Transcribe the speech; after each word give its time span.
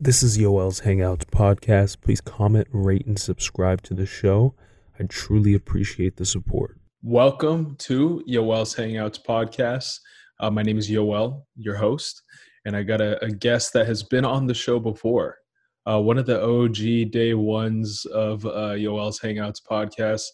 This 0.00 0.22
is 0.22 0.38
Yoel's 0.38 0.82
Hangouts 0.82 1.24
podcast. 1.24 2.00
Please 2.02 2.20
comment, 2.20 2.68
rate, 2.70 3.04
and 3.04 3.18
subscribe 3.18 3.82
to 3.82 3.94
the 3.94 4.06
show. 4.06 4.54
I 4.96 5.02
truly 5.02 5.54
appreciate 5.54 6.18
the 6.18 6.24
support. 6.24 6.78
Welcome 7.02 7.74
to 7.80 8.22
Yoel's 8.28 8.76
Hangouts 8.76 9.18
podcast. 9.20 9.98
Uh, 10.38 10.52
my 10.52 10.62
name 10.62 10.78
is 10.78 10.88
Yoel, 10.88 11.42
your 11.56 11.74
host, 11.74 12.22
and 12.64 12.76
I 12.76 12.84
got 12.84 13.00
a, 13.00 13.20
a 13.24 13.28
guest 13.28 13.72
that 13.72 13.88
has 13.88 14.04
been 14.04 14.24
on 14.24 14.46
the 14.46 14.54
show 14.54 14.78
before. 14.78 15.38
Uh, 15.84 16.00
one 16.00 16.16
of 16.16 16.26
the 16.26 16.44
OG 16.44 17.10
day 17.10 17.34
ones 17.34 18.04
of 18.04 18.46
uh, 18.46 18.76
Yoel's 18.76 19.18
Hangouts 19.18 19.60
podcast, 19.68 20.26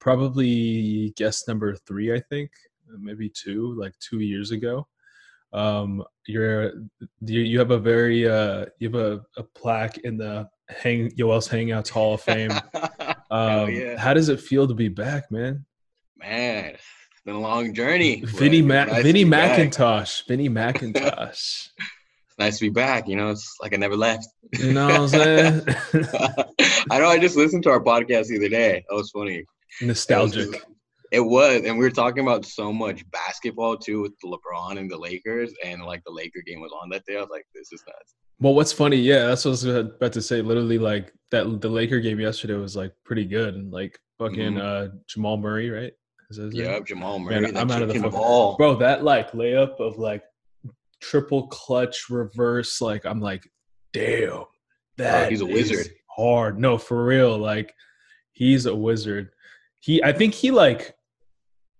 probably 0.00 1.14
guest 1.16 1.46
number 1.46 1.76
three, 1.76 2.12
I 2.12 2.18
think, 2.28 2.50
maybe 2.98 3.28
two, 3.28 3.72
like 3.78 3.96
two 4.00 4.18
years 4.18 4.50
ago 4.50 4.88
um, 5.52 6.02
you're 6.26 6.72
you, 7.20 7.40
you 7.40 7.58
have 7.58 7.70
a 7.70 7.78
very 7.78 8.28
uh, 8.28 8.66
you 8.78 8.90
have 8.90 9.00
a, 9.00 9.20
a 9.36 9.42
plaque 9.42 9.98
in 9.98 10.16
the 10.16 10.48
Hang 10.68 11.10
Yoel's 11.10 11.48
Hangouts 11.48 11.88
Hall 11.88 12.14
of 12.14 12.22
Fame. 12.22 12.52
Um, 13.32 13.70
yeah. 13.70 13.98
How 13.98 14.12
does 14.12 14.28
it 14.28 14.40
feel 14.40 14.68
to 14.68 14.74
be 14.74 14.88
back, 14.88 15.30
man? 15.30 15.64
Man, 16.18 16.74
it's 16.74 17.22
been 17.24 17.34
a 17.34 17.40
long 17.40 17.72
journey. 17.72 18.20
Vinny 18.26 18.60
Ma- 18.60 18.84
nice 18.84 19.02
Vinny 19.02 19.24
McIntosh. 19.24 20.26
Vinny 20.28 20.48
McIntosh. 20.50 21.68
nice 22.38 22.58
to 22.58 22.66
be 22.66 22.68
back. 22.68 23.08
You 23.08 23.16
know, 23.16 23.30
it's 23.30 23.56
like 23.62 23.72
I 23.72 23.78
never 23.78 23.96
left. 23.96 24.26
You 24.58 24.74
know 24.74 24.86
what 24.86 25.00
I'm 25.00 25.08
saying? 25.08 25.62
I 26.90 26.98
know. 26.98 27.08
I 27.08 27.18
just 27.18 27.34
listened 27.34 27.62
to 27.62 27.70
our 27.70 27.82
podcast 27.82 28.26
the 28.26 28.36
other 28.36 28.50
day. 28.50 28.84
That 28.86 28.94
was 28.94 29.10
funny. 29.10 29.46
Nostalgic. 29.80 30.48
It 30.48 30.50
was, 30.50 30.71
and 31.12 31.78
we 31.78 31.84
were 31.84 31.90
talking 31.90 32.22
about 32.22 32.44
so 32.44 32.72
much 32.72 33.08
basketball 33.10 33.76
too 33.76 34.02
with 34.02 34.12
LeBron 34.24 34.78
and 34.78 34.90
the 34.90 34.96
Lakers, 34.96 35.52
and 35.64 35.82
like 35.84 36.02
the 36.04 36.12
Laker 36.12 36.40
game 36.46 36.60
was 36.60 36.72
on 36.72 36.88
that 36.90 37.04
day. 37.06 37.16
I 37.16 37.20
was 37.20 37.30
like, 37.30 37.46
this 37.54 37.72
is 37.72 37.82
nuts. 37.86 38.14
Well, 38.40 38.54
what's 38.54 38.72
funny, 38.72 38.96
yeah, 38.96 39.26
that's 39.26 39.44
what 39.44 39.50
I 39.50 39.52
was 39.52 39.64
about 39.64 40.12
to 40.14 40.22
say. 40.22 40.42
Literally, 40.42 40.78
like 40.78 41.12
that, 41.30 41.60
the 41.60 41.68
Laker 41.68 42.00
game 42.00 42.18
yesterday 42.18 42.54
was 42.54 42.76
like 42.76 42.92
pretty 43.04 43.24
good, 43.24 43.54
and 43.54 43.72
like 43.72 43.98
fucking 44.18 44.54
mm-hmm. 44.54 44.94
uh, 44.94 44.96
Jamal 45.06 45.36
Murray, 45.36 45.70
right? 45.70 45.92
Yeah, 46.50 46.80
Jamal 46.80 47.18
Murray. 47.18 47.40
Man, 47.40 47.56
I'm 47.56 47.70
out 47.70 47.82
of 47.82 47.92
the 47.92 48.08
ball, 48.08 48.56
bro. 48.56 48.76
That 48.76 49.04
like 49.04 49.32
layup 49.32 49.78
of 49.80 49.98
like 49.98 50.22
triple 51.00 51.46
clutch 51.48 52.08
reverse, 52.08 52.80
like 52.80 53.04
I'm 53.04 53.20
like, 53.20 53.42
damn, 53.92 54.44
that 54.96 55.26
oh, 55.26 55.30
he's 55.30 55.42
a 55.42 55.46
wizard. 55.46 55.88
Hard, 56.08 56.58
no, 56.58 56.78
for 56.78 57.04
real. 57.04 57.36
Like 57.36 57.74
he's 58.32 58.66
a 58.66 58.74
wizard. 58.74 59.30
He, 59.80 60.02
I 60.02 60.12
think 60.12 60.32
he 60.32 60.50
like 60.50 60.94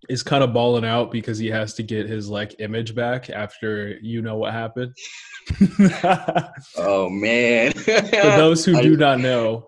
is 0.08 0.22
kind 0.22 0.42
of 0.42 0.53
balling 0.53 0.84
out 0.84 1.11
because 1.11 1.39
he 1.39 1.48
has 1.48 1.75
to 1.75 1.83
get 1.83 2.08
his 2.08 2.28
like 2.28 2.56
image 2.58 2.95
back 2.95 3.31
after 3.31 3.98
you 4.03 4.22
know 4.22 4.36
what 4.36 4.53
happened. 4.53 4.94
oh 6.77 7.09
man! 7.11 7.72
For 7.72 8.00
those 8.11 8.64
who 8.64 8.81
do 8.83 8.97
not 8.97 9.20
know, 9.20 9.67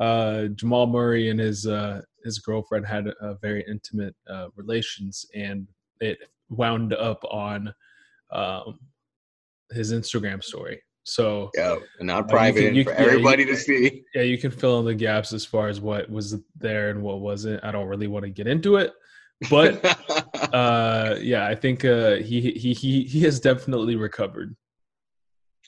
uh, 0.00 0.46
Jamal 0.48 0.86
Murray 0.86 1.30
and 1.30 1.38
his 1.38 1.66
uh, 1.66 2.00
his 2.24 2.38
girlfriend 2.38 2.86
had 2.86 3.08
a 3.20 3.34
very 3.40 3.64
intimate 3.68 4.14
uh, 4.28 4.48
relations, 4.56 5.26
and 5.34 5.66
it 6.00 6.18
wound 6.48 6.94
up 6.94 7.22
on 7.30 7.72
um, 8.32 8.78
his 9.70 9.92
Instagram 9.92 10.42
story. 10.42 10.80
So 11.06 11.50
yeah, 11.54 11.76
not 12.00 12.30
private 12.30 12.60
you 12.60 12.66
can, 12.68 12.74
you, 12.76 12.84
for 12.84 12.92
everybody 12.92 13.42
yeah, 13.42 13.50
you, 13.50 13.54
to 13.54 13.60
see. 13.60 14.04
Yeah, 14.14 14.22
you 14.22 14.38
can 14.38 14.50
fill 14.50 14.80
in 14.80 14.86
the 14.86 14.94
gaps 14.94 15.34
as 15.34 15.44
far 15.44 15.68
as 15.68 15.78
what 15.78 16.08
was 16.08 16.36
there 16.56 16.88
and 16.88 17.02
what 17.02 17.20
wasn't. 17.20 17.62
I 17.62 17.70
don't 17.70 17.88
really 17.88 18.06
want 18.06 18.24
to 18.24 18.30
get 18.30 18.46
into 18.46 18.76
it 18.76 18.94
but 19.50 19.84
uh, 20.54 21.16
yeah, 21.20 21.46
I 21.46 21.54
think 21.54 21.84
uh, 21.84 22.16
he 22.16 22.52
he 22.52 22.72
he 22.72 23.04
he 23.04 23.20
has 23.22 23.40
definitely 23.40 23.96
recovered. 23.96 24.56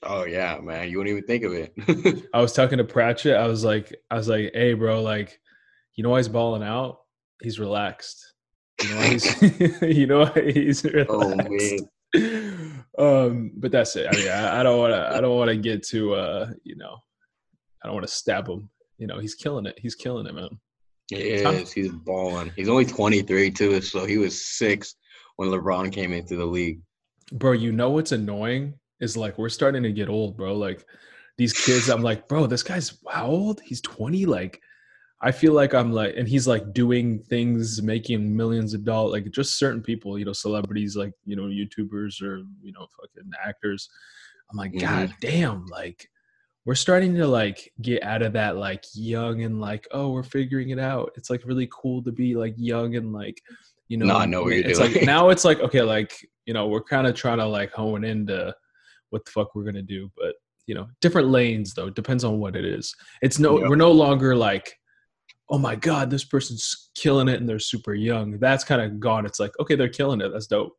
Oh 0.02 0.24
yeah, 0.24 0.58
man, 0.62 0.90
you 0.90 0.98
wouldn't 0.98 1.16
even 1.16 1.26
think 1.26 1.44
of 1.44 1.52
it. 1.52 2.28
I 2.34 2.40
was 2.40 2.52
talking 2.52 2.78
to 2.78 2.84
Pratchett. 2.84 3.36
I 3.36 3.46
was 3.46 3.64
like, 3.64 3.94
I 4.10 4.16
was 4.16 4.28
like, 4.28 4.50
hey, 4.54 4.74
bro, 4.74 5.02
like, 5.02 5.40
you 5.94 6.04
know 6.04 6.10
why 6.10 6.18
he's 6.18 6.28
balling 6.28 6.62
out? 6.62 6.98
He's 7.42 7.58
relaxed. 7.58 8.34
You 8.82 8.90
know 8.90 8.96
why 8.96 9.08
he's 9.08 9.82
you 9.82 10.06
know 10.06 10.24
he's 10.26 10.84
relaxed. 10.84 11.10
Oh 11.10 11.34
man. 11.34 12.84
um, 12.98 13.52
but 13.56 13.72
that's 13.72 13.96
it. 13.96 14.06
I 14.10 14.16
mean, 14.16 14.28
I, 14.28 14.60
I 14.60 14.62
don't 14.62 14.78
want 14.78 14.92
to. 14.92 15.16
I 15.16 15.20
don't 15.20 15.36
want 15.36 15.48
to 15.50 15.56
get 15.56 15.82
to. 15.88 16.14
Uh, 16.14 16.50
you 16.62 16.76
know, 16.76 16.98
I 17.82 17.86
don't 17.86 17.94
want 17.94 18.06
to 18.06 18.12
stab 18.12 18.48
him. 18.48 18.68
You 18.98 19.06
know, 19.06 19.18
he's 19.18 19.34
killing 19.34 19.66
it. 19.66 19.78
He's 19.78 19.94
killing 19.94 20.26
it, 20.26 20.34
man. 20.34 20.58
He 21.08 21.16
is. 21.16 21.72
He's 21.72 21.92
balling. 21.92 22.52
He's 22.56 22.68
only 22.68 22.84
23 22.84 23.50
too, 23.50 23.80
so 23.80 24.04
he 24.04 24.18
was 24.18 24.44
six 24.44 24.96
when 25.36 25.48
LeBron 25.50 25.92
came 25.92 26.12
into 26.12 26.36
the 26.36 26.44
league. 26.44 26.80
Bro, 27.32 27.52
you 27.52 27.72
know 27.72 27.90
what's 27.90 28.12
annoying 28.12 28.74
is 29.00 29.16
like 29.16 29.38
we're 29.38 29.48
starting 29.48 29.82
to 29.82 29.92
get 29.92 30.08
old, 30.08 30.36
bro. 30.36 30.54
Like 30.54 30.84
these 31.38 31.52
kids, 31.52 31.88
I'm 31.88 32.02
like, 32.02 32.28
bro, 32.28 32.46
this 32.46 32.62
guy's 32.62 32.98
how 33.08 33.26
old? 33.26 33.60
He's 33.64 33.80
20. 33.82 34.26
Like, 34.26 34.60
I 35.20 35.32
feel 35.32 35.52
like 35.52 35.74
I'm 35.74 35.92
like, 35.92 36.14
and 36.16 36.28
he's 36.28 36.48
like 36.48 36.72
doing 36.72 37.20
things, 37.20 37.82
making 37.82 38.36
millions 38.36 38.74
of 38.74 38.84
dollars. 38.84 39.12
Like 39.12 39.30
just 39.30 39.58
certain 39.58 39.82
people, 39.82 40.18
you 40.18 40.24
know, 40.24 40.32
celebrities, 40.32 40.96
like 40.96 41.12
you 41.24 41.36
know, 41.36 41.44
YouTubers 41.44 42.22
or 42.22 42.38
you 42.62 42.72
know, 42.72 42.86
fucking 43.00 43.30
actors. 43.44 43.88
I'm 44.50 44.56
like, 44.56 44.72
mm-hmm. 44.72 44.86
god 44.86 45.14
damn, 45.20 45.66
like 45.66 46.08
we're 46.66 46.74
starting 46.74 47.14
to 47.14 47.26
like 47.28 47.72
get 47.80 48.02
out 48.02 48.22
of 48.22 48.32
that 48.32 48.56
like 48.56 48.84
young 48.92 49.42
and 49.42 49.60
like 49.60 49.86
oh 49.92 50.10
we're 50.10 50.24
figuring 50.24 50.70
it 50.70 50.80
out. 50.80 51.12
It's 51.16 51.30
like 51.30 51.46
really 51.46 51.68
cool 51.72 52.02
to 52.02 52.12
be 52.12 52.34
like 52.34 52.54
young 52.58 52.96
and 52.96 53.12
like 53.12 53.40
you 53.88 53.96
know 53.96 54.06
no, 54.06 54.16
I 54.16 54.26
know 54.26 54.42
what 54.42 54.52
you're 54.52 54.66
it's 54.66 54.80
doing. 54.80 54.94
like 54.94 55.02
now 55.04 55.30
it's 55.30 55.44
like 55.44 55.60
okay 55.60 55.80
like 55.80 56.28
you 56.44 56.52
know 56.52 56.66
we're 56.66 56.82
kind 56.82 57.06
of 57.06 57.14
trying 57.14 57.38
to 57.38 57.46
like 57.46 57.72
hone 57.72 58.04
into 58.04 58.54
what 59.10 59.24
the 59.24 59.30
fuck 59.30 59.54
we're 59.54 59.62
gonna 59.62 59.80
do 59.80 60.10
but 60.16 60.34
you 60.66 60.74
know 60.74 60.88
different 61.00 61.28
lanes 61.28 61.72
though 61.72 61.88
depends 61.88 62.24
on 62.24 62.40
what 62.40 62.56
it 62.56 62.64
is. 62.64 62.94
It's 63.22 63.38
no 63.38 63.54
we're 63.54 63.76
no 63.76 63.92
longer 63.92 64.34
like 64.34 64.76
oh 65.48 65.58
my 65.58 65.76
god 65.76 66.10
this 66.10 66.24
person's 66.24 66.90
killing 66.96 67.28
it 67.28 67.38
and 67.38 67.48
they're 67.48 67.60
super 67.60 67.94
young. 67.94 68.40
That's 68.40 68.64
kind 68.64 68.82
of 68.82 68.98
gone. 68.98 69.24
It's 69.24 69.38
like 69.38 69.52
okay 69.60 69.76
they're 69.76 69.88
killing 69.88 70.20
it. 70.20 70.30
That's 70.30 70.48
dope. 70.48 70.76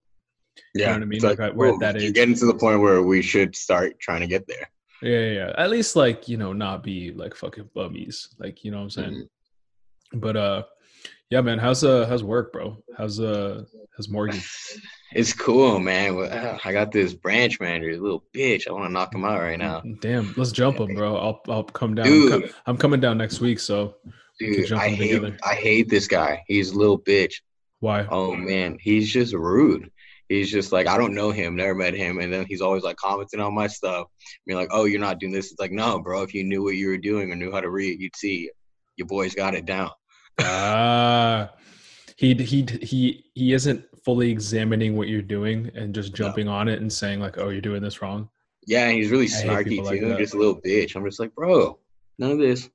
Yeah 0.75 0.81
you 0.81 0.85
know 0.87 0.93
what 0.93 1.01
i 1.03 1.05
mean? 1.05 1.21
like, 1.21 1.39
like 1.39 1.53
we're 1.53 1.73
at 1.73 1.79
that 1.79 1.95
age. 1.95 2.13
getting 2.13 2.35
to 2.35 2.45
the 2.45 2.55
point 2.55 2.81
where 2.81 3.03
we 3.03 3.21
should 3.21 3.55
start 3.55 3.97
trying 3.99 4.21
to 4.21 4.27
get 4.27 4.47
there 4.47 4.69
yeah, 5.02 5.25
yeah. 5.31 5.53
At 5.58 5.69
least 5.69 5.96
like, 5.96 6.28
you 6.28 6.38
know, 6.38 6.53
not 6.53 6.84
be 6.84 7.12
like 7.12 7.35
fucking 7.35 7.69
bummies. 7.74 8.30
Like, 8.40 8.63
you 8.63 8.72
know 8.72 8.78
what 8.78 8.84
I'm 8.84 8.90
saying? 8.90 9.12
Mm-hmm. 9.12 10.19
But 10.19 10.38
uh 10.38 10.63
yeah, 11.30 11.41
man, 11.41 11.59
how's 11.59 11.84
uh 11.84 12.08
how's 12.08 12.24
work, 12.24 12.53
bro? 12.53 12.78
How's 12.97 13.19
uh 13.19 13.63
how's 13.96 14.09
Morgan? 14.09 14.40
It's 15.13 15.31
cool, 15.31 15.80
man. 15.80 16.18
I 16.66 16.74
got 16.74 16.91
this 16.91 17.13
branch 17.13 17.62
manager, 17.62 17.97
little 17.97 18.25
bitch. 18.35 18.68
I 18.68 18.74
want 18.74 18.88
to 18.88 18.91
knock 18.91 19.16
him 19.16 19.24
out 19.24 19.40
right 19.40 19.58
now. 19.58 19.81
Damn, 20.02 20.34
let's 20.35 20.52
jump 20.52 20.81
him, 20.81 20.96
bro. 20.96 21.16
I'll 21.16 21.41
I'll 21.47 21.64
come 21.64 21.96
down. 21.96 22.06
Dude, 22.06 22.34
I'm, 22.34 22.41
com- 22.41 22.50
I'm 22.66 22.78
coming 22.78 23.00
down 23.00 23.18
next 23.18 23.40
week, 23.40 23.59
so 23.59 23.96
dude, 24.38 24.69
I 24.74 24.90
hate 24.90 25.14
together. 25.14 25.38
I 25.46 25.56
hate 25.56 25.90
this 25.90 26.08
guy. 26.08 26.44
He's 26.47 26.72
a 26.72 26.78
little 26.78 27.00
bitch. 27.00 27.35
Why? 27.79 28.06
Oh 28.09 28.35
man, 28.35 28.78
he's 28.81 29.09
just 29.09 29.34
rude 29.34 29.90
he's 30.29 30.51
just 30.51 30.71
like 30.71 30.88
I 30.88 30.97
don't 30.97 31.13
know 31.13 31.31
him, 31.31 31.55
never 31.55 31.75
met 31.75 31.93
him, 31.93 32.19
and 32.19 32.31
then 32.31 32.45
he's 32.47 32.61
always 32.61 32.83
like 32.83 32.97
commenting 32.97 33.39
on 33.39 33.53
my 33.53 33.67
stuff, 33.67 34.07
being 34.45 34.59
like, 34.59 34.69
"Oh, 34.71 34.85
you're 34.85 34.99
not 34.99 35.19
doing 35.19 35.31
this." 35.31 35.51
It's 35.51 35.59
like, 35.59 35.71
no, 35.71 35.99
bro. 35.99 36.23
If 36.23 36.33
you 36.33 36.43
knew 36.43 36.63
what 36.63 36.75
you 36.75 36.88
were 36.88 36.97
doing 36.97 37.31
or 37.31 37.35
knew 37.35 37.51
how 37.51 37.61
to 37.61 37.69
read, 37.69 37.99
you'd 37.99 38.15
see 38.15 38.49
your 38.95 39.07
boy's 39.07 39.35
got 39.35 39.55
it 39.55 39.66
down. 39.66 39.91
Ah, 40.39 40.45
uh, 40.45 41.47
he 42.17 42.33
he 42.33 42.66
he 42.81 43.25
he 43.33 43.53
isn't 43.53 43.85
fully 44.03 44.31
examining 44.31 44.95
what 44.95 45.07
you're 45.07 45.21
doing 45.21 45.71
and 45.75 45.93
just 45.93 46.13
jumping 46.13 46.45
no. 46.45 46.53
on 46.53 46.67
it 46.67 46.81
and 46.81 46.91
saying 46.91 47.19
like, 47.19 47.37
"Oh, 47.37 47.49
you're 47.49 47.61
doing 47.61 47.81
this 47.81 48.01
wrong." 48.01 48.29
Yeah, 48.66 48.89
he's 48.91 49.09
really 49.09 49.27
snarky 49.27 49.77
too, 49.77 49.83
like 49.83 50.01
just 50.17 50.33
a 50.33 50.37
little 50.37 50.61
bitch. 50.61 50.95
I'm 50.95 51.05
just 51.05 51.19
like, 51.19 51.33
bro, 51.33 51.79
none 52.19 52.31
of 52.31 52.37
this 52.37 52.69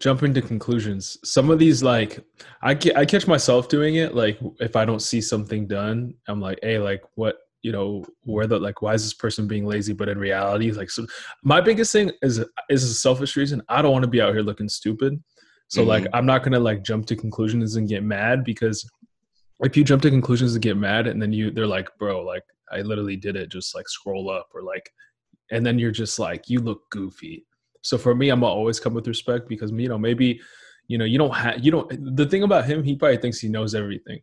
jumping 0.00 0.34
to 0.34 0.42
conclusions. 0.42 1.16
Some 1.24 1.50
of 1.50 1.58
these, 1.58 1.82
like, 1.82 2.20
I 2.62 2.78
I 2.94 3.04
catch 3.04 3.26
myself 3.26 3.68
doing 3.68 3.96
it. 3.96 4.14
Like, 4.14 4.38
if 4.60 4.76
I 4.76 4.84
don't 4.84 5.00
see 5.00 5.20
something 5.20 5.66
done, 5.66 6.14
I'm 6.28 6.40
like, 6.40 6.58
hey, 6.62 6.78
like, 6.78 7.02
what, 7.14 7.36
you 7.62 7.72
know, 7.72 8.04
where 8.24 8.46
the 8.46 8.58
like, 8.58 8.82
why 8.82 8.94
is 8.94 9.02
this 9.02 9.14
person 9.14 9.48
being 9.48 9.66
lazy? 9.66 9.92
But 9.92 10.08
in 10.08 10.18
reality, 10.18 10.70
like, 10.70 10.90
so 10.90 11.06
my 11.42 11.60
biggest 11.60 11.92
thing 11.92 12.12
is 12.22 12.44
is 12.70 12.84
a 12.84 12.94
selfish 12.94 13.36
reason. 13.36 13.62
I 13.68 13.82
don't 13.82 13.92
want 13.92 14.04
to 14.04 14.10
be 14.10 14.20
out 14.20 14.34
here 14.34 14.42
looking 14.42 14.68
stupid. 14.68 15.22
So 15.68 15.80
mm-hmm. 15.80 15.88
like, 15.88 16.06
I'm 16.12 16.26
not 16.26 16.42
gonna 16.42 16.60
like 16.60 16.84
jump 16.84 17.06
to 17.06 17.16
conclusions 17.16 17.76
and 17.76 17.88
get 17.88 18.04
mad 18.04 18.44
because 18.44 18.88
if 19.60 19.76
you 19.76 19.82
jump 19.82 20.02
to 20.02 20.10
conclusions 20.10 20.54
and 20.54 20.62
get 20.62 20.76
mad, 20.76 21.06
and 21.06 21.20
then 21.20 21.32
you 21.32 21.50
they're 21.50 21.66
like, 21.66 21.88
bro, 21.98 22.22
like, 22.22 22.44
I 22.70 22.82
literally 22.82 23.16
did 23.16 23.36
it. 23.36 23.50
Just 23.50 23.74
like 23.74 23.88
scroll 23.88 24.30
up 24.30 24.48
or 24.54 24.62
like, 24.62 24.90
and 25.50 25.64
then 25.64 25.78
you're 25.78 25.90
just 25.90 26.18
like, 26.18 26.48
you 26.48 26.60
look 26.60 26.82
goofy 26.90 27.46
so 27.86 27.96
for 27.96 28.16
me, 28.16 28.30
I'm 28.30 28.40
gonna 28.40 28.52
always 28.52 28.80
come 28.80 28.94
with 28.94 29.06
respect 29.06 29.48
because 29.48 29.70
you 29.70 29.88
know 29.88 29.96
maybe 29.98 30.40
you 30.88 30.98
know 30.98 31.04
you 31.04 31.18
don't 31.18 31.34
have 31.34 31.64
you 31.64 31.70
don't. 31.70 32.16
The 32.16 32.26
thing 32.26 32.42
about 32.42 32.64
him, 32.64 32.82
he 32.82 32.96
probably 32.96 33.18
thinks 33.18 33.38
he 33.38 33.48
knows 33.48 33.76
everything. 33.76 34.20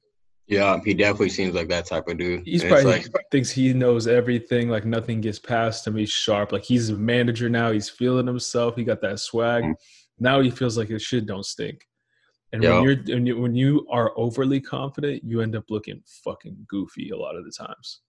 Yeah, 0.48 0.78
he 0.84 0.94
definitely 0.94 1.30
seems 1.30 1.56
like 1.56 1.70
that 1.70 1.86
type 1.86 2.10
of 2.10 2.18
dude. 2.18 2.44
He's 2.46 2.62
probably 2.62 2.84
like, 2.84 3.08
thinks 3.32 3.50
he 3.50 3.72
knows 3.72 4.06
everything. 4.06 4.68
Like 4.68 4.84
nothing 4.84 5.22
gets 5.22 5.40
past 5.40 5.88
him. 5.88 5.96
He's 5.96 6.10
sharp. 6.10 6.52
Like 6.52 6.66
he's 6.66 6.90
a 6.90 6.98
manager 6.98 7.48
now. 7.48 7.72
He's 7.72 7.90
feeling 7.90 8.28
himself. 8.28 8.76
He 8.76 8.84
got 8.84 9.00
that 9.02 9.20
swag. 9.20 9.64
Mm-hmm. 9.64 9.72
Now 10.20 10.42
he 10.42 10.52
feels 10.52 10.78
like 10.78 10.90
his 10.90 11.02
shit 11.02 11.26
don't 11.26 11.46
stink. 11.46 11.88
And 12.52 12.62
when 12.62 12.84
you're 12.84 12.98
when 13.16 13.26
you, 13.26 13.40
when 13.40 13.56
you 13.56 13.88
are 13.90 14.12
overly 14.18 14.60
confident, 14.60 15.24
you 15.24 15.40
end 15.40 15.56
up 15.56 15.64
looking 15.70 16.04
fucking 16.26 16.66
goofy 16.68 17.12
a 17.12 17.18
lot 17.18 17.38
of 17.38 17.46
the 17.46 17.52
times. 17.52 18.02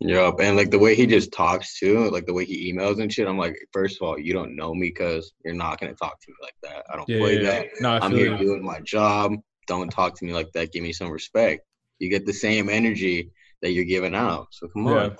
Yep, 0.00 0.34
and 0.40 0.56
like 0.56 0.70
the 0.70 0.78
way 0.78 0.94
he 0.94 1.06
just 1.06 1.32
talks 1.32 1.78
too, 1.78 2.08
like 2.10 2.24
the 2.26 2.32
way 2.32 2.44
he 2.44 2.72
emails 2.72 3.00
and 3.02 3.12
shit. 3.12 3.26
I'm 3.26 3.38
like, 3.38 3.56
first 3.72 3.96
of 3.96 4.06
all, 4.06 4.18
you 4.18 4.32
don't 4.32 4.54
know 4.54 4.72
me 4.72 4.88
because 4.88 5.32
you're 5.44 5.54
not 5.54 5.80
gonna 5.80 5.94
talk 5.94 6.20
to 6.20 6.30
me 6.30 6.36
like 6.40 6.54
that. 6.62 6.84
I 6.92 6.96
don't 6.96 7.08
Yeah, 7.08 7.18
play 7.18 7.36
yeah, 7.36 7.50
that. 7.50 7.64
yeah. 7.64 7.70
No, 7.80 7.90
I 7.96 7.98
I'm 8.04 8.12
here 8.12 8.38
doing 8.38 8.64
my 8.64 8.80
job. 8.80 9.32
Don't 9.66 9.90
talk 9.90 10.16
to 10.18 10.24
me 10.24 10.32
like 10.32 10.52
that. 10.52 10.72
Give 10.72 10.84
me 10.84 10.92
some 10.92 11.10
respect. 11.10 11.62
You 11.98 12.08
get 12.10 12.26
the 12.26 12.32
same 12.32 12.68
energy 12.68 13.30
that 13.60 13.72
you're 13.72 13.84
giving 13.84 14.14
out. 14.14 14.46
So 14.50 14.68
come 14.68 14.86
on. 14.86 15.16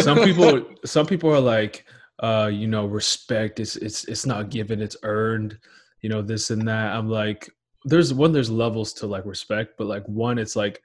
some 0.00 0.20
people 0.24 0.64
some 0.84 1.06
people 1.06 1.30
are 1.30 1.40
like 1.40 1.84
uh 2.20 2.48
you 2.52 2.68
know 2.68 2.86
respect 2.86 3.58
it's 3.58 3.74
it's 3.74 4.04
it's 4.04 4.24
not 4.24 4.48
given 4.48 4.80
it's 4.80 4.96
earned 5.02 5.58
you 6.00 6.08
know 6.08 6.22
this 6.22 6.50
and 6.50 6.68
that 6.68 6.94
i'm 6.94 7.08
like 7.08 7.50
there's 7.84 8.14
one 8.14 8.30
there's 8.30 8.50
levels 8.50 8.92
to 8.92 9.06
like 9.08 9.26
respect 9.26 9.74
but 9.76 9.88
like 9.88 10.04
one 10.06 10.38
it's 10.38 10.54
like 10.54 10.80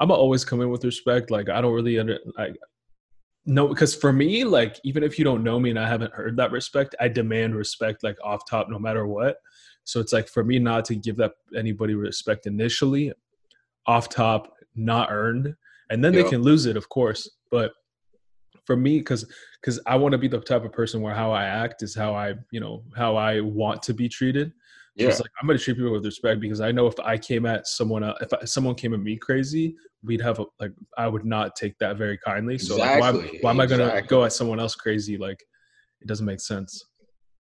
i'm 0.00 0.08
gonna 0.08 0.20
always 0.20 0.44
come 0.44 0.60
in 0.60 0.70
with 0.70 0.84
respect 0.84 1.30
like 1.30 1.48
i 1.48 1.60
don't 1.60 1.74
really 1.74 1.98
under 1.98 2.18
like 2.36 2.56
no 3.46 3.68
because 3.68 3.94
for 3.94 4.12
me 4.12 4.44
like 4.44 4.78
even 4.84 5.02
if 5.02 5.18
you 5.18 5.24
don't 5.24 5.44
know 5.44 5.58
me 5.60 5.70
and 5.70 5.78
i 5.78 5.88
haven't 5.88 6.12
heard 6.12 6.36
that 6.36 6.50
respect 6.50 6.94
i 7.00 7.08
demand 7.08 7.54
respect 7.54 8.02
like 8.02 8.16
off 8.24 8.42
top 8.48 8.68
no 8.68 8.78
matter 8.78 9.06
what. 9.06 9.36
So 9.84 10.00
it's 10.00 10.12
like 10.12 10.28
for 10.28 10.42
me 10.42 10.58
not 10.58 10.84
to 10.86 10.96
give 10.96 11.14
that 11.18 11.34
anybody 11.56 11.94
respect 11.94 12.46
initially 12.46 13.12
off 13.86 14.08
top 14.08 14.52
not 14.74 15.12
earned 15.12 15.54
and 15.90 16.04
then 16.04 16.12
Yeah. 16.12 16.24
they 16.24 16.28
can 16.28 16.42
lose 16.42 16.66
it 16.66 16.76
of 16.76 16.88
course. 16.88 17.30
But 17.52 17.70
for 18.64 18.76
me 18.76 18.98
because 18.98 19.24
because 19.60 19.80
i 19.86 19.94
want 19.94 20.10
to 20.10 20.18
be 20.18 20.26
the 20.26 20.40
type 20.40 20.64
of 20.64 20.72
person 20.72 21.00
where 21.00 21.14
how 21.14 21.30
i 21.30 21.44
act 21.44 21.84
is 21.84 21.94
how 21.94 22.14
i 22.14 22.34
you 22.50 22.58
know 22.58 22.82
how 22.96 23.14
i 23.14 23.40
want 23.40 23.80
to 23.84 23.94
be 23.94 24.08
treated 24.08 24.52
Yeah. 24.96 25.08
it's 25.08 25.20
like 25.20 25.30
i'm 25.40 25.46
going 25.46 25.58
to 25.58 25.62
treat 25.62 25.76
people 25.76 25.92
with 25.92 26.04
respect 26.04 26.40
because 26.40 26.60
i 26.60 26.72
know 26.72 26.86
if 26.86 26.98
i 27.00 27.18
came 27.18 27.46
at 27.46 27.66
someone 27.66 28.02
else 28.02 28.18
if 28.20 28.32
I, 28.32 28.44
someone 28.44 28.74
came 28.74 28.94
at 28.94 29.00
me 29.00 29.16
crazy 29.16 29.76
we'd 30.02 30.22
have 30.22 30.38
a 30.38 30.46
like 30.58 30.72
i 30.96 31.06
would 31.06 31.24
not 31.24 31.54
take 31.54 31.78
that 31.78 31.96
very 31.96 32.18
kindly 32.18 32.58
so 32.58 32.76
like, 32.76 33.00
why, 33.00 33.12
why 33.42 33.50
am 33.50 33.60
i 33.60 33.66
going 33.66 33.80
to 33.80 33.86
exactly. 33.86 34.08
go 34.08 34.24
at 34.24 34.32
someone 34.32 34.58
else 34.58 34.74
crazy 34.74 35.18
like 35.18 35.44
it 36.00 36.08
doesn't 36.08 36.26
make 36.26 36.40
sense 36.40 36.84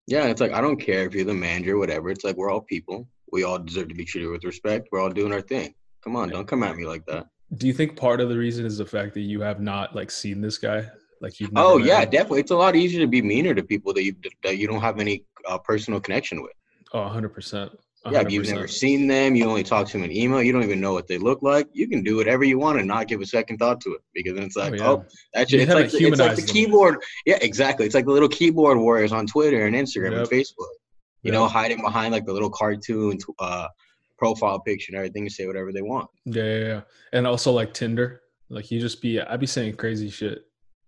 Yeah, 0.06 0.26
it's 0.26 0.40
like 0.40 0.52
I 0.52 0.60
don't 0.60 0.76
care 0.76 1.06
if 1.06 1.14
you're 1.14 1.24
the 1.24 1.34
manager, 1.34 1.74
or 1.74 1.78
whatever. 1.78 2.10
It's 2.10 2.24
like 2.24 2.36
we're 2.36 2.50
all 2.50 2.60
people. 2.60 3.08
We 3.32 3.44
all 3.44 3.58
deserve 3.58 3.88
to 3.88 3.94
be 3.94 4.04
treated 4.04 4.28
with 4.28 4.44
respect. 4.44 4.88
We're 4.92 5.00
all 5.00 5.10
doing 5.10 5.32
our 5.32 5.40
thing. 5.40 5.74
Come 6.02 6.16
on, 6.16 6.28
don't 6.28 6.46
come 6.46 6.62
at 6.62 6.76
me 6.76 6.86
like 6.86 7.04
that. 7.06 7.26
do 7.56 7.66
you 7.66 7.72
think 7.72 7.96
part 7.96 8.20
of 8.20 8.28
the 8.28 8.36
reason 8.36 8.66
is 8.66 8.76
the 8.78 8.84
fact 8.84 9.14
that 9.14 9.22
you 9.22 9.40
have 9.40 9.60
not 9.60 9.94
like 9.94 10.10
seen 10.10 10.40
this 10.40 10.58
guy 10.58 10.86
like 11.20 11.40
you've 11.40 11.50
Oh 11.56 11.78
yeah, 11.78 12.04
definitely. 12.04 12.40
It's 12.40 12.50
a 12.50 12.56
lot 12.56 12.76
easier 12.76 13.00
to 13.00 13.06
be 13.06 13.22
meaner 13.22 13.54
to 13.54 13.62
people 13.62 13.94
that 13.94 14.04
you 14.04 14.14
that 14.42 14.58
you 14.58 14.66
don't 14.66 14.80
have 14.80 15.00
any 15.00 15.24
uh, 15.48 15.58
personal 15.58 16.00
connection 16.00 16.42
with. 16.42 16.52
Oh 16.94 16.98
100% 17.00 17.70
Yeah, 18.10 18.20
if 18.20 18.30
you've 18.30 18.46
never 18.48 18.68
seen 18.68 19.06
them, 19.06 19.34
you 19.34 19.44
only 19.46 19.62
talk 19.62 19.86
to 19.88 19.92
them 19.94 20.04
in 20.04 20.12
email. 20.12 20.42
You 20.42 20.52
don't 20.52 20.62
even 20.62 20.80
know 20.80 20.92
what 20.92 21.06
they 21.08 21.18
look 21.18 21.42
like. 21.42 21.68
You 21.72 21.88
can 21.88 22.02
do 22.02 22.16
whatever 22.16 22.44
you 22.44 22.58
want 22.58 22.78
and 22.78 22.86
not 22.88 23.08
give 23.08 23.20
a 23.20 23.26
second 23.26 23.58
thought 23.58 23.80
to 23.82 23.94
it 23.94 24.00
because 24.14 24.34
then 24.34 24.44
it's 24.44 24.56
like, 24.56 24.74
yeah. 24.78 24.88
oh, 24.88 25.04
that's 25.32 25.52
it's 25.52 25.72
like, 25.72 25.90
the, 25.90 26.04
it's 26.08 26.18
like 26.18 26.36
the 26.36 26.42
them. 26.42 26.46
keyboard. 26.54 26.96
Yeah, 27.26 27.38
exactly. 27.40 27.86
It's 27.86 27.94
like 27.94 28.04
the 28.06 28.12
little 28.12 28.28
keyboard 28.28 28.78
warriors 28.78 29.12
on 29.12 29.26
Twitter 29.26 29.66
and 29.66 29.74
Instagram 29.74 30.12
Yep. 30.12 30.20
and 30.20 30.28
Facebook. 30.28 30.72
You 31.22 31.32
Yep. 31.32 31.34
know, 31.34 31.46
hiding 31.48 31.80
behind 31.82 32.12
like 32.12 32.26
the 32.26 32.32
little 32.32 32.50
cartoon 32.50 33.18
uh, 33.38 33.68
profile 34.18 34.60
picture 34.60 34.90
and 34.90 34.96
everything 34.96 35.24
to 35.24 35.30
say 35.30 35.46
whatever 35.46 35.72
they 35.72 35.82
want. 35.82 36.08
Yeah, 36.26 36.44
yeah, 36.44 36.58
yeah. 36.66 36.80
And 37.14 37.26
also 37.26 37.52
like 37.52 37.72
Tinder, 37.72 38.20
like 38.50 38.70
you 38.70 38.78
just 38.80 39.00
be, 39.00 39.18
I'd 39.20 39.40
be 39.40 39.46
saying 39.46 39.76
crazy 39.76 40.10
shit 40.10 40.44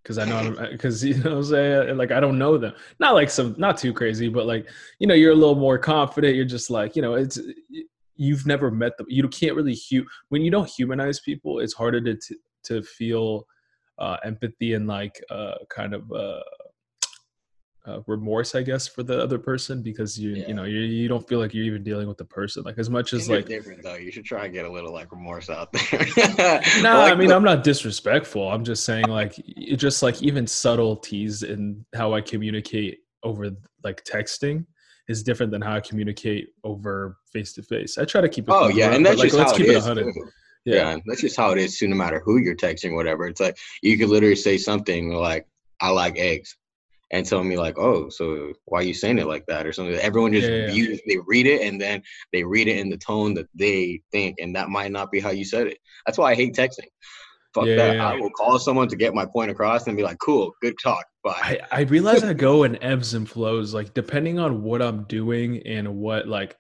because 0.07 0.19
I 0.19 0.25
know, 0.25 0.55
because 0.71 1.05
you 1.05 1.17
know, 1.23 1.39
I'm 1.39 1.45
saying 1.45 1.97
like 1.97 2.13
I 2.13 2.21
don't 2.21 2.39
know 2.39 2.57
them. 2.57 2.75
Not 3.01 3.15
like 3.15 3.29
some, 3.29 3.57
not 3.59 3.77
too 3.77 3.93
crazy, 3.93 4.29
but 4.29 4.47
like 4.47 4.69
you 5.01 5.07
know, 5.07 5.15
you're 5.15 5.33
a 5.33 5.37
little 5.37 5.57
more 5.57 5.79
confident. 5.79 6.37
You're 6.37 6.45
just 6.45 6.71
like, 6.71 6.95
you 6.95 7.03
know, 7.03 7.15
it's 7.15 7.41
you've 8.15 8.47
never 8.47 8.71
met 8.71 8.97
them. 8.97 9.07
You 9.09 9.27
can't 9.29 9.57
really 9.57 9.77
hu 9.91 10.05
when 10.29 10.43
you 10.43 10.51
don't 10.51 10.69
humanize 10.69 11.19
people. 11.21 11.59
It's 11.59 11.75
harder 11.75 12.01
to 12.03 12.15
to, 12.15 12.37
to 12.65 12.83
feel 12.83 13.47
uh, 13.99 14.19
empathy 14.25 14.75
and 14.75 14.87
like 14.87 15.23
uh, 15.31 15.55
kind 15.69 15.93
of. 15.95 16.11
Uh, 16.13 16.41
uh, 17.87 18.01
remorse, 18.07 18.55
I 18.55 18.63
guess, 18.63 18.89
for 18.89 19.03
the 19.05 19.23
other 19.23 19.39
person 19.39 19.81
because 19.83 20.19
you 20.19 20.31
Yeah. 20.31 20.49
you 20.49 20.55
know 20.55 20.65
you, 20.65 20.81
you 20.81 21.09
don't 21.09 21.27
feel 21.29 21.39
like 21.39 21.55
you're 21.55 21.65
even 21.65 21.85
dealing 21.85 22.09
with 22.09 22.19
the 22.19 22.25
person 22.25 22.65
like 22.65 22.79
as 22.79 22.91
much 22.91 23.13
as 23.13 23.29
like 23.29 23.47
different 23.47 23.83
though. 23.83 23.95
You 23.95 24.11
should 24.11 24.25
try 24.25 24.45
and 24.47 24.53
get 24.53 24.65
a 24.65 24.71
little 24.71 24.93
like 24.93 25.13
remorse 25.13 25.49
out 25.49 25.73
there. 25.73 25.83
No, 26.83 26.99
Like 26.99 27.13
I 27.13 27.15
mean 27.15 27.31
I'm 27.31 27.45
not 27.45 27.63
disrespectful. 27.65 28.51
I'm 28.51 28.65
just 28.65 28.85
saying 28.85 29.07
like 29.07 29.35
it 29.39 29.77
just 29.77 30.03
like 30.03 30.23
even 30.23 30.47
subtleties 30.47 31.43
in 31.43 31.85
how 31.95 32.13
I 32.15 32.21
communicate 32.21 32.99
over 33.23 33.51
like 33.85 34.05
texting 34.05 34.67
is 35.09 35.23
different 35.23 35.53
than 35.53 35.63
how 35.63 35.77
I 35.77 35.81
communicate 35.81 36.49
over 36.65 37.19
face 37.33 37.53
to 37.55 37.63
face. 37.63 37.99
I 37.99 38.05
try 38.05 38.21
to 38.21 38.29
keep 38.29 38.49
it. 38.49 38.53
Oh 38.53 38.69
yeah, 38.69 38.89
but, 38.89 38.97
and 38.97 39.07
that's 39.07 39.19
like, 39.19 39.27
just 39.29 39.39
let's 39.39 39.53
how 39.53 39.57
keep 39.59 39.67
it 39.69 39.77
is. 39.77 39.85
100. 39.87 40.13
too. 40.13 40.29
Yeah. 40.65 40.75
Yeah, 40.75 40.97
that's 41.07 41.21
just 41.21 41.37
how 41.37 41.53
it 41.53 41.59
is 41.59 41.79
too. 41.79 41.87
No 41.87 41.95
matter 41.95 42.21
who 42.25 42.39
you're 42.39 42.57
texting, 42.57 42.95
whatever. 42.97 43.29
It's 43.29 43.41
like 43.41 43.57
you 43.83 43.97
could 43.97 44.09
literally 44.09 44.35
say 44.35 44.59
something 44.59 45.11
like, 45.13 45.47
"I 45.81 45.91
like 45.91 46.19
eggs," 46.19 46.57
and 47.11 47.27
tell 47.27 47.43
me 47.45 47.57
like, 47.57 47.79
"Oh, 47.79 48.09
so 48.11 48.53
why 48.67 48.81
are 48.81 48.83
you 48.85 48.95
saying 48.95 49.19
it 49.19 49.27
like 49.27 49.47
that?" 49.47 49.67
or 49.67 49.73
something. 49.73 49.95
Everyone 49.97 50.33
just 50.33 50.51
Yeah, 50.51 50.67
views, 50.67 51.01
they 51.07 51.19
read 51.27 51.47
it, 51.47 51.63
and 51.63 51.81
then 51.81 52.03
they 52.33 52.45
read 52.45 52.69
it 52.69 52.79
in 52.79 52.91
the 52.91 52.99
tone 52.99 53.35
that 53.35 53.49
they 53.55 54.03
think, 54.13 54.37
and 54.41 54.57
that 54.57 54.69
might 54.71 54.93
not 54.93 55.11
be 55.13 55.21
how 55.21 55.31
you 55.31 55.45
said 55.45 55.69
it. 55.69 55.79
That's 56.07 56.19
why 56.19 56.33
I 56.33 56.35
hate 56.35 56.55
texting. 56.55 56.89
Fuck 57.55 57.71
Yeah, 57.71 57.77
that. 57.77 57.97
I 58.01 58.15
will 58.15 58.31
call 58.31 58.59
someone 58.59 58.89
to 58.89 58.97
get 58.97 59.15
my 59.15 59.27
point 59.27 59.51
across 59.51 59.87
and 59.87 59.97
be 59.97 60.03
like, 60.05 60.19
"Cool, 60.21 60.53
good 60.63 60.77
talk, 60.83 61.07
bye." 61.25 61.35
I, 61.43 61.61
I 61.71 61.81
realize 61.83 62.23
I 62.25 62.33
go 62.33 62.63
in 62.65 62.83
ebbs 62.83 63.15
and 63.15 63.29
flows, 63.29 63.75
like 63.75 63.95
depending 63.95 64.39
on 64.39 64.63
what 64.63 64.81
I'm 64.83 65.05
doing 65.05 65.63
and 65.67 65.97
what 65.97 66.27
like 66.29 66.57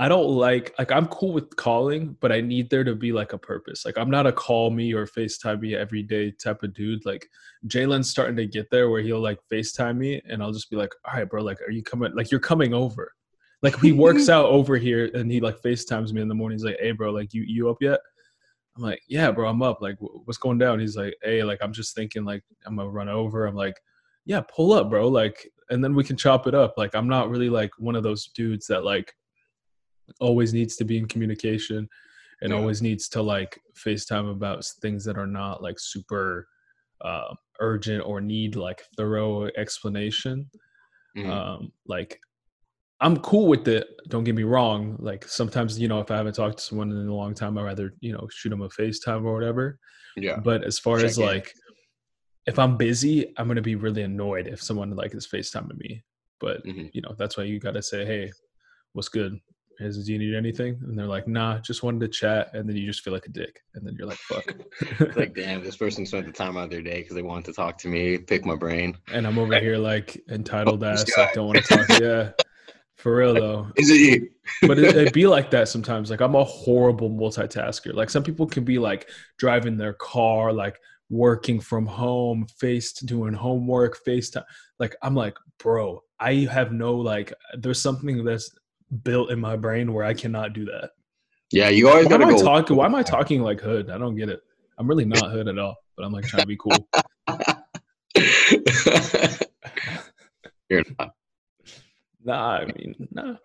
I 0.00 0.08
don't 0.08 0.28
like 0.28 0.74
like 0.78 0.90
I'm 0.90 1.06
cool 1.08 1.34
with 1.34 1.54
calling, 1.56 2.16
but 2.20 2.32
I 2.32 2.40
need 2.40 2.70
there 2.70 2.84
to 2.84 2.94
be 2.94 3.12
like 3.12 3.34
a 3.34 3.38
purpose. 3.38 3.84
Like 3.84 3.98
I'm 3.98 4.08
not 4.08 4.26
a 4.26 4.32
call 4.32 4.70
me 4.70 4.94
or 4.94 5.06
FaceTime 5.06 5.60
me 5.60 5.74
every 5.74 6.02
day 6.02 6.30
type 6.30 6.62
of 6.62 6.72
dude. 6.72 7.04
Like 7.04 7.28
Jalen's 7.66 8.08
starting 8.08 8.36
to 8.36 8.46
get 8.46 8.70
there 8.70 8.88
where 8.88 9.02
he'll 9.02 9.20
like 9.20 9.38
FaceTime 9.52 9.98
me 9.98 10.22
and 10.26 10.42
I'll 10.42 10.52
just 10.52 10.70
be 10.70 10.76
like, 10.76 10.94
all 11.04 11.18
right, 11.18 11.28
bro, 11.28 11.42
like 11.42 11.60
are 11.60 11.70
you 11.70 11.82
coming 11.82 12.14
like 12.14 12.30
you're 12.30 12.40
coming 12.40 12.72
over? 12.72 13.12
Like 13.60 13.78
he 13.80 13.92
works 13.92 14.28
out 14.30 14.46
over 14.46 14.78
here 14.78 15.10
and 15.12 15.30
he 15.30 15.38
like 15.38 15.60
FaceTimes 15.60 16.14
me 16.14 16.22
in 16.22 16.28
the 16.28 16.34
morning. 16.34 16.56
He's 16.56 16.64
like, 16.64 16.78
hey 16.80 16.92
bro, 16.92 17.10
like 17.10 17.34
you 17.34 17.42
you 17.42 17.68
up 17.68 17.82
yet? 17.82 18.00
I'm 18.78 18.82
like, 18.82 19.02
yeah, 19.06 19.30
bro, 19.30 19.50
I'm 19.50 19.62
up. 19.62 19.82
Like, 19.82 19.96
what's 19.98 20.38
going 20.38 20.56
down? 20.56 20.80
He's 20.80 20.96
like, 20.96 21.14
hey, 21.22 21.42
like, 21.42 21.58
I'm 21.60 21.72
just 21.72 21.94
thinking, 21.94 22.24
like, 22.24 22.42
I'm 22.64 22.76
gonna 22.76 22.88
run 22.88 23.08
over. 23.08 23.44
I'm 23.44 23.54
like, 23.54 23.74
yeah, 24.24 24.40
pull 24.42 24.72
up, 24.72 24.88
bro. 24.88 25.08
Like, 25.08 25.50
and 25.68 25.84
then 25.84 25.94
we 25.94 26.04
can 26.04 26.16
chop 26.16 26.46
it 26.46 26.54
up. 26.54 26.74
Like, 26.78 26.94
I'm 26.94 27.08
not 27.08 27.28
really 27.28 27.50
like 27.50 27.72
one 27.78 27.96
of 27.96 28.02
those 28.02 28.28
dudes 28.28 28.66
that 28.68 28.84
like 28.84 29.14
always 30.20 30.52
needs 30.52 30.76
to 30.76 30.84
be 30.84 30.98
in 30.98 31.06
communication 31.06 31.88
and 32.42 32.52
Yeah. 32.52 32.58
always 32.58 32.80
needs 32.82 33.08
to 33.10 33.22
like 33.22 33.60
FaceTime 33.74 34.30
about 34.30 34.64
things 34.82 35.04
that 35.04 35.18
are 35.18 35.26
not 35.26 35.62
like 35.62 35.78
super 35.78 36.46
uh, 37.02 37.34
urgent 37.60 38.02
or 38.06 38.20
need 38.20 38.56
like 38.56 38.82
thorough 38.96 39.46
explanation 39.56 40.50
Mhm. 41.16 41.30
um 41.30 41.72
like 41.86 42.20
i'm 43.00 43.16
cool 43.18 43.46
with 43.48 43.66
it 43.68 43.86
don't 44.08 44.24
get 44.24 44.34
me 44.34 44.42
wrong 44.44 44.96
like 45.00 45.24
sometimes 45.24 45.78
you 45.78 45.88
know 45.88 46.00
if 46.00 46.10
i 46.10 46.16
haven't 46.16 46.34
talked 46.34 46.58
to 46.58 46.64
someone 46.64 46.90
in 46.92 47.08
a 47.08 47.14
long 47.14 47.34
time 47.34 47.58
i'd 47.58 47.64
rather 47.64 47.94
you 48.00 48.12
know 48.12 48.28
shoot 48.30 48.50
them 48.50 48.62
a 48.62 48.68
facetime 48.68 49.24
or 49.24 49.34
whatever 49.34 49.78
yeah. 50.16 50.36
but 50.36 50.62
as 50.64 50.78
far 50.78 50.96
as 50.98 51.16
Check 51.16 51.22
in. 51.24 51.26
like 51.26 51.52
if 52.46 52.58
i'm 52.58 52.76
busy 52.76 53.32
i'm 53.38 53.48
gonna 53.48 53.60
be 53.60 53.74
really 53.74 54.02
annoyed 54.02 54.46
if 54.46 54.62
someone 54.62 54.94
like 54.94 55.14
is 55.14 55.26
facetiming 55.26 55.76
me 55.78 56.02
but 56.38 56.64
Mhm. 56.64 56.90
you 56.94 57.00
know 57.02 57.14
that's 57.18 57.36
why 57.36 57.44
you 57.44 57.58
gotta 57.58 57.82
say 57.82 58.04
hey 58.06 58.30
what's 58.92 59.08
good 59.08 59.38
is 59.80 60.04
do 60.04 60.12
you 60.12 60.18
need 60.18 60.34
anything 60.34 60.78
and 60.82 60.98
they're 60.98 61.06
like 61.06 61.26
nah 61.26 61.58
just 61.58 61.82
wanted 61.82 62.00
to 62.00 62.08
chat 62.08 62.50
and 62.54 62.68
then 62.68 62.76
you 62.76 62.86
just 62.86 63.02
feel 63.02 63.12
like 63.12 63.26
a 63.26 63.30
dick 63.30 63.62
and 63.74 63.86
then 63.86 63.94
you're 63.98 64.06
like 64.06 64.18
fuck 64.18 64.54
like, 65.16 65.34
damn, 65.34 65.62
this 65.62 65.76
person 65.76 66.04
spent 66.04 66.26
the 66.26 66.32
time 66.32 66.56
out 66.56 66.64
of 66.64 66.70
their 66.70 66.82
day 66.82 67.00
because 67.00 67.14
they 67.14 67.22
wanted 67.22 67.44
to 67.44 67.52
talk 67.52 67.78
to 67.78 67.88
me, 67.88 68.18
pick 68.18 68.44
my 68.44 68.54
brain. 68.56 68.96
and 69.12 69.26
i'm 69.26 69.38
over 69.38 69.58
here 69.60 69.78
like 69.78 70.20
entitled 70.30 70.82
ass 70.84 71.04
like 71.16 71.32
don't 71.34 71.46
want 71.46 71.64
to 71.64 71.76
talk 71.76 71.88
yeah 72.00 72.30
for 72.96 73.16
real 73.16 73.34
though 73.34 73.66
Is 73.76 73.90
it 73.90 73.94
you? 73.94 74.28
but 74.68 74.78
it, 74.78 74.96
it'd 74.96 75.12
be 75.12 75.26
like 75.26 75.50
that 75.52 75.68
sometimes. 75.68 76.10
Like 76.10 76.20
I'm 76.20 76.34
a 76.34 76.44
horrible 76.44 77.10
multitasker. 77.10 77.94
Like 77.94 78.10
some 78.10 78.22
people 78.22 78.46
can 78.46 78.64
be 78.64 78.78
like 78.78 79.08
driving 79.38 79.76
their 79.76 79.94
car, 79.94 80.52
like 80.52 80.78
working 81.08 81.60
from 81.60 81.86
home, 81.86 82.46
face 82.58 82.92
doing 82.92 83.32
homework, 83.32 83.98
FaceTime. 84.06 84.44
Like 84.78 84.96
I'm 85.02 85.14
like, 85.14 85.36
bro, 85.58 86.02
I 86.18 86.46
have 86.50 86.72
no 86.72 86.94
like. 86.94 87.32
There's 87.54 87.80
something 87.80 88.24
that's 88.24 88.50
built 89.02 89.30
in 89.30 89.40
my 89.40 89.56
brain 89.56 89.92
where 89.92 90.04
I 90.04 90.14
cannot 90.14 90.52
do 90.52 90.64
that. 90.66 90.90
Yeah, 91.52 91.68
you 91.68 91.88
always 91.88 92.06
Why 92.06 92.18
gotta 92.18 92.26
go. 92.26 92.42
talking? 92.42 92.76
Why 92.76 92.86
am 92.86 92.94
I 92.94 93.02
talking 93.16 93.42
like 93.42 93.60
hood? 93.60 93.90
I 93.90 93.98
don't 93.98 94.16
get 94.16 94.28
it. 94.28 94.40
I'm 94.78 94.88
really 94.88 95.04
not 95.04 95.30
hood 95.30 95.48
at 95.48 95.58
all. 95.58 95.76
But 95.96 96.06
I'm 96.06 96.12
like 96.12 96.26
trying 96.26 96.42
to 96.42 96.46
be 96.46 96.56
cool. 96.56 96.88
You're 100.68 100.84
not. 100.98 101.10
Nah, 102.22 102.58
I 102.58 102.64
mean, 102.66 103.08
nah. 103.12 103.36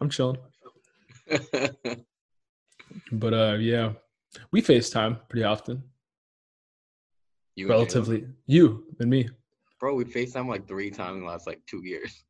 I'm 0.00 0.10
chilling. 0.10 0.38
But 3.10 3.32
uh, 3.32 3.56
yeah, 3.58 3.92
we 4.50 4.60
FaceTime 4.60 5.18
pretty 5.30 5.44
often. 5.44 5.82
You 7.56 7.68
relatively 7.68 8.26
you 8.46 8.84
and 9.00 9.08
me 9.08 9.30
bro. 9.82 9.96
We 9.96 10.04
Facetime 10.04 10.46
like 10.46 10.68
three 10.68 10.90
times 10.90 11.16
in 11.16 11.20
the 11.22 11.26
last 11.26 11.46
like 11.46 11.60
two 11.66 11.84
years. 11.84 12.22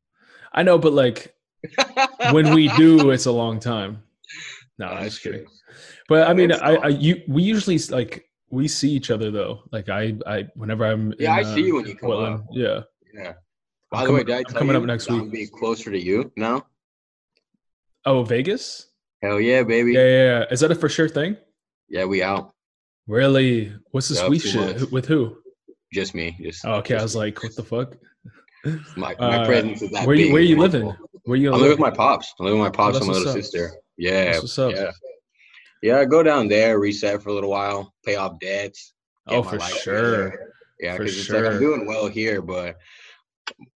i 0.53 0.63
know 0.63 0.77
but 0.77 0.91
like 0.91 1.35
when 2.31 2.53
we 2.53 2.67
do 2.69 3.11
it's 3.11 3.25
a 3.25 3.31
long 3.31 3.59
time 3.59 4.01
no 4.79 4.87
i'm 4.87 5.03
just 5.05 5.21
kidding 5.21 5.45
but 6.09 6.27
i 6.27 6.33
mean 6.33 6.51
I. 6.51 6.75
I 6.75 6.87
you 6.89 7.21
we 7.27 7.41
usually 7.43 7.77
like 7.89 8.29
we 8.49 8.67
see 8.67 8.91
each 8.91 9.09
other 9.09 9.31
though. 9.31 9.63
Like 9.71 9.89
I, 9.89 10.13
I 10.27 10.47
whenever 10.53 10.85
I'm 10.85 11.11
Yeah, 11.17 11.39
in, 11.39 11.39
I 11.39 11.55
see 11.55 11.63
uh, 11.63 11.65
you 11.65 11.75
when 11.75 11.87
you 11.87 11.95
come 11.95 12.07
Portland, 12.07 12.35
up. 12.35 12.45
Yeah, 12.51 12.81
Yeah. 13.11 13.29
I'm 13.29 13.35
By 13.89 14.01
the 14.01 14.05
coming- 14.05 14.13
way, 14.13 14.23
did 14.25 14.35
I 14.35 14.43
tell 14.43 14.59
coming 14.59 14.75
you 14.75 14.81
up 14.81 14.85
next 14.85 15.09
I'm 15.09 15.21
week. 15.23 15.31
being 15.31 15.47
closer 15.47 15.89
to 15.89 15.99
you 15.99 16.31
now? 16.35 16.67
Oh, 18.05 18.23
Vegas. 18.23 18.91
Hell 19.23 19.39
yeah, 19.39 19.63
baby. 19.63 19.93
Yeah, 19.93 20.05
yeah, 20.05 20.23
yeah. 20.39 20.45
Is 20.51 20.59
that 20.59 20.69
a 20.69 20.75
for 20.75 20.87
sure 20.87 21.09
thing? 21.09 21.35
Yeah, 21.89 22.05
we 22.05 22.21
out. 22.21 22.51
Really? 23.07 23.73
What's 23.89 24.09
this 24.09 24.19
Yeah, 24.21 24.29
week 24.29 24.43
shit? 24.43 24.91
With 24.91 25.07
who? 25.07 25.37
Just 25.91 26.13
me. 26.13 26.37
Just 26.39 26.63
Oh, 26.63 26.73
okay. 26.75 26.95
I 26.97 27.01
was 27.01 27.15
me. 27.15 27.21
like, 27.21 27.41
what 27.41 27.55
the 27.55 27.63
fuck? 27.63 27.95
my, 28.95 29.15
my 29.17 29.37
Uh, 29.37 29.45
presence 29.47 29.81
is 29.81 29.89
that 29.91 30.05
where 30.05 30.15
you 30.15 30.31
where 30.31 30.43
you 30.43 30.57
living? 30.59 30.93
Where 31.25 31.37
you 31.37 31.53
I 31.53 31.57
live? 31.57 31.69
with 31.71 31.79
my 31.79 31.91
pops. 31.91 32.33
I 32.39 32.43
live 32.43 32.53
with 32.53 32.61
my 32.61 32.69
pops 32.69 32.95
that's 32.95 33.05
and 33.05 33.07
my 33.07 33.17
little 33.17 33.29
up. 33.29 33.35
sister. 33.35 33.71
Yeah. 33.97 34.25
That's 34.25 34.41
what's 34.41 34.59
up. 34.59 34.73
Yeah. 34.73 34.91
Yeah, 35.81 35.99
I 35.99 36.05
go 36.05 36.23
down 36.23 36.47
there, 36.47 36.79
reset 36.79 37.21
for 37.21 37.29
a 37.29 37.33
little 37.33 37.49
while, 37.49 37.93
pay 38.05 38.15
off 38.15 38.39
debts. 38.39 38.93
Oh, 39.27 39.43
for 39.43 39.59
sure. 39.59 39.95
together. 39.95 40.53
Yeah, 40.79 40.97
because 40.97 41.17
it's 41.17 41.29
like. 41.29 41.45
I'm 41.45 41.59
doing 41.59 41.85
well 41.85 42.07
here, 42.07 42.41
but 42.41 42.77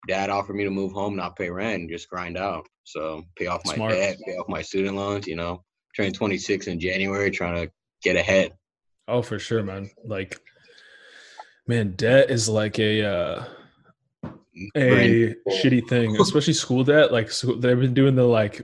dad 0.08 0.30
offered 0.30 0.56
me 0.56 0.66
to 0.66 0.70
move 0.70 0.92
home, 0.92 1.16
not 1.16 1.38
pay 1.38 1.50
rent, 1.50 1.82
and 1.82 1.90
just 1.90 2.10
grind 2.10 2.38
out. 2.38 2.68
So 2.84 3.24
pay 3.38 3.48
off 3.48 3.62
my 3.66 3.76
Smart. 3.76 3.94
debt, 3.94 4.18
pay 4.26 4.34
off 4.34 4.50
my 4.50 4.62
student 4.62 4.96
loans, 4.96 5.28
you 5.28 5.36
know. 5.36 5.64
Turning 5.96 6.12
26 6.14 6.68
in 6.68 6.80
January, 6.80 7.32
trying 7.32 7.66
to 7.66 7.72
get 8.04 8.16
ahead. 8.16 8.54
Oh, 9.08 9.22
for 9.22 9.40
sure, 9.40 9.64
man. 9.64 9.90
Like, 10.04 10.40
man, 11.68 11.94
debt 11.96 12.30
is 12.30 12.50
like 12.50 12.80
a 12.80 13.06
uh, 13.06 13.46
a 14.76 15.36
shitty 15.50 15.88
thing, 15.88 16.16
especially 16.22 16.54
school 16.54 16.84
debt. 16.84 17.12
Like, 17.12 17.32
so 17.32 17.54
they've 17.54 17.80
been 17.80 17.94
doing 17.94 18.16
the 18.16 18.26
like 18.26 18.62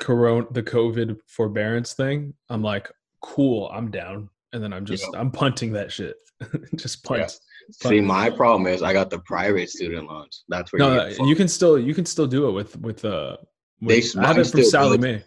corona, 0.00 0.46
the 0.50 0.62
COVID 0.62 1.18
forbearance 1.26 1.94
thing. 1.94 2.34
I'm 2.48 2.62
like, 2.62 2.90
cool, 3.22 3.70
I'm 3.72 3.90
down, 3.90 4.30
and 4.52 4.62
then 4.62 4.72
I'm 4.72 4.84
just 4.84 5.06
I'm 5.14 5.30
punting 5.30 5.72
that 5.72 5.92
shit, 5.92 6.16
just 6.76 7.04
punt. 7.04 7.20
Yeah. 7.20 7.28
See, 7.70 8.00
my 8.00 8.30
problem 8.30 8.66
is 8.66 8.82
I 8.82 8.94
got 8.94 9.10
the 9.10 9.18
private 9.20 9.68
student 9.68 10.08
loans. 10.08 10.44
That's 10.48 10.72
where 10.72 10.80
No, 10.80 11.04
you 11.06 11.16
get 11.16 11.26
you 11.26 11.36
can 11.36 11.48
still 11.48 11.78
you 11.78 11.94
can 11.94 12.06
still 12.06 12.26
do 12.26 12.48
it 12.48 12.52
with 12.52 12.78
with 12.80 13.04
uh. 13.04 13.36
They 13.80 14.02
I 14.18 14.26
have 14.26 14.38
it 14.38 14.46
from 14.48 14.64
Sallie 14.64 14.98
Mae. 14.98 15.22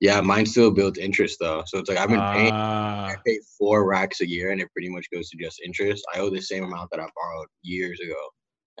Yeah, 0.00 0.22
mine 0.22 0.46
still 0.46 0.70
builds 0.70 0.98
interest 0.98 1.36
though. 1.40 1.62
So 1.66 1.78
it's 1.78 1.90
like 1.90 1.98
I've 1.98 2.08
been 2.08 2.20
paying 2.32 2.52
Ah, 2.54 3.08
I 3.08 3.16
pay 3.26 3.38
four 3.58 3.86
racks 3.86 4.22
a 4.22 4.28
year 4.28 4.50
and 4.50 4.60
it 4.60 4.72
pretty 4.72 4.88
much 4.88 5.06
goes 5.12 5.28
to 5.30 5.36
just 5.36 5.60
interest. 5.62 6.02
I 6.14 6.20
owe 6.20 6.30
the 6.30 6.40
same 6.40 6.64
amount 6.64 6.90
that 6.92 7.00
I 7.00 7.06
borrowed 7.14 7.48
years 7.62 8.00
ago. 8.00 8.16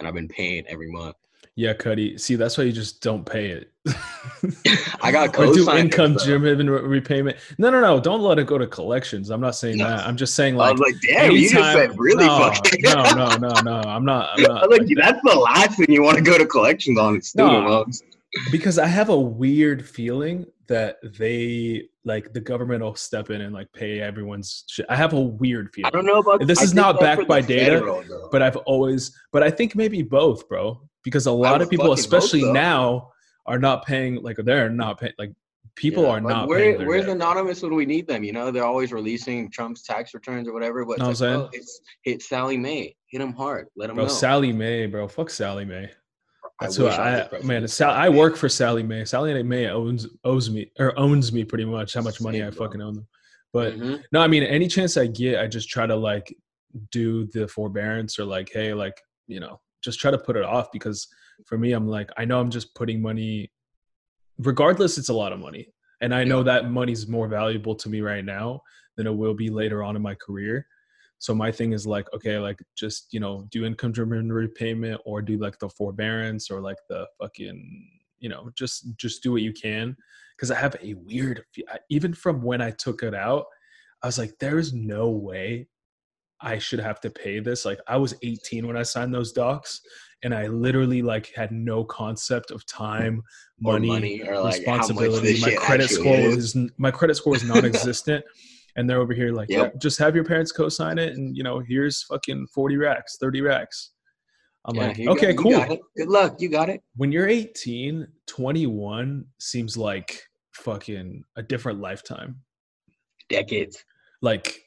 And 0.00 0.08
I've 0.08 0.14
been 0.14 0.28
paying 0.28 0.66
every 0.66 0.90
month. 0.90 1.14
yeah, 1.56 1.74
Cuddy. 1.74 2.16
See, 2.18 2.34
that's 2.34 2.56
why 2.58 2.64
you 2.64 2.72
just 2.72 3.02
don't 3.02 3.24
pay 3.24 3.50
it. 3.50 3.70
I 5.02 5.12
got 5.12 5.38
or 5.38 5.52
do 5.52 5.70
income 5.72 6.14
driven 6.24 6.68
re- 6.70 6.80
repayment. 6.82 7.36
No, 7.58 7.70
no, 7.70 7.80
no. 7.80 8.00
Don't 8.00 8.22
let 8.22 8.38
it 8.38 8.46
go 8.46 8.56
to 8.58 8.66
collections. 8.66 9.30
I'm 9.30 9.40
not 9.42 9.54
saying 9.56 9.76
No. 9.78 9.88
that. 9.88 10.06
I'm 10.06 10.16
just 10.16 10.34
saying 10.34 10.54
I 10.54 10.70
like 10.70 10.72
was 10.78 10.80
like, 10.80 10.94
damn, 11.02 11.32
you 11.32 11.48
just 11.50 11.72
said 11.72 11.92
really 11.98 12.26
no, 12.26 12.38
fucking 12.50 12.80
no, 12.82 13.02
no, 13.14 13.36
no, 13.36 13.60
no. 13.60 13.80
I'm 13.88 14.04
not. 14.04 14.30
I'm 14.38 14.40
I 14.44 14.48
not 14.48 14.70
like, 14.70 14.80
like 14.80 14.88
that. 14.88 14.96
that's 14.96 15.20
the 15.22 15.38
last 15.38 15.76
thing 15.78 15.92
you 15.92 16.02
want 16.02 16.16
to 16.16 16.22
go 16.24 16.38
to 16.38 16.46
collections 16.46 16.98
on 16.98 17.20
student 17.20 17.64
No. 17.64 17.68
loans. 17.68 18.02
because 18.50 18.78
I 18.78 18.86
have 18.86 19.10
a 19.10 19.18
weird 19.20 19.86
feeling 19.86 20.46
that 20.68 20.98
they 21.18 21.89
like 22.04 22.32
the 22.32 22.40
government 22.40 22.82
will 22.82 22.94
step 22.94 23.30
in 23.30 23.40
and 23.42 23.52
like 23.52 23.70
pay 23.72 24.00
everyone's 24.00 24.64
shit. 24.68 24.86
I 24.88 24.96
have 24.96 25.12
a 25.12 25.20
weird 25.20 25.70
feeling. 25.74 25.86
I 25.86 25.90
don't 25.90 26.06
know 26.06 26.18
about 26.18 26.46
This 26.46 26.60
I 26.60 26.64
is 26.64 26.74
not 26.74 26.98
backed 27.00 27.28
by 27.28 27.40
data, 27.40 27.78
federal, 27.78 28.28
but 28.32 28.42
I've 28.42 28.56
always, 28.58 29.14
but 29.32 29.42
I 29.42 29.50
think 29.50 29.76
maybe 29.76 30.02
both, 30.02 30.48
bro. 30.48 30.80
Because 31.02 31.26
a 31.26 31.32
lot 31.32 31.62
of 31.62 31.70
people, 31.70 31.92
especially 31.92 32.50
now, 32.52 33.10
are 33.46 33.58
not 33.58 33.86
paying. 33.86 34.22
Like 34.22 34.36
they're 34.36 34.68
not 34.70 35.00
paying. 35.00 35.14
Like 35.18 35.32
people 35.74 36.02
Yeah, 36.02 36.10
are 36.10 36.20
like, 36.20 36.22
not 36.22 36.48
where, 36.48 36.76
paying. 36.76 36.86
Where's 36.86 37.06
debt. 37.06 37.16
anonymous 37.16 37.62
when 37.62 37.74
we 37.74 37.86
need 37.86 38.06
them? 38.06 38.22
You 38.22 38.32
know, 38.32 38.50
they're 38.50 38.64
always 38.64 38.92
releasing 38.92 39.50
Trump's 39.50 39.82
tax 39.82 40.12
returns 40.14 40.46
or 40.46 40.52
whatever. 40.52 40.84
But 40.84 41.00
it's 41.00 41.20
like, 41.20 41.30
oh, 41.30 41.48
it's 41.52 41.80
hit 42.02 42.22
Sallie 42.22 42.58
Mae 42.58 42.94
Hit 43.06 43.20
him 43.20 43.32
hard. 43.32 43.66
Let 43.76 43.90
him 43.90 43.96
Bro, 43.96 44.04
know. 44.04 44.10
Sallie 44.10 44.52
Mae 44.52 44.86
bro. 44.86 45.08
Fuck 45.08 45.30
Sallie 45.30 45.64
Mae. 45.64 45.90
I 46.60 46.64
That's 46.66 46.76
who 46.76 46.84
wish 46.84 46.94
I 46.94 47.22
I, 47.22 47.42
man. 47.42 47.66
Sal, 47.66 47.90
I 47.90 48.08
work 48.10 48.36
for 48.36 48.48
Sallie 48.48 48.82
Mae. 48.82 49.04
Sallie 49.06 49.42
Mae 49.42 49.68
owns 49.68 50.06
owes 50.24 50.50
me 50.50 50.70
or 50.78 50.96
owns 50.98 51.32
me 51.32 51.42
pretty 51.42 51.64
much 51.64 51.94
how 51.94 52.02
much 52.02 52.20
money 52.20 52.38
Same, 52.38 52.48
I 52.48 52.50
bro. 52.50 52.66
fucking 52.66 52.82
own 52.82 52.94
them. 52.96 53.06
But 53.52 53.74
Mhm. 53.78 54.02
no, 54.12 54.20
I 54.20 54.26
mean, 54.26 54.42
any 54.42 54.68
chance 54.68 54.96
I 54.98 55.06
get, 55.06 55.40
I 55.40 55.46
just 55.46 55.70
try 55.70 55.86
to 55.86 55.96
like 55.96 56.34
do 56.92 57.26
the 57.28 57.48
forbearance 57.48 58.18
or 58.18 58.24
like, 58.26 58.50
hey, 58.52 58.74
like 58.74 59.00
you 59.26 59.40
know, 59.40 59.60
just 59.82 60.00
try 60.00 60.10
to 60.10 60.18
put 60.18 60.36
it 60.36 60.44
off 60.44 60.70
because 60.70 61.08
for 61.46 61.56
me, 61.56 61.72
I'm 61.72 61.88
like, 61.88 62.10
I 62.18 62.26
know 62.26 62.38
I'm 62.40 62.50
just 62.50 62.74
putting 62.74 63.00
money. 63.00 63.50
Regardless, 64.38 64.98
it's 64.98 65.08
a 65.08 65.14
lot 65.14 65.32
of 65.32 65.38
money, 65.38 65.72
and 66.02 66.14
I 66.14 66.24
know 66.24 66.38
Yeah. 66.38 66.44
that 66.60 66.70
money's 66.70 67.08
more 67.08 67.26
valuable 67.28 67.74
to 67.76 67.88
me 67.88 68.02
right 68.02 68.24
now 68.24 68.60
than 68.96 69.06
it 69.06 69.14
will 69.14 69.34
be 69.34 69.48
later 69.48 69.82
on 69.82 69.96
in 69.96 70.02
my 70.02 70.14
career. 70.14 70.66
So 71.20 71.34
my 71.34 71.52
thing 71.52 71.72
is 71.72 71.86
like, 71.86 72.12
okay, 72.14 72.38
like 72.38 72.60
just 72.76 73.12
you 73.12 73.20
know, 73.20 73.46
do 73.50 73.64
income 73.64 73.92
driven 73.92 74.32
repayment 74.32 75.00
or 75.04 75.20
do 75.22 75.36
like 75.36 75.58
the 75.58 75.68
forbearance 75.68 76.50
or 76.50 76.60
like 76.60 76.78
the 76.88 77.06
fucking, 77.20 77.88
you 78.18 78.28
know, 78.30 78.50
just 78.56 78.96
just 78.96 79.22
do 79.22 79.32
what 79.32 79.42
you 79.42 79.52
can. 79.52 79.96
Because 80.36 80.50
I 80.50 80.58
have 80.58 80.74
a 80.82 80.94
weird, 80.94 81.44
even 81.90 82.14
from 82.14 82.40
when 82.40 82.62
I 82.62 82.70
took 82.70 83.02
it 83.02 83.14
out, 83.14 83.44
I 84.02 84.06
was 84.06 84.16
like, 84.16 84.38
there 84.40 84.58
is 84.58 84.72
no 84.72 85.10
way 85.10 85.68
I 86.40 86.56
should 86.58 86.80
have 86.80 87.00
to 87.02 87.10
pay 87.10 87.38
this. 87.40 87.66
Like 87.66 87.80
I 87.86 87.98
was 87.98 88.14
18 88.22 88.66
when 88.66 88.76
I 88.76 88.82
signed 88.82 89.14
those 89.14 89.32
docs, 89.32 89.82
and 90.22 90.34
I 90.34 90.46
literally 90.46 91.02
like 91.02 91.30
had 91.34 91.52
no 91.52 91.84
concept 91.84 92.50
of 92.50 92.64
time, 92.64 93.22
money, 93.60 93.88
money 93.88 94.22
or 94.26 94.40
like 94.40 94.56
responsibility. 94.56 95.38
My 95.42 95.54
credit 95.54 95.90
score 95.90 96.16
is. 96.16 96.54
was 96.54 96.70
my 96.78 96.90
credit 96.90 97.16
score 97.16 97.32
was 97.32 97.44
non-existent, 97.44 98.24
and 98.76 98.88
they're 98.88 99.00
over 99.00 99.12
here 99.12 99.32
like, 99.32 99.48
Yep. 99.50 99.58
yep, 99.58 99.80
just 99.80 99.98
have 99.98 100.14
your 100.14 100.24
parents 100.24 100.52
co-sign 100.52 100.98
it, 100.98 101.14
and 101.16 101.36
you 101.36 101.42
know, 101.42 101.58
here's 101.60 102.02
fucking 102.04 102.46
40 102.54 102.76
racks, 102.76 103.16
30 103.20 103.40
racks. 103.42 103.92
I'm 104.66 104.76
Yeah, 104.76 104.88
like, 104.88 105.00
okay, 105.00 105.30
you 105.32 105.38
cool. 105.38 105.78
Good 105.96 106.08
luck. 106.08 106.36
You 106.40 106.48
got 106.50 106.68
it. 106.68 106.82
When 106.96 107.10
you're 107.12 107.28
18, 107.28 108.06
21 108.26 109.24
seems 109.38 109.76
like 109.76 110.22
fucking 110.52 111.24
a 111.36 111.42
different 111.42 111.80
lifetime, 111.80 112.36
Decades. 113.30 113.82
like 114.20 114.60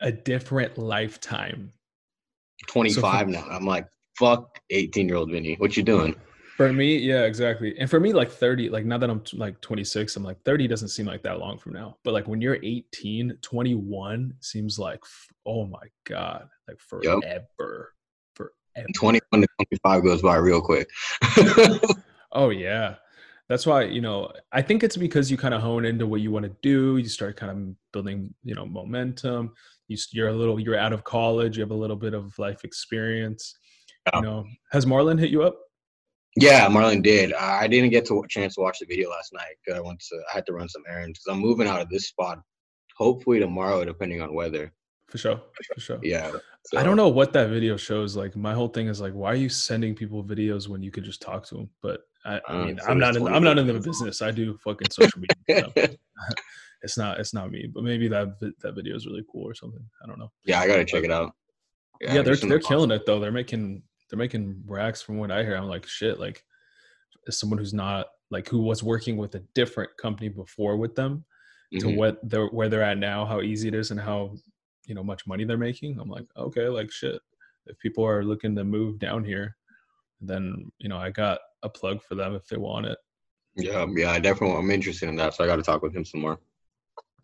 a 0.00 0.12
different 0.12 0.78
lifetime. 0.78 1.72
25 2.68 3.28
now. 3.28 3.44
I'm 3.50 3.64
like, 3.66 3.86
fuck 4.18 4.60
18 4.70 5.08
year 5.08 5.16
old 5.16 5.30
Vinny. 5.32 5.54
What 5.58 5.76
you 5.76 5.82
doing? 5.82 6.14
For 6.68 6.72
me, 6.72 6.96
yeah, 6.96 7.22
exactly. 7.22 7.78
And 7.78 7.88
for 7.88 8.00
me, 8.00 8.12
like 8.12 8.30
30, 8.30 8.68
like 8.68 8.84
now 8.84 8.98
that 8.98 9.10
I'm 9.10 9.20
t- 9.20 9.36
like 9.36 9.60
26, 9.60 10.16
I'm 10.16 10.24
like 10.24 10.42
30 10.42 10.68
doesn't 10.68 10.88
seem 10.88 11.06
like 11.06 11.22
that 11.22 11.38
long 11.38 11.58
from 11.58 11.72
now. 11.72 11.96
But 12.04 12.14
like 12.14 12.28
when 12.28 12.40
you're 12.40 12.58
18, 12.62 13.38
21 13.42 14.34
seems 14.40 14.78
like, 14.78 15.00
oh 15.46 15.66
my 15.66 15.86
God, 16.04 16.48
like 16.68 16.78
forever. 16.78 17.94
Forever. 18.34 18.88
21 18.94 19.20
to 19.42 19.46
25 19.84 20.02
goes 20.02 20.22
by 20.22 20.36
real 20.36 20.60
quick. 20.60 20.88
Oh, 22.32 22.50
yeah. 22.50 22.96
That's 23.48 23.66
why, 23.66 23.84
you 23.84 24.00
know, 24.00 24.32
I 24.52 24.62
think 24.62 24.82
it's 24.82 24.96
because 24.96 25.30
you 25.30 25.36
kind 25.36 25.52
of 25.52 25.60
hone 25.60 25.84
into 25.84 26.06
what 26.06 26.22
you 26.22 26.30
want 26.30 26.44
to 26.44 26.56
do. 26.62 26.96
You 26.96 27.08
start 27.08 27.36
kind 27.36 27.52
of 27.52 27.76
building, 27.92 28.32
you 28.42 28.54
know, 28.54 28.64
momentum. 28.64 29.52
You, 29.88 29.98
you're 30.12 30.28
a 30.28 30.32
little, 30.32 30.58
you're 30.58 30.78
out 30.78 30.94
of 30.94 31.04
college. 31.04 31.56
You 31.56 31.62
have 31.62 31.70
a 31.70 31.76
little 31.76 31.96
bit 31.96 32.14
of 32.14 32.38
life 32.38 32.64
experience. 32.64 33.54
Yeah. 34.06 34.20
You 34.20 34.22
know, 34.22 34.44
has 34.70 34.86
Marlon 34.86 35.18
hit 35.18 35.30
you 35.30 35.42
up? 35.42 35.58
Yeah, 36.36 36.66
Marlon 36.68 37.02
did. 37.02 37.32
I 37.34 37.64
I 37.64 37.66
didn't 37.66 37.90
get 37.90 38.06
to 38.06 38.18
a 38.20 38.28
chance 38.28 38.54
to 38.54 38.60
watch 38.60 38.78
the 38.80 38.86
video 38.86 39.10
last 39.10 39.32
night 39.32 39.54
because 39.64 39.78
I 39.78 39.82
went 39.82 40.00
to, 40.00 40.16
I 40.32 40.36
had 40.36 40.46
to 40.46 40.52
run 40.52 40.68
some 40.68 40.82
errands 40.88 41.18
because 41.18 41.34
I'm 41.34 41.40
moving 41.42 41.66
out 41.66 41.80
of 41.80 41.88
this 41.88 42.08
spot 42.08 42.40
hopefully 42.96 43.40
tomorrow, 43.40 43.84
depending 43.84 44.20
on 44.22 44.34
weather. 44.34 44.72
For 45.08 45.18
sure. 45.18 45.42
For 45.74 45.80
sure. 45.80 45.98
Yeah. 46.02 46.30
I 46.74 46.82
don't 46.82 46.96
know 46.96 47.08
what 47.08 47.34
that 47.34 47.50
video 47.50 47.76
shows. 47.76 48.16
Like 48.16 48.34
my 48.34 48.54
whole 48.54 48.68
thing 48.68 48.86
is 48.88 49.00
like, 49.00 49.12
why 49.12 49.30
are 49.32 49.34
you 49.36 49.50
sending 49.50 49.94
people 49.94 50.24
videos 50.24 50.68
when 50.68 50.82
you 50.82 50.90
could 50.90 51.04
just 51.04 51.20
talk 51.20 51.44
to 51.48 51.54
them? 51.56 51.70
But 51.82 52.00
I, 52.24 52.40
I 52.48 52.52
Uh, 52.52 52.64
mean, 52.64 52.78
so 52.78 52.86
I'm 52.86 52.98
not 52.98 53.16
in, 53.16 53.28
I'm 53.28 53.42
not 53.44 53.58
in 53.58 53.66
the 53.66 53.78
business. 53.78 54.22
I 54.22 54.30
do 54.30 54.56
fucking 54.64 54.88
social 54.90 55.20
media. 55.20 55.70
so 55.76 55.86
it's 56.82 56.96
not 56.96 57.20
it's 57.20 57.34
not 57.34 57.50
me. 57.50 57.66
But 57.66 57.84
maybe 57.84 58.08
that 58.08 58.38
that 58.40 58.74
video 58.74 58.96
is 58.96 59.06
really 59.06 59.24
cool 59.30 59.46
or 59.46 59.54
something. 59.54 59.84
I 60.02 60.06
don't 60.06 60.18
know. 60.18 60.30
Yeah, 60.44 60.60
I 60.60 60.66
gotta 60.66 60.84
check 60.84 61.04
it 61.04 61.10
out. 61.10 61.34
Yeah, 62.00 62.22
they're 62.22 62.36
they're 62.36 62.58
the 62.58 62.60
killing 62.60 62.90
it 62.90 63.04
though. 63.04 63.20
They're 63.20 63.32
making 63.32 63.82
they're 64.12 64.18
making 64.18 64.62
racks 64.66 65.00
from 65.00 65.16
what 65.16 65.30
I 65.30 65.42
hear. 65.42 65.56
I'm 65.56 65.68
like 65.68 65.86
shit. 65.86 66.20
Like 66.20 66.44
as 67.26 67.38
someone 67.38 67.58
who's 67.58 67.72
not 67.72 68.08
like 68.30 68.46
who 68.46 68.60
was 68.60 68.82
working 68.82 69.16
with 69.16 69.34
a 69.36 69.42
different 69.54 69.96
company 69.96 70.28
before 70.28 70.76
with 70.76 70.94
them 70.94 71.24
to 71.80 71.86
Mhm. 71.86 71.96
what 71.96 72.20
they're 72.28 72.48
where 72.48 72.68
they're 72.68 72.82
at 72.82 72.98
now, 72.98 73.24
how 73.24 73.40
easy 73.40 73.68
it 73.68 73.74
is, 73.74 73.90
and 73.90 73.98
how 73.98 74.36
you 74.86 74.94
know 74.94 75.02
much 75.02 75.26
money 75.26 75.44
they're 75.44 75.56
making. 75.56 75.98
I'm 75.98 76.10
like, 76.10 76.26
okay, 76.36 76.68
like 76.68 76.90
shit. 76.92 77.22
If 77.64 77.78
people 77.78 78.04
are 78.04 78.22
looking 78.22 78.54
to 78.56 78.64
move 78.64 78.98
down 78.98 79.24
here, 79.24 79.56
then 80.20 80.70
you 80.76 80.90
know 80.90 80.98
I 80.98 81.08
got 81.08 81.40
a 81.62 81.70
plug 81.70 82.02
for 82.02 82.14
them 82.14 82.34
if 82.34 82.46
they 82.48 82.58
want 82.58 82.84
it. 82.84 82.98
Yeah, 83.56 83.86
yeah, 83.96 84.10
I 84.10 84.18
definitely. 84.18 84.56
I'm 84.58 84.70
interested 84.70 85.08
in 85.08 85.16
that, 85.16 85.32
so 85.32 85.42
I 85.44 85.46
got 85.46 85.56
to 85.56 85.62
talk 85.62 85.80
with 85.82 85.94
him 85.96 86.04
some 86.04 86.20
more. 86.20 86.38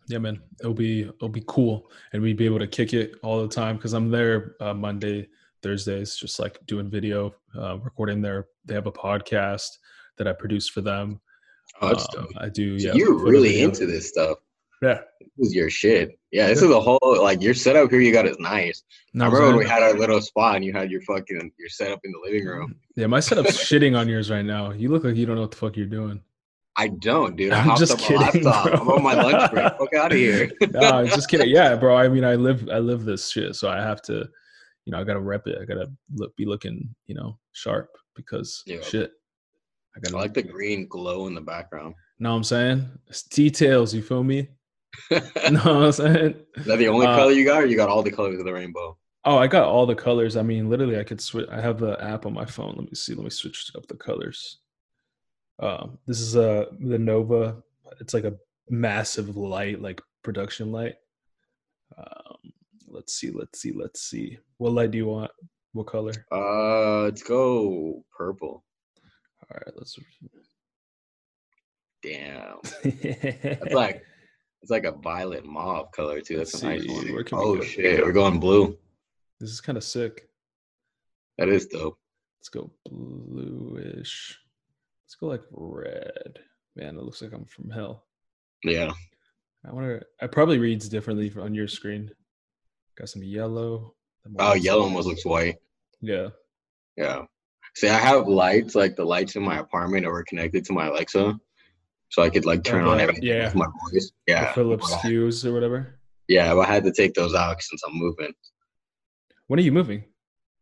Yeah, 0.07 0.17
man, 0.17 0.41
it'll 0.59 0.73
be 0.73 1.01
it'll 1.01 1.29
be 1.29 1.43
cool, 1.45 1.91
and 2.13 2.23
we'd 2.23 2.37
be 2.37 2.45
able 2.45 2.57
to 2.57 2.67
kick 2.67 2.93
it 2.95 3.13
all 3.21 3.43
the 3.43 3.53
time 3.53 3.75
because 3.75 3.93
I'm 3.93 4.09
there 4.09 4.55
uh, 4.59 4.73
Monday, 4.73 5.27
Thursdays, 5.61 6.15
just 6.15 6.39
like 6.39 6.57
doing 6.67 6.89
video, 6.89 7.33
uh, 7.57 7.77
recording 7.79 8.21
their. 8.21 8.47
They 8.65 8.73
have 8.75 8.87
a 8.87 8.91
podcast 8.91 9.67
that 10.17 10.27
I 10.27 10.33
produce 10.33 10.67
for 10.69 10.81
them. 10.81 11.19
Oh, 11.81 11.93
Um. 12.17 12.27
I 12.37 12.49
do. 12.49 12.79
So 12.79 12.87
Yeah, 12.89 12.93
you're 12.95 13.13
really 13.17 13.49
video. 13.49 13.65
into 13.69 13.85
this 13.85 14.09
stuff. 14.09 14.37
Yeah. 14.81 14.99
This 15.37 15.49
is 15.49 15.55
your 15.55 15.69
shit. 15.69 16.17
Yeah, 16.31 16.47
this 16.47 16.61
is 16.61 16.69
a 16.71 16.79
whole 16.79 16.99
like 17.21 17.41
your 17.41 17.53
setup 17.53 17.89
here 17.91 17.99
you 17.99 18.13
got 18.13 18.25
is 18.25 18.37
nice. 18.39 18.83
No, 19.13 19.25
I 19.25 19.27
remember 19.27 19.47
when 19.49 19.57
we 19.57 19.69
had 19.69 19.83
our 19.83 19.93
little 19.93 20.21
spot 20.21 20.55
and 20.55 20.63
you 20.65 20.71
had 20.73 20.89
your 20.91 21.01
fucking 21.01 21.51
your 21.57 21.69
setup 21.69 21.99
in 22.03 22.11
the 22.11 22.19
living 22.23 22.45
room. 22.47 22.75
Yeah, 22.95 23.07
my 23.07 23.19
setup's 23.19 23.57
shitting 23.69 23.97
on 23.97 24.07
yours 24.07 24.29
right 24.31 24.45
now. 24.45 24.71
You 24.71 24.89
look 24.89 25.03
like 25.03 25.15
you 25.15 25.25
don't 25.25 25.35
know 25.35 25.41
what 25.41 25.51
the 25.51 25.57
fuck 25.57 25.75
you're 25.75 25.85
doing. 25.85 26.21
I 26.77 26.87
don't, 26.87 27.35
dude. 27.35 27.51
I 27.51 27.61
I'm 27.61 27.77
just 27.77 27.97
kidding, 27.97 28.41
bro. 28.43 28.51
I'm 28.51 28.87
on 28.89 29.03
my 29.03 29.13
lunch 29.13 29.51
break. 29.51 29.65
Fuck 29.77 29.93
out 29.95 30.11
of 30.13 30.17
here. 30.17 30.49
no, 30.71 30.79
I'm 30.79 31.07
just 31.07 31.29
kidding. 31.29 31.49
Yeah, 31.49 31.75
bro. 31.75 31.97
I 31.97 32.07
mean, 32.07 32.23
I 32.23 32.35
live, 32.35 32.69
I 32.71 32.79
live 32.79 33.03
this 33.03 33.29
shit, 33.29 33.55
so 33.55 33.67
I 33.69 33.81
have 33.81 34.01
to, 34.03 34.29
you 34.89 34.95
know, 34.95 34.99
I 34.99 35.03
gotta 35.03 35.19
rep 35.19 35.45
it. 35.45 35.59
I 35.61 35.65
gotta 35.65 35.91
look, 36.15 36.35
be 36.35 36.45
looking, 36.47 36.95
you 37.05 37.13
know, 37.13 37.37
sharp 37.51 37.95
because 38.15 38.63
Yeah. 38.65 38.81
shit. 38.81 39.11
I 39.95 39.99
I 39.99 39.99
gotta 39.99 40.17
like 40.17 40.33
the 40.33 40.41
green 40.41 40.87
glow 40.87 41.27
in 41.27 41.35
the 41.35 41.41
background. 41.41 41.93
Know 42.17 42.31
what 42.31 42.37
I'm 42.37 42.43
saying? 42.43 42.89
It's 43.05 43.21
details. 43.21 43.93
You 43.93 44.01
feel 44.01 44.23
me? 44.23 44.47
is 45.11 45.51
know 45.51 45.59
what 45.59 45.67
I'm 45.67 45.91
saying? 45.91 46.35
that 46.65 46.77
the 46.77 46.87
only 46.87 47.05
Uh, 47.05 47.15
color 47.15 47.31
you 47.33 47.45
got, 47.45 47.61
or 47.61 47.67
you 47.67 47.75
got 47.75 47.87
all 47.89 48.01
the 48.01 48.09
colors 48.09 48.39
of 48.39 48.45
the 48.45 48.51
rainbow? 48.53 48.97
Oh, 49.25 49.37
I 49.37 49.45
got 49.45 49.65
all 49.67 49.85
the 49.85 49.93
colors. 49.93 50.35
I 50.35 50.41
mean, 50.41 50.71
literally, 50.71 50.97
I 50.99 51.03
could 51.03 51.21
switch. 51.21 51.47
I 51.51 51.61
have 51.61 51.77
the 51.79 52.03
app 52.03 52.25
on 52.25 52.33
my 52.33 52.45
phone. 52.45 52.73
Let 52.75 52.85
me 52.87 52.95
see. 52.95 53.13
Let 53.13 53.25
me 53.25 53.29
switch 53.29 53.71
up 53.75 53.85
the 53.85 53.95
colors. 53.95 54.57
Um, 55.59 55.99
this 56.07 56.19
is 56.19 56.35
a 56.35 56.67
the 56.79 56.97
Nova. 56.97 57.61
It's 57.99 58.15
like 58.15 58.23
a 58.23 58.33
massive 58.71 59.37
light, 59.37 59.81
like 59.83 60.01
production 60.23 60.71
light. 60.71 60.95
Um, 61.95 62.28
let's 62.99 63.13
see. 63.13 63.31
Let's 63.31 63.61
see. 63.61 63.71
Let's 63.71 64.01
see. 64.01 64.37
What 64.57 64.73
light 64.73 64.91
do 64.91 64.97
you 64.97 65.07
want? 65.07 65.31
What 65.71 65.87
color? 65.87 66.11
Uh, 66.31 67.03
let's 67.03 67.23
go 67.23 68.03
purple. 68.15 68.65
All 69.43 69.57
right, 69.65 69.73
let's. 69.77 69.97
Damn, 72.03 72.57
that's 72.83 73.73
like 73.73 74.03
it's 74.61 74.71
like 74.71 74.85
a 74.85 74.91
violet 74.91 75.45
mauve 75.45 75.91
color 75.91 76.21
too. 76.21 76.37
That's 76.37 76.53
Let's 76.53 76.63
a 76.63 76.67
nice 76.67 76.81
see, 76.83 77.13
one. 77.13 77.25
Oh 77.33 77.61
shit, 77.61 78.03
we're 78.03 78.11
going 78.11 78.39
blue. 78.39 78.77
this 79.39 79.49
is 79.49 79.61
kind 79.61 79.77
of 79.77 79.83
sick. 79.83 80.27
That 81.37 81.49
is 81.49 81.67
dope. 81.67 81.97
Let's 82.39 82.49
go 82.49 82.71
bluish. 82.85 84.37
Let's 85.05 85.15
go 85.15 85.27
like 85.27 85.43
red. 85.51 86.39
Man, 86.75 86.95
it 86.97 87.03
looks 87.03 87.21
like 87.21 87.33
I'm 87.33 87.45
from 87.45 87.69
hell. 87.69 88.05
Yeah, 88.63 88.91
I 89.65 89.71
wonder. 89.73 90.03
It 90.21 90.31
probably 90.31 90.57
reads 90.57 90.87
differently 90.89 91.33
on 91.37 91.53
your 91.53 91.67
screen. 91.67 92.09
Got 92.99 93.09
some 93.09 93.23
yellow. 93.23 93.95
Oh, 94.37 94.53
yellow 94.55 94.83
almost 94.83 95.07
looks 95.07 95.25
white. 95.25 95.55
Yeah. 96.01 96.27
Yeah. 96.97 97.23
See, 97.75 97.87
I 97.87 97.97
have 97.97 98.27
lights, 98.27 98.75
like 98.75 98.97
the 98.97 99.05
lights 99.05 99.35
in 99.37 99.43
my 99.43 99.59
apartment 99.59 100.05
are 100.05 100.23
connected 100.23 100.65
to 100.65 100.73
my 100.73 100.87
Alexa. 100.87 101.39
So 102.09 102.21
I 102.21 102.29
could 102.29 102.45
like 102.45 102.63
turn 102.63 102.85
on 102.85 102.99
everything 102.99 103.23
yeah. 103.23 103.45
with 103.45 103.55
my 103.55 103.67
voice. 103.91 104.11
The 104.27 104.33
Yeah. 104.33 104.53
Philips 104.53 104.89
but 104.89 105.05
I- 105.05 105.07
Hues 105.07 105.45
or 105.45 105.53
whatever. 105.53 105.99
Yeah, 106.27 106.53
but 106.53 106.67
I 106.67 106.73
had 106.73 106.83
to 106.83 106.91
take 106.91 107.13
those 107.13 107.33
out 107.33 107.61
since 107.61 107.81
I'm 107.87 107.95
moving. 107.95 108.33
When 109.47 109.59
are 109.59 109.63
you 109.63 109.71
moving? 109.71 110.03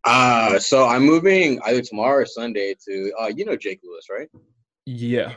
Uh 0.04 0.60
so 0.60 0.86
I'm 0.88 1.04
moving 1.04 1.60
either 1.66 1.82
tomorrow 1.82 2.22
or 2.22 2.26
Sunday 2.26 2.76
to 2.88 3.12
uh 3.20 3.28
you 3.28 3.44
know 3.46 3.58
Jake 3.58 3.82
Lewis, 3.84 4.06
right? 4.10 4.30
Yeah. 4.86 5.34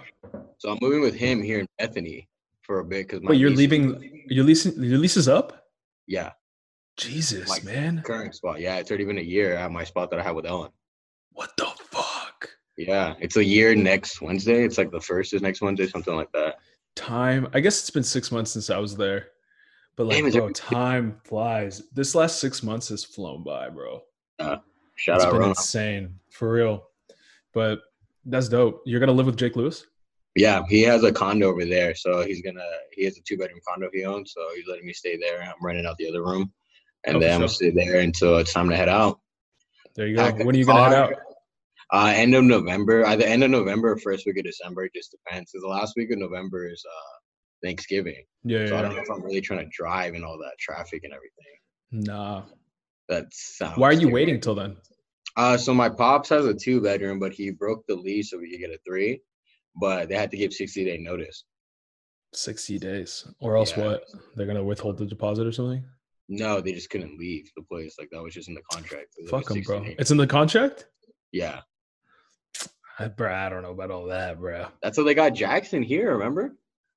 So 0.58 0.70
I'm 0.70 0.78
moving 0.80 1.00
with 1.00 1.14
him 1.14 1.42
here 1.42 1.58
in 1.60 1.66
Bethany 1.78 2.28
for 2.62 2.78
a 2.80 2.84
bit 2.84 3.08
because 3.08 3.22
Wait, 3.22 3.40
you're 3.40 3.50
leaving. 3.50 4.24
Your 4.28 4.44
lease. 4.44 4.66
Your 4.66 4.98
lease 4.98 5.16
is 5.16 5.26
up. 5.26 5.64
Yeah, 6.06 6.30
Jesus, 7.00 7.64
man. 7.64 8.02
current 8.04 8.34
spot. 8.34 8.60
Yeah, 8.60 8.76
it's 8.76 8.90
already 8.90 9.04
been 9.04 9.18
a 9.18 9.22
year 9.22 9.54
at 9.54 9.72
my 9.72 9.84
spot 9.84 10.10
that 10.10 10.20
I 10.20 10.22
had 10.22 10.34
with 10.34 10.46
Ellen. 10.46 10.70
What 11.32 11.50
the 11.56 11.66
fuck? 11.90 12.48
Yeah, 12.76 13.14
it's 13.20 13.36
a 13.36 13.44
year 13.44 13.74
next 13.74 14.20
Wednesday. 14.20 14.64
It's 14.64 14.78
like 14.78 14.90
the 14.90 15.00
first 15.00 15.32
is 15.34 15.42
next 15.42 15.60
Wednesday, 15.60 15.86
something 15.86 16.14
like 16.14 16.30
that. 16.32 16.56
Time. 16.96 17.48
I 17.54 17.60
guess 17.60 17.80
it's 17.80 17.90
been 17.90 18.02
six 18.04 18.30
months 18.30 18.50
since 18.52 18.68
I 18.68 18.78
was 18.78 18.96
there, 18.96 19.28
but 19.96 20.06
like, 20.06 20.22
Damn, 20.22 20.30
bro, 20.30 20.46
it- 20.48 20.54
time 20.56 21.20
flies. 21.24 21.82
This 21.92 22.14
last 22.14 22.40
six 22.40 22.62
months 22.62 22.88
has 22.88 23.04
flown 23.04 23.42
by, 23.44 23.68
bro. 23.70 24.02
Uh, 24.38 24.56
shout 24.96 25.16
it's 25.16 25.24
out 25.24 25.32
been 25.32 25.42
insane 25.42 26.14
for 26.30 26.52
real. 26.52 26.84
But 27.52 27.80
that's 28.24 28.48
dope. 28.48 28.82
You're 28.84 29.00
gonna 29.00 29.12
live 29.12 29.26
with 29.26 29.36
Jake 29.36 29.56
Lewis. 29.56 29.86
Yeah, 30.36 30.62
he 30.68 30.82
has 30.82 31.02
a 31.02 31.12
condo 31.12 31.48
over 31.48 31.64
there, 31.64 31.94
so 31.94 32.24
he's 32.24 32.40
gonna 32.42 32.64
he 32.92 33.04
has 33.04 33.16
a 33.18 33.20
two 33.22 33.36
bedroom 33.36 33.60
condo 33.66 33.88
he 33.92 34.04
owns, 34.04 34.32
so 34.32 34.48
he's 34.54 34.66
letting 34.68 34.86
me 34.86 34.92
stay 34.92 35.16
there. 35.16 35.42
I'm 35.42 35.54
renting 35.64 35.86
out 35.86 35.96
the 35.98 36.08
other 36.08 36.22
room, 36.22 36.52
and 37.04 37.16
Oh, 37.16 37.20
then 37.20 37.32
I'm 37.32 37.38
gonna 37.40 37.48
stay 37.48 37.70
there 37.70 38.00
until 38.00 38.38
it's 38.38 38.52
time 38.52 38.68
to 38.70 38.76
head 38.76 38.88
out. 38.88 39.20
There 39.94 40.06
you 40.06 40.16
go. 40.16 40.30
The 40.30 40.44
When 40.44 40.54
are 40.54 40.58
you 40.58 40.64
gonna 40.64 40.84
head 40.84 40.92
out? 40.98 41.14
Uh, 41.92 42.12
end 42.14 42.34
of 42.34 42.44
November, 42.44 43.04
either 43.06 43.24
end 43.24 43.42
of 43.42 43.50
November 43.50 43.92
or 43.92 43.98
first 43.98 44.24
week 44.24 44.38
of 44.38 44.44
December. 44.44 44.84
It 44.84 44.92
just 44.94 45.10
depends. 45.10 45.50
Because 45.50 45.62
the 45.62 45.68
last 45.68 45.94
week 45.96 46.10
of 46.12 46.18
November 46.18 46.68
is 46.68 46.84
uh 46.88 47.16
Thanksgiving, 47.66 48.24
Yeah. 48.44 48.66
so 48.66 48.76
I 48.78 48.82
don't 48.82 48.92
yeah. 48.92 48.96
know 48.98 49.02
if 49.02 49.10
I'm 49.10 49.22
really 49.24 49.40
trying 49.40 49.60
to 49.60 49.70
drive 49.76 50.14
and 50.14 50.24
all 50.24 50.38
that 50.38 50.52
traffic 50.58 51.02
and 51.04 51.12
everything. 51.12 52.06
Nah. 52.12 52.44
That 53.08 53.26
sounds. 53.32 53.76
Why 53.76 53.88
are 53.88 53.92
you 53.92 53.98
scary. 54.02 54.12
waiting 54.12 54.40
till 54.40 54.54
then? 54.54 54.76
Uh, 55.36 55.56
so 55.56 55.74
my 55.74 55.88
pops 55.88 56.28
has 56.28 56.44
a 56.46 56.54
two 56.54 56.80
bedroom, 56.80 57.18
but 57.18 57.32
he 57.32 57.50
broke 57.50 57.84
the 57.86 57.94
lease 57.96 58.30
so 58.30 58.38
we 58.38 58.50
could 58.50 58.60
get 58.60 58.70
a 58.70 58.78
three, 58.86 59.20
but 59.74 60.08
they 60.08 60.14
had 60.14 60.30
to 60.30 60.36
give 60.36 60.52
60 60.52 60.84
day 60.84 60.98
notice. 60.98 61.44
60 62.32 62.78
days. 62.78 63.26
Or 63.40 63.56
else 63.56 63.76
Yeah. 63.76 63.84
what? 63.84 64.04
They're 64.36 64.46
gonna 64.46 64.62
withhold 64.64 64.98
the 64.98 65.06
deposit 65.06 65.46
or 65.46 65.52
something? 65.52 65.84
No, 66.32 66.60
they 66.60 66.72
just 66.72 66.90
couldn't 66.90 67.18
leave 67.18 67.50
the 67.56 67.62
place. 67.62 67.96
Like 67.98 68.08
that 68.12 68.22
was 68.22 68.32
just 68.32 68.48
in 68.48 68.54
the 68.54 68.62
contract. 68.72 69.08
It 69.16 69.28
Fuck 69.28 69.48
them, 69.48 69.60
bro. 69.62 69.84
It's 69.98 70.12
in 70.12 70.16
the 70.16 70.28
contract? 70.28 70.86
Yeah, 71.32 71.60
I, 73.00 73.08
bro, 73.08 73.34
I 73.34 73.48
don't 73.48 73.62
know 73.62 73.70
about 73.70 73.90
all 73.90 74.04
that, 74.06 74.38
bro. 74.38 74.66
that's 74.82 74.98
how 74.98 75.04
they 75.04 75.14
got 75.14 75.30
Jackson 75.30 75.82
here. 75.82 76.12
Remember? 76.12 76.54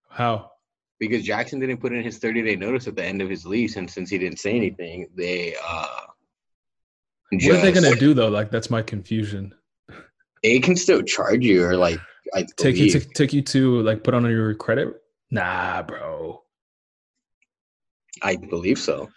How? 0.09 0.51
Because 0.99 1.23
Jackson 1.23 1.59
didn't 1.59 1.77
put 1.77 1.93
in 1.93 2.03
his 2.03 2.17
30 2.17 2.43
day 2.43 2.55
notice 2.57 2.87
at 2.87 2.95
the 2.95 3.05
end 3.05 3.21
of 3.21 3.29
his 3.29 3.45
lease, 3.45 3.77
and 3.77 3.89
since 3.89 4.09
he 4.09 4.17
didn't 4.17 4.39
say 4.39 4.55
anything, 4.55 5.07
they 5.15 5.55
uh. 5.65 5.87
What 7.31 7.55
are 7.55 7.61
they 7.61 7.71
gonna 7.71 7.95
do 7.95 8.13
though? 8.13 8.27
Like 8.27 8.51
that's 8.51 8.69
my 8.69 8.81
confusion. 8.81 9.55
They 10.43 10.59
can 10.59 10.75
still 10.75 11.01
charge 11.01 11.43
you, 11.43 11.63
or 11.63 11.77
like 11.77 11.99
I 12.35 12.45
Take 12.57 12.75
you 12.75 12.91
to 12.91 12.99
take 12.99 13.31
you 13.31 13.41
to 13.41 13.81
like 13.81 14.03
put 14.03 14.13
on 14.13 14.29
your 14.29 14.53
credit? 14.55 15.01
Nah, 15.31 15.81
bro. 15.81 16.43
I 18.21 18.35
believe 18.35 18.77
so. 18.77 19.09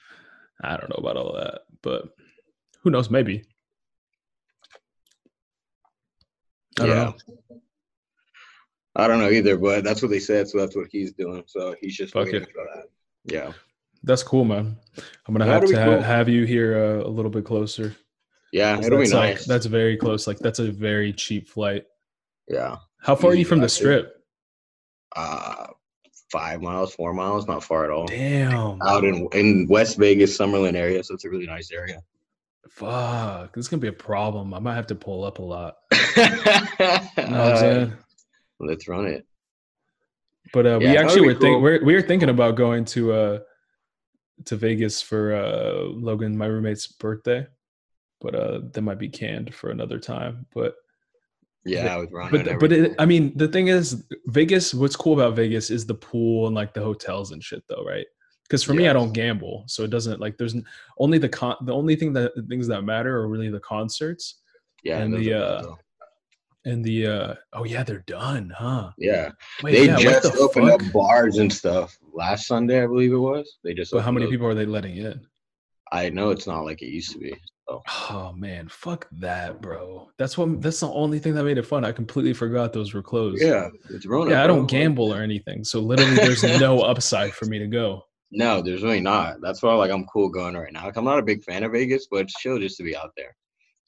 I 0.62 0.76
don't 0.76 0.88
know 0.90 0.96
about 0.98 1.16
all 1.16 1.34
that, 1.34 1.60
but 1.82 2.08
who 2.82 2.90
knows? 2.90 3.10
Maybe. 3.10 3.44
I 6.80 6.86
don't 6.86 6.88
yeah. 6.96 7.04
know. 7.04 7.14
I 8.96 9.06
don't 9.06 9.18
know 9.18 9.30
either, 9.30 9.56
but 9.58 9.84
that's 9.84 10.00
what 10.02 10.10
they 10.10 10.18
said, 10.18 10.48
so 10.48 10.58
that's 10.58 10.74
what 10.76 10.86
he's 10.90 11.12
doing. 11.12 11.42
So 11.46 11.74
he's 11.80 11.96
just 11.96 12.12
Fuck 12.14 12.26
waiting 12.26 12.42
it. 12.42 12.48
for 12.52 12.66
that. 12.74 12.84
Yeah. 13.24 13.52
That's 14.02 14.22
cool, 14.22 14.44
man. 14.44 14.76
I'm 15.26 15.34
gonna 15.34 15.44
That'll 15.44 15.68
have 15.68 15.84
to 15.90 15.96
ha- 15.98 16.02
have 16.02 16.28
you 16.28 16.44
here 16.44 16.78
uh, 16.78 17.06
a 17.06 17.10
little 17.10 17.30
bit 17.30 17.44
closer. 17.44 17.94
Yeah, 18.52 18.78
it'll 18.78 18.98
be 18.98 19.04
that's, 19.04 19.12
like- 19.12 19.40
that's 19.44 19.66
very 19.66 19.96
close. 19.96 20.26
Like 20.26 20.38
that's 20.38 20.60
a 20.60 20.70
very 20.70 21.12
cheap 21.12 21.48
flight. 21.48 21.84
yeah. 22.48 22.76
How 23.00 23.14
far 23.14 23.30
are 23.32 23.34
you 23.34 23.44
from 23.44 23.60
the 23.60 23.68
strip? 23.68 24.14
Uh 25.14 25.66
five 26.36 26.60
miles, 26.60 26.94
four 26.94 27.14
miles, 27.14 27.46
not 27.46 27.64
far 27.64 27.84
at 27.84 27.90
all. 27.90 28.06
Damn. 28.06 28.80
Out 28.82 29.04
in 29.04 29.26
in 29.32 29.66
West 29.68 29.96
Vegas, 29.96 30.36
Summerlin 30.36 30.74
area, 30.74 31.02
so 31.02 31.14
it's 31.14 31.24
a 31.24 31.30
really 31.30 31.46
nice 31.46 31.70
area. 31.72 32.02
Fuck. 32.68 33.54
This 33.54 33.64
is 33.64 33.68
gonna 33.68 33.80
be 33.80 33.88
a 33.88 33.92
problem. 33.92 34.52
I 34.52 34.58
might 34.58 34.74
have 34.74 34.88
to 34.88 34.94
pull 34.94 35.24
up 35.24 35.38
a 35.38 35.42
lot. 35.42 35.76
You 37.18 37.30
know? 37.30 37.92
Let's 38.60 38.86
run 38.88 39.06
it. 39.06 39.26
But 40.52 40.66
uh, 40.66 40.78
Yeah, 40.80 40.90
we 40.92 40.98
actually 40.98 41.26
were 41.26 41.34
cool. 41.34 41.60
we're 41.60 41.82
we 41.84 41.94
were 41.94 42.02
thinking 42.02 42.28
about 42.28 42.56
going 42.56 42.84
to 42.86 43.12
uh 43.12 43.38
to 44.46 44.56
Vegas 44.56 45.00
for 45.00 45.34
uh 45.34 45.84
Logan, 45.84 46.36
my 46.36 46.46
roommate's 46.46 46.86
birthday. 46.86 47.46
But 48.20 48.34
uh 48.34 48.60
that 48.72 48.82
might 48.82 48.98
be 48.98 49.08
canned 49.08 49.54
for 49.54 49.70
another 49.70 49.98
time. 49.98 50.46
But 50.54 50.74
Yeah, 51.66 51.96
with 51.96 52.12
Ron. 52.12 52.30
but 52.30 52.46
and 52.46 52.60
but 52.60 52.72
it. 52.72 52.94
I 52.98 53.06
mean 53.06 53.36
the 53.36 53.48
thing 53.48 53.68
is 53.68 54.04
Vegas. 54.26 54.72
What's 54.72 54.96
cool 54.96 55.14
about 55.14 55.34
Vegas 55.36 55.70
is 55.70 55.84
the 55.84 55.94
pool 55.94 56.46
and 56.46 56.54
like 56.54 56.72
the 56.74 56.82
hotels 56.82 57.32
and 57.32 57.42
shit, 57.42 57.64
though, 57.68 57.84
right? 57.84 58.06
Because 58.44 58.62
for 58.62 58.74
me, 58.74 58.88
I 58.88 58.92
don't 58.92 59.12
gamble, 59.12 59.64
so 59.66 59.82
it 59.82 59.90
doesn't 59.90 60.20
like. 60.20 60.38
There's 60.38 60.54
only 60.98 61.18
the 61.18 61.28
con. 61.28 61.56
The 61.62 61.74
only 61.74 61.96
thing 61.96 62.12
that 62.12 62.32
things 62.48 62.68
that 62.68 62.82
matter 62.82 63.16
are 63.18 63.28
really 63.28 63.50
the 63.50 63.58
concerts 63.60 64.36
yeah, 64.84 64.98
and 64.98 65.12
the, 65.12 65.34
uh, 65.34 65.62
dope. 65.62 65.78
and 66.64 66.84
the. 66.84 67.06
uh 67.06 67.34
Oh 67.52 67.64
yeah, 67.64 67.82
they're 67.82 68.04
done, 68.06 68.52
huh? 68.56 68.92
yeah. 68.98 69.32
Wait, 69.64 69.72
they 69.72 69.86
yeah, 69.86 69.96
just 69.96 70.32
the 70.32 70.38
opened 70.38 70.68
fuck? 70.68 70.80
up 70.80 70.92
bars 70.92 71.38
and 71.38 71.52
stuff 71.52 71.98
last 72.12 72.46
Sunday, 72.46 72.84
I 72.84 72.86
believe 72.86 73.12
it 73.12 73.16
was. 73.16 73.58
They 73.64 73.74
just 73.74 73.90
But 73.90 74.02
how 74.02 74.12
many 74.12 74.28
people 74.28 74.46
are 74.46 74.54
they 74.54 74.66
letting 74.66 74.96
in? 74.96 75.26
I 75.90 76.10
know 76.10 76.30
it's 76.30 76.46
not 76.46 76.64
like 76.64 76.82
it 76.82 76.88
used 76.88 77.12
to 77.12 77.18
be. 77.18 77.34
So 77.68 77.82
Oh 77.86 78.32
man, 78.36 78.68
fuck 78.68 79.08
that, 79.12 79.60
bro. 79.60 80.08
That's 80.18 80.38
what. 80.38 80.62
That's 80.62 80.80
the 80.80 80.88
only 80.88 81.18
thing 81.18 81.34
that 81.34 81.44
made 81.44 81.58
it 81.58 81.66
fun. 81.66 81.84
I 81.84 81.92
completely 81.92 82.32
forgot 82.32 82.72
those 82.72 82.94
were 82.94 83.02
closed. 83.02 83.42
yeah, 83.42 83.68
it's 83.90 84.06
Rona. 84.06 84.32
yeah. 84.32 84.44
I 84.44 84.46
don't 84.46 84.66
gamble 84.66 85.12
or 85.12 85.20
anything, 85.20 85.64
so 85.64 85.80
literally, 85.80 86.14
there's 86.14 86.42
no 86.60 86.80
upside 86.82 87.32
for 87.32 87.46
me 87.46 87.58
to 87.58 87.66
go. 87.66 88.02
No, 88.30 88.62
there's 88.62 88.82
really 88.82 89.00
not. 89.00 89.40
That's 89.40 89.62
why 89.62 89.74
like 89.74 89.90
I'm 89.90 90.04
cool 90.06 90.28
going 90.28 90.56
right 90.56 90.72
now. 90.72 90.84
Like, 90.84 90.96
I'm 90.96 91.04
not 91.04 91.18
a 91.18 91.22
big 91.22 91.42
fan 91.44 91.64
of 91.64 91.72
Vegas, 91.72 92.06
but 92.10 92.18
it's 92.18 92.38
chill 92.38 92.58
just 92.58 92.76
to 92.78 92.82
be 92.84 92.96
out 92.96 93.12
there. 93.16 93.36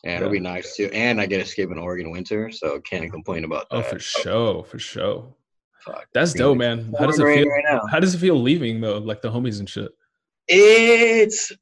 And 0.04 0.16
it'll 0.16 0.30
be 0.30 0.40
nice 0.40 0.76
too. 0.76 0.90
And 0.92 1.20
I 1.20 1.26
get 1.26 1.38
to 1.38 1.44
skip 1.44 1.70
an 1.70 1.78
Oregon 1.78 2.10
winter, 2.10 2.50
so 2.50 2.80
can't 2.80 3.10
complain 3.10 3.44
about 3.44 3.66
oh, 3.70 3.78
that. 3.78 3.86
Oh, 3.86 3.90
for 3.90 3.98
sure, 3.98 4.64
for 4.64 4.78
sure. 4.78 5.34
Fuck. 5.80 6.06
That's 6.12 6.32
dope, 6.34 6.58
man. 6.58 6.92
How 6.98 7.06
does 7.06 7.18
it 7.18 7.24
feel? 7.24 7.48
right 7.48 7.64
now. 7.68 7.82
How 7.90 8.00
does 8.00 8.14
it 8.14 8.18
feel 8.18 8.40
leaving 8.40 8.80
though, 8.80 8.98
like 8.98 9.22
the 9.22 9.30
homies 9.30 9.58
and 9.58 9.68
shit? 9.68 9.90
It's 10.46 11.52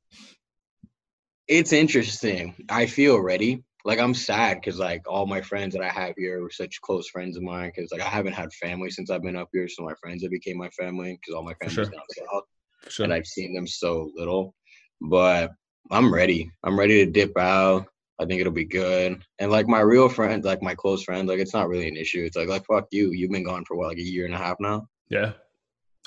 it's 1.49 1.73
interesting. 1.73 2.55
I 2.69 2.87
feel 2.87 3.21
ready. 3.21 3.65
Like 3.85 4.01
I'm 4.01 4.15
sad 4.15 4.61
because 4.61 4.79
like 4.79 5.03
all 5.07 5.27
my 5.27 5.41
friends 5.41 5.75
that 5.75 5.83
I 5.83 5.89
have 5.89 6.15
here 6.17 6.43
were 6.43 6.51
such 6.51 6.81
close 6.81 7.09
friends 7.09 7.37
of 7.37 7.43
mine. 7.43 7.73
Because 7.75 7.93
like 7.93 8.01
I 8.01 8.09
haven't 8.09 8.33
had 8.33 8.53
family 8.55 8.91
since 8.91 9.11
I've 9.11 9.23
been 9.23 9.37
up 9.37 9.49
here, 9.53 9.69
so 9.69 9.85
my 9.85 9.95
friends 10.01 10.23
have 10.23 10.33
became 10.33 10.59
my 10.59 10.71
family. 10.71 11.19
Because 11.21 11.37
all 11.37 11.45
my 11.45 11.55
family's 11.55 11.75
sure. 11.75 11.85
down 11.85 12.03
south, 12.11 12.45
sure. 12.89 13.05
and 13.05 13.13
I've 13.13 13.27
seen 13.27 13.55
them 13.55 13.67
so 13.67 14.11
little. 14.17 14.55
But 15.01 15.53
I'm 15.91 16.13
ready. 16.13 16.51
I'm 16.65 16.79
ready 16.79 17.05
to 17.05 17.11
dip 17.11 17.39
out. 17.39 17.87
I 18.19 18.25
think 18.25 18.41
it'll 18.41 18.53
be 18.53 18.65
good. 18.65 19.23
And 19.39 19.51
like 19.51 19.69
my 19.69 19.81
real 19.81 20.09
friends, 20.09 20.45
like 20.45 20.63
my 20.63 20.75
close 20.75 21.05
friends, 21.05 21.29
like 21.29 21.39
it's 21.39 21.55
not 21.55 21.69
really 21.69 21.87
an 21.87 21.97
issue. 21.97 22.25
It's 22.25 22.37
like 22.37 22.49
like 22.49 22.65
fuck 22.67 22.87
you. 22.91 23.13
You've 23.13 23.31
been 23.31 23.45
gone 23.45 23.65
for 23.67 23.77
what 23.77 23.89
like 23.89 23.99
a 23.99 24.03
year 24.03 24.25
and 24.25 24.35
a 24.35 24.39
half 24.39 24.57
now. 24.59 24.89
yeah. 25.09 25.33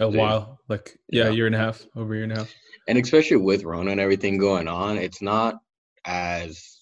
A 0.01 0.05
Dude. 0.05 0.15
while, 0.15 0.59
like 0.69 0.97
yeah, 1.09 1.27
a 1.27 1.31
year 1.31 1.45
and 1.45 1.55
a 1.55 1.57
half, 1.57 1.85
over 1.93 2.13
a 2.13 2.15
year 2.15 2.23
and 2.23 2.31
a 2.31 2.37
half. 2.37 2.53
And 2.87 2.97
especially 2.97 3.37
with 3.37 3.63
Rona 3.63 3.91
and 3.91 3.99
everything 3.99 4.37
going 4.37 4.67
on, 4.67 4.97
it's 4.97 5.21
not 5.21 5.55
as 6.05 6.75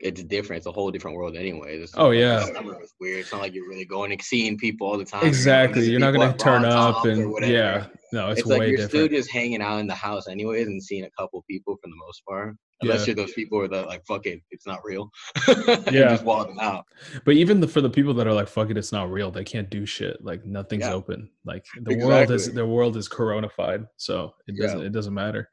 it's 0.00 0.24
different. 0.24 0.58
It's 0.60 0.66
a 0.66 0.72
whole 0.72 0.90
different 0.90 1.16
world 1.18 1.36
anyway. 1.36 1.76
It's 1.78 1.92
Oh, 1.96 2.08
like, 2.08 2.18
yeah. 2.18 2.46
it's 2.46 2.94
weird. 3.00 3.20
It's 3.20 3.32
not 3.32 3.42
like 3.42 3.52
you're 3.54 3.68
really 3.68 3.84
going 3.84 4.12
and 4.12 4.22
seeing 4.22 4.56
people 4.56 4.86
all 4.86 4.96
the 4.96 5.04
time. 5.04 5.20
You're 5.20 5.28
Exactly. 5.28 5.90
You're 5.90 6.00
not 6.00 6.12
gonna 6.12 6.36
turn 6.36 6.64
up 6.64 7.04
and 7.04 7.34
yeah. 7.44 7.86
No, 8.12 8.30
it's, 8.30 8.40
It's, 8.40 8.48
like 8.48 8.60
you're 8.62 8.70
different. 8.70 8.90
still 8.90 9.08
just 9.08 9.30
hanging 9.30 9.60
out 9.62 9.78
in 9.78 9.86
the 9.86 9.94
house 9.94 10.26
anyways 10.26 10.66
and 10.66 10.82
seeing 10.82 11.04
a 11.04 11.10
couple 11.10 11.44
people 11.48 11.76
for 11.76 11.86
the 11.88 11.96
most 12.06 12.22
part. 12.26 12.56
Unless 12.82 13.00
Yeah. 13.00 13.06
you're 13.14 13.16
those 13.26 13.32
people 13.34 13.66
that 13.68 13.86
like 13.86 14.04
fuck 14.06 14.26
it, 14.26 14.40
it's 14.50 14.66
not 14.66 14.80
real. 14.84 15.10
Yeah. 15.90 16.10
just 16.10 16.24
walking 16.24 16.58
out. 16.60 16.84
But 17.24 17.34
even 17.34 17.60
the, 17.60 17.68
for 17.68 17.80
the 17.80 17.90
people 17.90 18.14
that 18.14 18.26
are 18.26 18.32
like, 18.32 18.48
"Fuck 18.48 18.70
it, 18.70 18.78
it's 18.78 18.92
not 18.92 19.10
real," 19.10 19.30
they 19.30 19.44
can't 19.44 19.68
do 19.70 19.84
shit. 19.86 20.24
Like 20.24 20.44
nothing's 20.46 20.84
Yeah. 20.84 20.92
open. 20.94 21.30
Like 21.44 21.66
the 21.82 21.96
world 21.98 22.30
is 22.30 22.42
Exactly. 22.48 22.62
the 22.62 22.66
world 22.66 22.96
is 22.96 23.08
coronafied, 23.08 23.86
so 23.96 24.34
it 24.46 24.54
Yeah. 24.56 24.66
doesn't 24.66 24.82
it 24.82 24.92
doesn't 24.92 25.14
matter. 25.14 25.48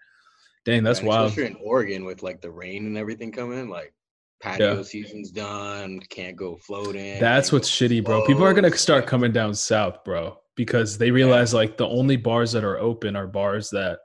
Dang, 0.65 0.83
that's 0.83 0.99
And 0.99 1.07
wild. 1.07 1.29
Especially 1.29 1.51
in 1.51 1.57
Oregon 1.63 2.05
with 2.05 2.23
like 2.23 2.41
the 2.41 2.51
rain 2.51 2.85
and 2.85 2.97
everything 2.97 3.31
coming, 3.31 3.69
like 3.69 3.93
patio 4.41 4.83
season's 4.83 5.31
done, 5.31 5.99
can't 6.09 6.35
go 6.35 6.57
floating. 6.57 7.19
That's 7.19 7.51
what's 7.51 7.69
shitty, 7.69 8.03
bro. 8.05 8.25
People 8.25 8.43
are 8.43 8.53
gonna 8.53 8.75
start 8.77 9.07
coming 9.07 9.31
down 9.31 9.53
south, 9.55 10.03
bro, 10.03 10.39
because 10.55 10.97
they 10.97 11.09
realize 11.11 11.53
like 11.53 11.75
the 11.77 11.87
only 11.87 12.17
bars 12.17 12.51
that 12.51 12.63
are 12.63 12.77
open 12.79 13.15
are 13.15 13.27
bars 13.27 13.69
that 13.71 13.99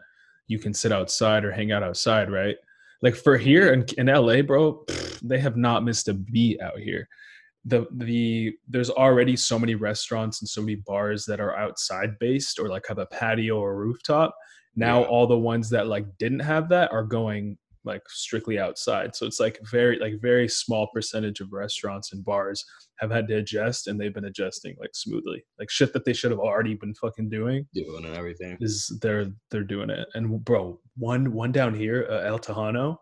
you 0.48 0.58
can 0.58 0.72
sit 0.74 0.90
outside 0.92 1.44
or 1.44 1.52
hang 1.52 1.70
out 1.72 1.82
outside, 1.82 2.30
right? 2.30 2.56
Like 3.02 3.16
for 3.16 3.36
here 3.36 3.72
in, 3.72 3.84
in 3.98 4.06
LA, 4.06 4.42
bro, 4.42 4.84
pfft, 4.86 5.20
they 5.22 5.38
have 5.38 5.56
not 5.56 5.84
missed 5.84 6.08
a 6.08 6.14
beat 6.14 6.60
out 6.60 6.78
here. 6.78 7.08
The 7.64 7.86
the 7.92 8.54
there's 8.68 8.90
already 8.90 9.36
so 9.36 9.58
many 9.58 9.74
restaurants 9.74 10.40
and 10.40 10.48
so 10.48 10.60
many 10.60 10.76
bars 10.76 11.24
that 11.26 11.40
are 11.40 11.56
outside 11.56 12.18
based 12.18 12.58
or 12.58 12.68
like 12.68 12.84
have 12.88 12.98
a 12.98 13.06
patio 13.06 13.58
or 13.58 13.76
rooftop. 13.76 14.34
Now 14.74 15.00
Yeah. 15.00 15.06
all 15.06 15.26
the 15.26 15.38
ones 15.38 15.68
that 15.70 15.86
like 15.86 16.06
didn't 16.18 16.40
have 16.40 16.68
that 16.70 16.90
are 16.92 17.04
going 17.04 17.58
like 17.84 18.02
strictly 18.08 18.58
outside. 18.58 19.14
So 19.14 19.26
it's 19.26 19.40
like 19.40 19.58
very 19.70 19.98
like 19.98 20.20
very 20.20 20.48
small 20.48 20.88
percentage 20.92 21.40
of 21.40 21.52
restaurants 21.52 22.12
and 22.12 22.24
bars 22.24 22.64
have 22.98 23.10
had 23.10 23.26
to 23.28 23.36
adjust 23.36 23.88
and 23.88 24.00
they've 24.00 24.14
been 24.14 24.26
adjusting 24.26 24.76
like 24.78 24.94
smoothly. 24.94 25.44
Like 25.58 25.70
shit 25.70 25.92
that 25.92 26.04
they 26.04 26.12
should 26.12 26.30
have 26.30 26.40
already 26.40 26.74
been 26.74 26.94
fucking 26.94 27.28
doing 27.28 27.66
doing 27.74 28.04
and 28.04 28.16
everything. 28.16 28.56
is 28.60 28.98
they're 29.02 29.32
they're 29.50 29.64
doing 29.64 29.90
it. 29.90 30.06
And 30.14 30.44
bro, 30.44 30.80
one 30.96 31.32
one 31.32 31.52
down 31.52 31.74
here, 31.74 32.06
uh, 32.10 32.20
El 32.20 32.38
Tejano, 32.38 32.98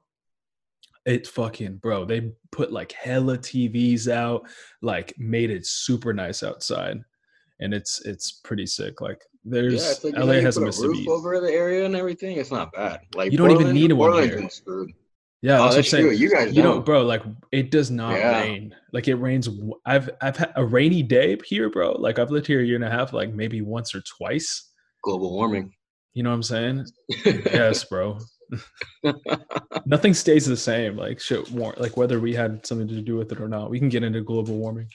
it 1.07 1.27
fucking 1.27 1.77
bro, 1.77 2.05
they 2.05 2.33
put 2.53 2.73
like 2.73 2.93
hella 2.93 3.39
TVs 3.39 4.09
out, 4.09 4.49
like 4.83 5.15
made 5.19 5.51
it 5.51 5.67
super 5.67 6.13
nice 6.13 6.43
outside. 6.43 7.03
And 7.61 7.75
it's 7.75 8.01
it's 8.07 8.33
pretty 8.33 8.67
sick. 8.67 9.01
Like 9.01 9.21
there's 9.45 10.03
yeah, 10.05 10.11
like, 10.11 10.19
LA 10.19 10.41
missed 10.43 10.59
a 10.59 10.89
roof 10.89 10.99
beat. 10.99 11.09
over 11.09 11.41
the 11.41 11.51
area 11.53 11.85
and 11.87 11.97
everything. 11.97 12.37
It's 12.37 12.51
not 12.51 12.73
bad. 12.73 13.01
Like 13.15 13.33
You 13.33 13.39
don't 13.39 13.51
even 13.51 13.65
Portland- 13.65 13.81
need 13.81 13.93
one 13.93 14.13
Portland's 14.13 14.63
here. 14.67 14.87
Yeah, 15.43 15.59
oh, 15.61 15.63
that's 15.63 15.75
what 15.75 15.79
I'm 15.79 15.83
saying. 15.85 16.05
true. 16.09 16.15
You 16.15 16.31
guys 16.31 16.55
you 16.55 16.63
don't. 16.63 16.77
know 16.77 16.83
bro 16.83 17.03
like 17.03 17.23
it 17.51 17.71
does 17.71 17.91
not 17.91 18.13
Yeah. 18.19 18.41
rain 18.43 18.75
like 18.93 19.09
it 19.09 19.15
rains 19.15 19.49
i've 19.87 20.11
i've 20.21 20.37
had 20.37 20.53
a 20.57 20.63
rainy 20.65 21.03
day 21.03 21.39
here 21.47 21.71
bro 21.71 21.93
like 21.93 22.19
i've 22.19 22.31
lived 22.31 22.47
here 22.47 22.61
a 22.61 22.65
year 22.65 22.75
and 22.77 22.85
a 22.85 22.91
half 22.91 23.15
like 23.15 23.33
maybe 23.33 23.63
once 23.63 23.95
or 23.95 24.03
twice 24.03 24.69
global 25.03 25.33
warming. 25.33 25.73
you 26.13 26.23
know 26.23 26.29
what 26.29 26.35
i'm 26.37 26.43
saying 26.43 26.85
yes 27.25 27.85
bro 27.85 28.19
nothing 29.87 30.13
stays 30.13 30.45
the 30.45 30.57
same 30.57 30.97
like 30.97 31.21
shit 31.21 31.51
war- 31.53 31.75
like 31.79 31.97
whether 31.97 32.21
we 32.21 32.35
had 32.35 32.65
something 32.67 32.89
to 32.89 33.01
do 33.01 33.17
with 33.17 33.33
it 33.33 33.41
or 33.41 33.49
not 33.49 33.71
we 33.71 33.79
can 33.79 33.89
get 33.89 34.03
into 34.03 34.21
global 34.21 34.57
warming 34.57 34.89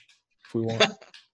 if 0.46 0.54
we 0.54 0.62
want 0.62 0.84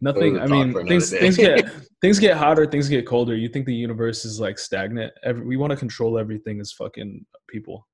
nothing 0.00 0.38
i 0.38 0.46
mean 0.46 0.72
things 0.86 1.10
things 1.10 1.36
get 1.36 1.70
things 2.00 2.18
get 2.18 2.36
hotter 2.36 2.66
things 2.66 2.88
get 2.88 3.06
colder 3.06 3.36
you 3.36 3.48
think 3.48 3.66
the 3.66 3.74
universe 3.74 4.24
is 4.24 4.40
like 4.40 4.58
stagnant 4.58 5.12
Every, 5.22 5.44
we 5.44 5.56
want 5.56 5.70
to 5.70 5.76
control 5.76 6.18
everything 6.18 6.60
as 6.60 6.72
fucking 6.72 7.26
people 7.48 7.86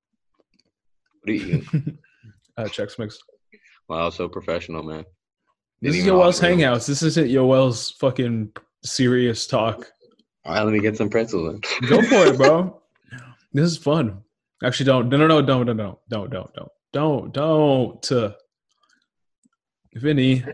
What 1.22 1.30
are 1.30 1.34
you? 1.34 1.62
uh 2.58 2.64
chex 2.64 2.98
mix 2.98 3.18
wow, 3.88 4.10
so 4.10 4.28
professional, 4.28 4.82
man. 4.82 5.04
This 5.80 5.92
Didn't 5.92 5.94
is 5.94 6.06
even 6.06 6.18
Yoel's. 6.18 6.40
Hangouts. 6.40 6.86
This 6.86 7.02
isn't 7.02 7.28
Yoel's 7.28 7.92
fucking 7.92 8.52
serious 8.84 9.46
talk. 9.46 9.86
All 10.44 10.54
right, 10.54 10.62
let 10.62 10.72
me 10.72 10.80
get 10.80 10.96
some 10.96 11.10
pretzels. 11.10 11.60
Then. 11.80 11.88
Go 11.90 12.02
for 12.02 12.26
it, 12.26 12.36
bro. 12.36 12.82
This 13.52 13.70
is 13.70 13.78
fun. 13.78 14.22
Actually, 14.62 14.86
don't. 14.86 15.08
No, 15.08 15.16
no, 15.16 15.26
no, 15.26 15.40
don't, 15.40 15.64
no, 15.64 15.72
no, 15.72 16.00
don't, 16.10 16.30
don't, 16.30 16.52
don't, 16.52 16.68
don't, 16.92 17.32
don't. 17.32 18.12
Uh, 18.12 18.32
Vinny, 19.94 20.44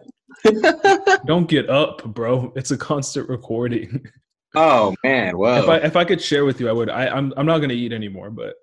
don't 1.24 1.48
get 1.48 1.68
up, 1.68 2.04
bro. 2.04 2.52
It's 2.56 2.70
a 2.70 2.76
constant 2.76 3.28
recording. 3.28 4.06
oh 4.54 4.94
man, 5.04 5.36
well, 5.38 5.62
If 5.62 5.68
I 5.68 5.76
if 5.78 5.96
I 5.96 6.04
could 6.04 6.20
share 6.20 6.44
with 6.44 6.60
you, 6.60 6.68
I 6.68 6.72
would. 6.72 6.90
I, 6.90 7.06
I'm 7.08 7.32
I'm 7.36 7.46
not 7.46 7.58
gonna 7.58 7.74
eat 7.74 7.92
anymore, 7.92 8.30
but 8.30 8.54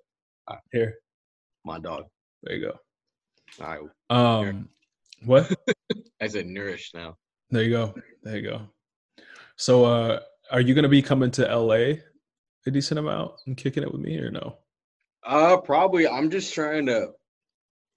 here, 0.72 0.96
my 1.64 1.78
dog. 1.78 2.04
there 2.42 2.56
you 2.56 2.66
go. 2.66 2.74
All 3.64 3.66
right, 3.66 3.80
go. 4.10 4.16
Um, 4.16 4.68
what? 5.24 5.52
I 6.20 6.28
said 6.28 6.46
nourished 6.46 6.94
now. 6.94 7.16
There 7.50 7.62
you 7.62 7.70
go. 7.70 7.94
There 8.22 8.36
you 8.36 8.42
go. 8.42 8.62
So, 9.56 9.84
uh, 9.84 10.20
are 10.50 10.60
you 10.60 10.74
gonna 10.74 10.88
be 10.88 11.02
coming 11.02 11.30
to 11.32 11.54
LA 11.54 11.94
a 12.66 12.70
decent 12.70 12.98
amount 12.98 13.32
and 13.46 13.56
kicking 13.56 13.82
it 13.82 13.92
with 13.92 14.00
me 14.00 14.18
or 14.18 14.30
no? 14.30 14.58
Uh, 15.24 15.56
probably. 15.58 16.08
I'm 16.08 16.30
just 16.30 16.54
trying 16.54 16.86
to 16.86 17.10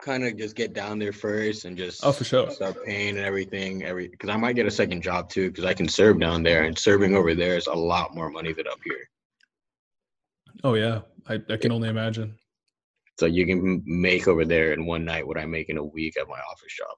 kind 0.02 0.26
of 0.26 0.38
just 0.38 0.56
get 0.56 0.74
down 0.74 1.00
there 1.00 1.14
first 1.14 1.66
and 1.66 1.78
just 1.78 2.04
Oh, 2.04 2.12
for 2.12 2.24
sure. 2.24 2.50
start 2.52 2.84
paying 2.86 3.18
and 3.18 3.26
everything. 3.26 3.84
Every 3.84 4.08
because 4.08 4.30
I 4.30 4.38
might 4.38 4.56
get 4.56 4.66
a 4.66 4.72
second 4.72 5.02
job 5.02 5.30
too 5.30 5.50
because 5.50 5.66
I 5.66 5.74
can 5.74 5.88
serve 5.88 6.20
down 6.20 6.44
there 6.44 6.64
and 6.64 6.78
serving 6.78 7.16
over 7.16 7.34
there 7.36 7.56
is 7.58 7.68
a 7.68 7.74
lot 7.74 8.14
more 8.16 8.30
money 8.30 8.54
than 8.54 8.68
up 8.68 8.80
here. 8.84 9.10
Oh 10.64 10.76
yeah, 10.76 11.02
I, 11.28 11.40
I 11.50 11.58
can 11.58 11.72
only 11.72 11.90
imagine. 11.90 12.36
So 13.20 13.28
you 13.28 13.46
can 13.46 13.84
make 13.86 14.28
over 14.28 14.44
there 14.44 14.74
in 14.74 14.86
one 14.86 15.06
night 15.06 15.26
what 15.28 15.38
I 15.38 15.46
make 15.46 15.70
in 15.70 15.78
a 15.78 15.84
week 15.84 16.18
at 16.18 16.28
my 16.28 16.40
office 16.40 16.76
job. 16.78 16.96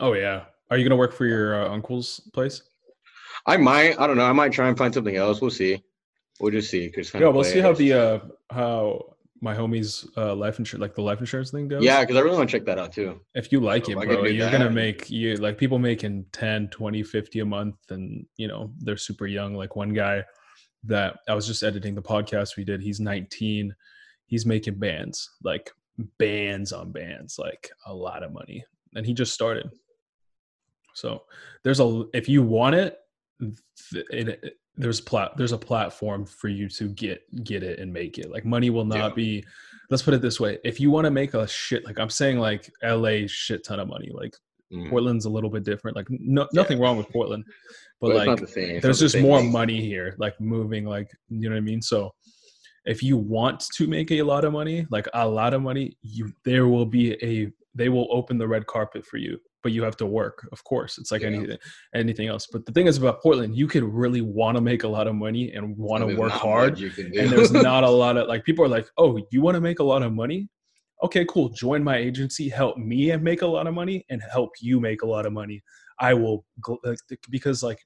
Oh 0.00 0.14
yeah. 0.14 0.44
Are 0.70 0.76
you 0.76 0.84
gonna 0.84 0.96
work 0.96 1.12
for 1.12 1.26
your 1.26 1.64
uh, 1.64 1.68
uncle's 1.72 2.20
place? 2.32 2.62
I 3.46 3.56
might. 3.56 3.98
I 3.98 4.06
don't 4.06 4.16
know. 4.16 4.26
I 4.26 4.32
might 4.32 4.52
try 4.52 4.68
and 4.68 4.76
find 4.76 4.92
something 4.92 5.16
else. 5.16 5.40
We'll 5.40 5.50
see. 5.50 5.82
We'll 6.40 6.52
just 6.52 6.70
see. 6.70 6.90
Cause 6.90 7.12
Yeah, 7.14 7.28
we'll 7.28 7.44
see 7.44 7.60
how 7.60 7.72
the 7.72 7.92
uh 7.92 8.18
how 8.50 9.14
my 9.42 9.54
homie's 9.54 10.06
uh 10.16 10.34
life 10.34 10.58
insurance 10.58 10.80
like 10.82 10.94
the 10.94 11.02
life 11.02 11.20
insurance 11.20 11.50
thing 11.50 11.66
goes. 11.68 11.82
yeah, 11.82 12.00
because 12.02 12.16
I 12.16 12.20
really 12.20 12.36
want 12.36 12.50
to 12.50 12.56
check 12.58 12.66
that 12.66 12.78
out 12.78 12.92
too. 12.92 13.20
If 13.34 13.50
you 13.52 13.60
like 13.60 13.86
So 13.86 13.92
it, 13.92 13.94
if 13.94 13.98
I 14.02 14.06
could 14.06 14.18
bro, 14.20 14.26
you're 14.28 14.50
gonna 14.50 14.70
make 14.70 15.10
you 15.10 15.36
like 15.36 15.56
people 15.58 15.78
making 15.78 16.26
10, 16.32 16.68
20, 16.68 17.02
50 17.02 17.40
a 17.40 17.44
month 17.44 17.76
and 17.90 18.26
you 18.36 18.48
know, 18.48 18.72
they're 18.78 18.96
super 18.96 19.26
young. 19.26 19.54
Like 19.54 19.76
one 19.76 19.92
guy 19.94 20.24
that 20.84 21.18
I 21.28 21.34
was 21.34 21.46
just 21.46 21.62
editing 21.62 21.94
the 21.94 22.02
podcast 22.02 22.56
we 22.56 22.64
did, 22.64 22.80
he's 22.82 23.00
19. 23.00 23.74
He's 24.26 24.46
making 24.46 24.78
bands, 24.78 25.28
like 25.42 25.70
bands 26.18 26.72
on 26.72 26.92
bands, 26.92 27.38
like 27.38 27.70
a 27.86 27.92
lot 27.94 28.22
of 28.22 28.32
money. 28.32 28.64
And 28.94 29.04
he 29.06 29.12
just 29.14 29.34
started. 29.34 29.68
So 30.94 31.24
there's 31.64 31.80
a 31.80 32.04
if 32.12 32.28
you 32.28 32.42
want 32.42 32.74
it, 32.76 32.98
it, 33.40 34.28
it- 34.28 34.56
there's 34.80 35.00
plat 35.00 35.32
there's 35.36 35.52
a 35.52 35.58
platform 35.58 36.24
for 36.26 36.48
you 36.48 36.68
to 36.68 36.88
get 36.88 37.22
get 37.44 37.62
it 37.62 37.78
and 37.78 37.92
make 37.92 38.18
it. 38.18 38.30
Like 38.30 38.44
money 38.44 38.70
will 38.70 38.84
not 38.84 38.96
Yeah. 39.10 39.14
be 39.14 39.44
let's 39.90 40.02
put 40.02 40.14
it 40.14 40.22
this 40.22 40.38
way. 40.40 40.58
If 40.64 40.80
you 40.80 40.90
want 40.90 41.04
to 41.04 41.10
make 41.10 41.34
a 41.34 41.46
shit 41.46 41.84
like 41.84 41.98
I'm 41.98 42.10
saying 42.10 42.38
like 42.38 42.70
LA 42.82 43.26
shit 43.26 43.64
ton 43.64 43.80
of 43.80 43.88
money, 43.88 44.10
like 44.12 44.34
Mm. 44.72 44.88
Portland's 44.88 45.24
a 45.24 45.28
little 45.30 45.50
bit 45.50 45.64
different. 45.64 45.96
Like 45.96 46.06
no, 46.10 46.46
nothing 46.52 46.78
wrong 46.78 46.96
with 46.96 47.08
Portland. 47.08 47.42
But, 48.00 48.10
But, 48.10 48.16
like 48.28 48.38
the 48.38 48.46
there's 48.80 48.84
not 48.84 49.10
the 49.10 49.18
just 49.18 49.18
more 49.18 49.42
money 49.42 49.80
here, 49.80 50.14
like 50.18 50.40
moving, 50.40 50.84
like 50.84 51.10
you 51.28 51.48
know 51.48 51.56
what 51.56 51.60
I 51.60 51.70
mean. 51.72 51.82
So 51.82 52.14
if 52.84 53.02
you 53.02 53.16
want 53.16 53.64
to 53.74 53.88
make 53.88 54.12
a 54.12 54.22
lot 54.22 54.44
of 54.44 54.52
money, 54.52 54.86
like 54.88 55.08
a 55.12 55.28
lot 55.28 55.54
of 55.54 55.60
money, 55.62 55.96
you 56.02 56.32
there 56.44 56.68
will 56.68 56.86
be 56.86 57.14
a 57.20 57.50
they 57.74 57.88
will 57.88 58.06
open 58.12 58.38
the 58.38 58.46
red 58.46 58.64
carpet 58.68 59.04
for 59.04 59.16
you, 59.16 59.40
but 59.62 59.72
you 59.72 59.82
have 59.82 59.96
to 59.98 60.06
work. 60.06 60.48
Of 60.52 60.64
course, 60.64 60.98
it's 60.98 61.10
like 61.10 61.22
Yeah. 61.22 61.28
anything 61.28 61.58
anything 61.94 62.28
else. 62.28 62.46
But 62.50 62.66
the 62.66 62.72
thing 62.72 62.86
is 62.86 62.96
about 62.98 63.22
Portland, 63.22 63.56
you 63.56 63.66
could 63.66 63.84
really 63.84 64.20
want 64.20 64.56
to 64.56 64.60
make 64.60 64.84
a 64.84 64.88
lot 64.88 65.06
of 65.06 65.14
money 65.14 65.52
and 65.52 65.76
want 65.76 66.08
to 66.08 66.16
work 66.16 66.32
hard, 66.32 66.78
you 66.78 66.90
can 66.90 67.10
do. 67.10 67.20
and 67.20 67.30
there's 67.30 67.52
not 67.70 67.84
a 67.84 67.90
lot 67.90 68.16
of 68.16 68.28
like 68.28 68.44
people 68.44 68.64
are 68.64 68.68
like, 68.68 68.88
oh, 68.98 69.20
you 69.30 69.42
want 69.42 69.54
to 69.54 69.60
make 69.60 69.78
a 69.80 69.84
lot 69.84 70.02
of 70.02 70.12
money. 70.12 70.48
okay, 71.02 71.24
cool, 71.30 71.48
join 71.48 71.82
my 71.82 71.96
agency, 71.96 72.46
help 72.48 72.76
me 72.76 73.14
make 73.16 73.40
a 73.42 73.46
lot 73.46 73.66
of 73.66 73.72
money, 73.72 74.04
and 74.10 74.20
help 74.30 74.50
you 74.60 74.78
make 74.80 75.00
a 75.02 75.06
lot 75.06 75.24
of 75.24 75.32
money. 75.32 75.62
I 75.98 76.12
will 76.14 76.44
because 77.30 77.62
like 77.62 77.78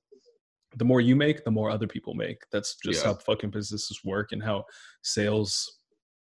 the 0.77 0.85
more 0.85 1.01
you 1.01 1.17
make, 1.17 1.45
the 1.45 1.51
more 1.51 1.71
other 1.71 1.87
people 1.87 2.15
make. 2.15 2.39
That's 2.51 2.77
just 2.85 3.03
yeah. 3.03 3.13
how 3.13 3.15
fucking 3.15 3.51
businesses 3.51 4.01
work 4.05 4.33
and 4.33 4.43
how 4.43 4.65
sales 5.03 5.79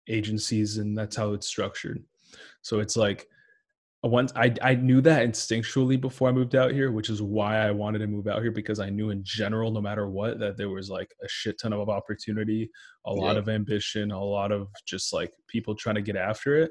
agencies 0.09 0.79
and 0.79 0.97
that's 0.97 1.17
how 1.17 1.33
it's 1.35 1.47
structured. 1.47 2.03
So 2.63 2.81
it's 2.81 2.97
like 2.97 3.29
once 4.03 4.33
I 4.37 4.55
I 4.63 4.75
knew 4.77 5.01
that 5.01 5.27
instinctually 5.27 6.01
before 6.01 6.29
I 6.29 6.33
moved 6.33 6.55
out 6.55 6.73
here, 6.73 6.93
which 6.93 7.11
is 7.11 7.21
why 7.21 7.59
I 7.59 7.73
wanted 7.73 7.99
to 7.99 8.07
move 8.07 8.29
out 8.29 8.43
here 8.43 8.53
because 8.53 8.79
I 8.79 8.91
knew 8.91 9.11
in 9.11 9.25
general, 9.25 9.73
no 9.73 9.81
matter 9.81 10.09
what, 10.09 10.39
that 10.39 10.57
there 10.57 10.69
was 10.69 10.89
like 10.89 11.13
a 11.25 11.29
shit 11.29 11.59
ton 11.61 11.73
of 11.73 11.89
opportunity, 11.89 12.71
a 13.07 13.13
lot 13.13 13.33
yeah. 13.33 13.41
of 13.41 13.49
ambition, 13.49 14.13
a 14.13 14.25
lot 14.25 14.53
of 14.53 14.69
just 14.87 15.13
like 15.13 15.33
people 15.49 15.75
trying 15.75 15.97
to 15.97 16.03
get 16.03 16.17
after 16.17 16.57
it. 16.57 16.71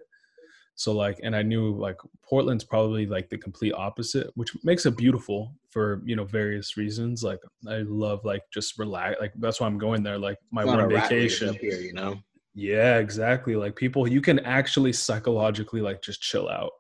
So 0.76 0.94
like, 0.94 1.20
and 1.24 1.36
I 1.36 1.42
knew 1.42 1.76
like 1.76 1.98
Portland's 2.24 2.64
probably 2.64 3.08
like 3.08 3.30
the 3.30 3.38
complete 3.38 3.74
opposite, 3.74 4.30
which 4.36 4.52
makes 4.64 4.86
it 4.86 4.96
beautiful 4.96 5.54
for 5.70 6.02
you 6.06 6.16
know 6.16 6.24
various 6.24 6.78
reasons. 6.78 7.24
Like 7.24 7.40
I 7.68 7.80
love 7.80 8.24
like 8.24 8.44
just 8.54 8.80
relax. 8.80 9.18
Like 9.20 9.34
that's 9.40 9.60
why 9.60 9.68
I'm 9.68 9.80
going 9.80 10.04
there. 10.04 10.18
Like 10.18 10.38
my 10.52 10.64
one 10.64 10.88
vacation 10.88 11.56
here, 11.56 11.82
you 11.82 11.94
know. 11.94 12.16
Yeah, 12.54 13.00
exactly. 13.00 13.56
Like 13.56 13.76
people, 13.76 14.08
you 14.08 14.22
can 14.22 14.40
actually 14.40 14.94
psychologically 14.94 15.82
like 15.82 16.02
just 16.02 16.22
chill 16.22 16.48
out. 16.48 16.72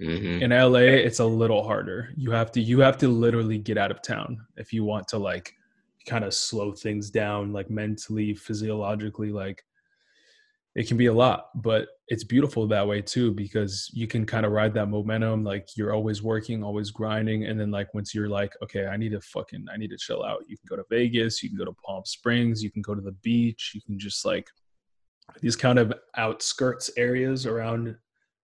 Mm-hmm. 0.00 0.42
In 0.42 0.50
LA, 0.50 0.78
it's 0.78 1.18
a 1.18 1.24
little 1.24 1.64
harder. 1.64 2.10
You 2.16 2.30
have 2.30 2.52
to 2.52 2.60
you 2.60 2.80
have 2.80 2.98
to 2.98 3.08
literally 3.08 3.58
get 3.58 3.78
out 3.78 3.90
of 3.90 4.02
town 4.02 4.38
if 4.56 4.72
you 4.72 4.84
want 4.84 5.08
to 5.08 5.18
like 5.18 5.52
kind 6.06 6.24
of 6.24 6.34
slow 6.34 6.72
things 6.72 7.10
down, 7.10 7.52
like 7.52 7.68
mentally, 7.68 8.34
physiologically. 8.34 9.32
Like 9.32 9.64
it 10.76 10.86
can 10.86 10.96
be 10.96 11.06
a 11.06 11.12
lot, 11.12 11.48
but 11.56 11.88
it's 12.06 12.22
beautiful 12.22 12.66
that 12.68 12.86
way 12.86 13.02
too 13.02 13.32
because 13.32 13.90
you 13.92 14.06
can 14.06 14.24
kind 14.24 14.46
of 14.46 14.52
ride 14.52 14.72
that 14.74 14.86
momentum. 14.86 15.42
Like 15.42 15.66
you're 15.76 15.92
always 15.92 16.22
working, 16.22 16.62
always 16.62 16.92
grinding, 16.92 17.46
and 17.46 17.58
then 17.58 17.72
like 17.72 17.92
once 17.94 18.14
you're 18.14 18.28
like, 18.28 18.54
okay, 18.62 18.86
I 18.86 18.96
need 18.96 19.10
to 19.10 19.20
fucking, 19.20 19.66
I 19.72 19.76
need 19.76 19.90
to 19.90 19.98
chill 19.98 20.24
out. 20.24 20.44
You 20.48 20.56
can 20.56 20.66
go 20.68 20.76
to 20.76 20.84
Vegas, 20.88 21.42
you 21.42 21.48
can 21.48 21.58
go 21.58 21.64
to 21.64 21.74
Palm 21.84 22.04
Springs, 22.04 22.62
you 22.62 22.70
can 22.70 22.82
go 22.82 22.94
to 22.94 23.00
the 23.00 23.16
beach, 23.22 23.72
you 23.74 23.80
can 23.80 23.98
just 23.98 24.24
like 24.24 24.48
these 25.40 25.56
kind 25.56 25.80
of 25.80 25.92
outskirts 26.16 26.90
areas 26.96 27.44
around 27.44 27.96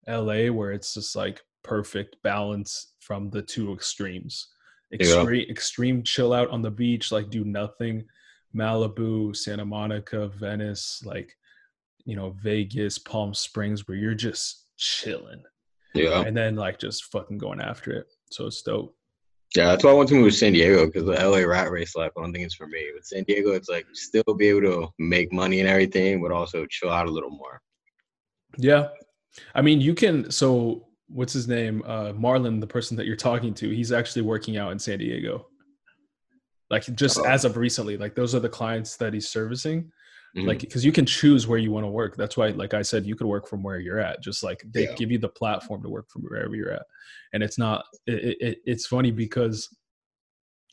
LA 0.09 0.53
where 0.53 0.73
it's 0.73 0.95
just 0.95 1.17
like 1.17 1.43
perfect 1.63 2.17
balance 2.23 2.93
from 3.01 3.31
the 3.31 3.43
two 3.43 3.73
extremes. 3.73 4.49
Extreme, 4.93 5.41
yeah. 5.41 5.51
extreme 5.51 6.03
chill 6.03 6.33
out 6.33 6.51
on 6.51 6.63
the 6.63 6.71
beach, 6.71 7.11
like 7.11 7.31
do 7.31 7.45
nothing. 7.45 8.05
Malibu, 8.55 9.35
Santa 9.35 9.65
Monica, 9.65 10.29
Venice, 10.29 11.03
like 11.05 11.37
you 12.05 12.17
know 12.17 12.37
Vegas, 12.43 12.99
Palm 12.99 13.35
Springs, 13.35 13.89
where 13.89 13.97
you're 13.97 14.15
just 14.15 14.67
chilling. 14.77 15.43
Yeah. 15.95 16.23
And 16.23 16.37
then 16.37 16.57
like 16.57 16.79
just 16.79 17.05
fucking 17.13 17.39
going 17.39 17.61
after 17.61 17.93
it. 17.93 18.07
So 18.31 18.47
it's 18.47 18.63
dope. 18.63 18.95
Yeah, 19.55 19.67
that's 19.67 19.85
why 19.85 19.91
I 19.91 19.95
want 19.95 20.09
to 20.09 20.17
move 20.17 20.33
to 20.33 20.37
San 20.37 20.53
Diego 20.53 20.87
because 20.87 21.05
the 21.05 21.13
LA 21.13 21.39
rat 21.39 21.71
race 21.71 21.95
life, 21.95 22.11
I 22.17 22.21
don't 22.21 22.33
think 22.33 22.45
it's 22.45 22.57
for 22.57 22.67
me. 22.67 22.91
With 22.93 23.05
San 23.05 23.23
Diego, 23.23 23.53
it's 23.53 23.69
like 23.69 23.87
still 23.93 24.25
be 24.37 24.49
able 24.49 24.63
to 24.63 24.89
make 24.99 25.33
money 25.33 25.61
and 25.61 25.69
everything, 25.69 26.21
but 26.21 26.33
also 26.33 26.67
chill 26.67 26.91
out 26.91 27.07
a 27.07 27.11
little 27.11 27.31
more. 27.31 27.61
Yeah. 28.59 28.89
I 29.55 29.63
mean, 29.63 29.81
you 29.81 29.95
can. 29.95 30.31
So, 30.31 30.87
what's 31.09 31.33
his 31.33 31.49
name? 31.49 31.83
Uh, 31.87 32.13
Marlon, 32.13 32.61
the 32.61 32.67
person 32.67 32.97
that 32.97 33.07
you're 33.07 33.17
talking 33.17 33.55
to, 33.55 33.71
he's 33.71 33.93
actually 33.93 34.23
working 34.23 34.57
out 34.57 34.73
in 34.73 34.79
San 34.79 34.99
Diego. 34.99 35.47
Like, 36.71 36.85
just 36.95 37.19
oh. 37.19 37.25
as 37.25 37.45
of 37.45 37.57
recently, 37.57 37.97
like, 37.97 38.15
those 38.15 38.35
are 38.35 38.41
the 38.41 38.49
clients 38.49 38.97
that 38.97 39.13
he's 39.13 39.29
servicing 39.29 39.91
mm-hmm. 40.37 40.49
like 40.49 40.61
because 40.61 40.85
you 40.85 40.93
can 40.93 41.07
choose 41.07 41.47
where 41.47 41.59
you 41.59 41.71
want 41.71 41.85
to 41.85 41.89
work 41.89 42.17
that's 42.17 42.37
why 42.37 42.49
like 42.49 42.75
i 42.75 42.83
said 42.83 43.07
you 43.07 43.15
could 43.15 43.27
work 43.27 43.47
from 43.49 43.63
where 43.63 43.79
you're 43.79 43.99
at 43.99 44.23
just 44.23 44.43
like 44.43 44.63
they 44.73 44.85
yeah. 44.85 44.95
give 44.95 45.11
you 45.11 45.19
the 45.19 45.29
platform 45.29 45.83
to 45.83 45.89
work 45.89 46.09
from 46.11 46.23
wherever 46.23 46.55
you're 46.55 46.73
at 46.73 46.85
and 47.33 47.43
it's 47.43 47.59
not 47.59 47.85
it, 48.07 48.37
it, 48.41 48.59
it's 48.65 48.87
funny 48.87 49.11
because 49.11 49.77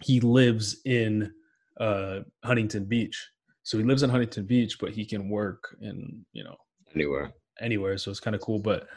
he 0.03 0.19
lives 0.19 0.81
in 0.85 1.31
uh 1.79 2.19
huntington 2.43 2.85
beach 2.85 3.29
so 3.63 3.77
he 3.77 3.83
lives 3.83 4.03
in 4.03 4.09
huntington 4.09 4.45
beach 4.45 4.77
but 4.79 4.91
he 4.91 5.05
can 5.05 5.29
work 5.29 5.75
in 5.81 6.25
you 6.33 6.43
know 6.43 6.55
anywhere 6.95 7.31
anywhere 7.61 7.97
so 7.97 8.11
it's 8.11 8.19
kind 8.19 8.35
of 8.35 8.41
cool 8.41 8.59
but 8.59 8.87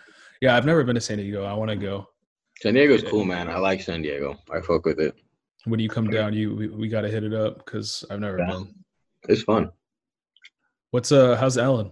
yeah 0.40 0.56
i've 0.56 0.66
never 0.66 0.82
been 0.84 0.94
to 0.94 1.00
san 1.00 1.18
diego 1.18 1.44
i 1.44 1.52
want 1.52 1.70
to 1.70 1.76
go 1.76 2.06
san 2.60 2.74
diego's 2.74 3.02
cool 3.02 3.24
man 3.24 3.48
i 3.48 3.56
like 3.56 3.80
san 3.80 4.02
diego 4.02 4.36
i 4.52 4.60
fuck 4.60 4.84
with 4.84 5.00
it 5.00 5.14
when 5.64 5.80
you 5.80 5.88
come 5.88 6.08
down 6.08 6.32
you 6.32 6.54
we, 6.54 6.68
we 6.68 6.88
got 6.88 7.02
to 7.02 7.08
hit 7.08 7.24
it 7.24 7.34
up 7.34 7.64
because 7.64 8.04
i've 8.10 8.20
never 8.20 8.38
yeah. 8.38 8.46
been 8.46 8.74
it's 9.28 9.42
fun 9.42 9.70
What's 10.94 11.10
uh? 11.10 11.34
How's 11.34 11.58
Ellen? 11.58 11.90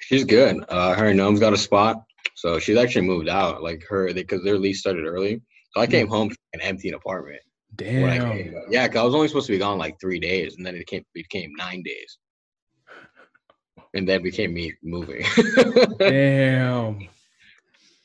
She's 0.00 0.24
good. 0.24 0.62
Uh, 0.68 0.92
her 0.92 1.06
and 1.06 1.16
Noam's 1.16 1.40
got 1.40 1.54
a 1.54 1.56
spot, 1.56 2.04
so 2.34 2.58
she's 2.58 2.76
actually 2.76 3.06
moved 3.06 3.26
out. 3.26 3.62
Like 3.62 3.86
her, 3.88 4.12
because 4.12 4.44
their 4.44 4.58
lease 4.58 4.80
started 4.80 5.06
early. 5.06 5.40
So 5.70 5.80
I 5.80 5.86
came 5.86 6.08
mm. 6.08 6.10
home 6.10 6.30
an 6.52 6.60
empty 6.60 6.90
apartment. 6.90 7.40
Damn. 7.74 8.52
yeah, 8.68 8.86
cause 8.86 8.98
I 8.98 9.02
was 9.02 9.14
only 9.14 9.28
supposed 9.28 9.46
to 9.46 9.54
be 9.54 9.58
gone 9.58 9.78
like 9.78 9.98
three 9.98 10.20
days, 10.20 10.56
and 10.58 10.66
then 10.66 10.74
it 10.74 10.86
came 10.86 11.06
became 11.14 11.54
nine 11.56 11.82
days, 11.82 12.18
and 13.94 14.08
then 14.08 14.22
became 14.22 14.54
me 14.54 14.74
moving. 14.82 15.24
Damn. 15.98 17.08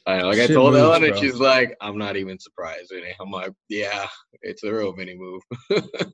I 0.08 0.19
know, 0.19 0.28
like 0.28 0.38
Shit 0.38 0.52
I 0.52 0.54
told 0.54 0.73
moves, 0.73 0.84
Ellen, 0.84 1.04
and 1.04 1.17
she's 1.17 1.36
like, 1.36 1.76
"I'm 1.82 1.97
not 1.97 2.15
even 2.15 2.39
surprised." 2.39 2.93
And 2.93 3.04
I'm 3.19 3.30
like, 3.30 3.52
"Yeah, 3.67 4.08
it's 4.41 4.63
a 4.63 4.73
real 4.73 4.95
mini 4.95 5.15
move." 5.15 5.41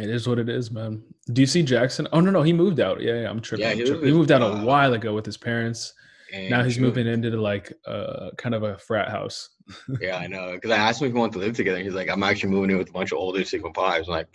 It 0.00 0.10
is 0.10 0.26
what 0.26 0.40
it 0.40 0.48
is, 0.48 0.72
man. 0.72 1.02
Do 1.32 1.40
you 1.40 1.46
see 1.46 1.62
Jackson? 1.62 2.08
Oh 2.12 2.18
no, 2.20 2.32
no, 2.32 2.42
he 2.42 2.52
moved 2.52 2.80
out. 2.80 3.00
Yeah, 3.00 3.20
yeah 3.20 3.30
I'm 3.30 3.40
tripping. 3.40 3.64
Yeah, 3.64 3.74
he, 3.74 3.84
tripping. 3.84 4.06
he 4.06 4.12
moved 4.12 4.32
out 4.32 4.42
a 4.42 4.64
while 4.64 4.92
ago 4.92 5.14
with 5.14 5.24
his 5.24 5.36
parents. 5.36 5.94
And 6.32 6.50
now 6.50 6.64
he's 6.64 6.80
moving 6.80 7.06
into 7.06 7.30
like 7.30 7.72
uh 7.86 8.30
kind 8.36 8.56
of 8.56 8.64
a 8.64 8.76
frat 8.78 9.08
house. 9.08 9.50
yeah, 10.00 10.16
I 10.16 10.26
know. 10.26 10.52
Because 10.54 10.72
I 10.72 10.78
asked 10.78 11.00
him 11.00 11.06
if 11.06 11.12
he 11.12 11.18
wanted 11.18 11.34
to 11.34 11.38
live 11.38 11.54
together. 11.54 11.78
He's 11.78 11.94
like, 11.94 12.10
I'm 12.10 12.24
actually 12.24 12.50
moving 12.50 12.70
in 12.70 12.78
with 12.78 12.88
a 12.88 12.92
bunch 12.92 13.12
of 13.12 13.18
older 13.18 13.44
Sigma 13.44 13.70
Pi's. 13.70 14.08
I'm 14.08 14.14
like, 14.14 14.26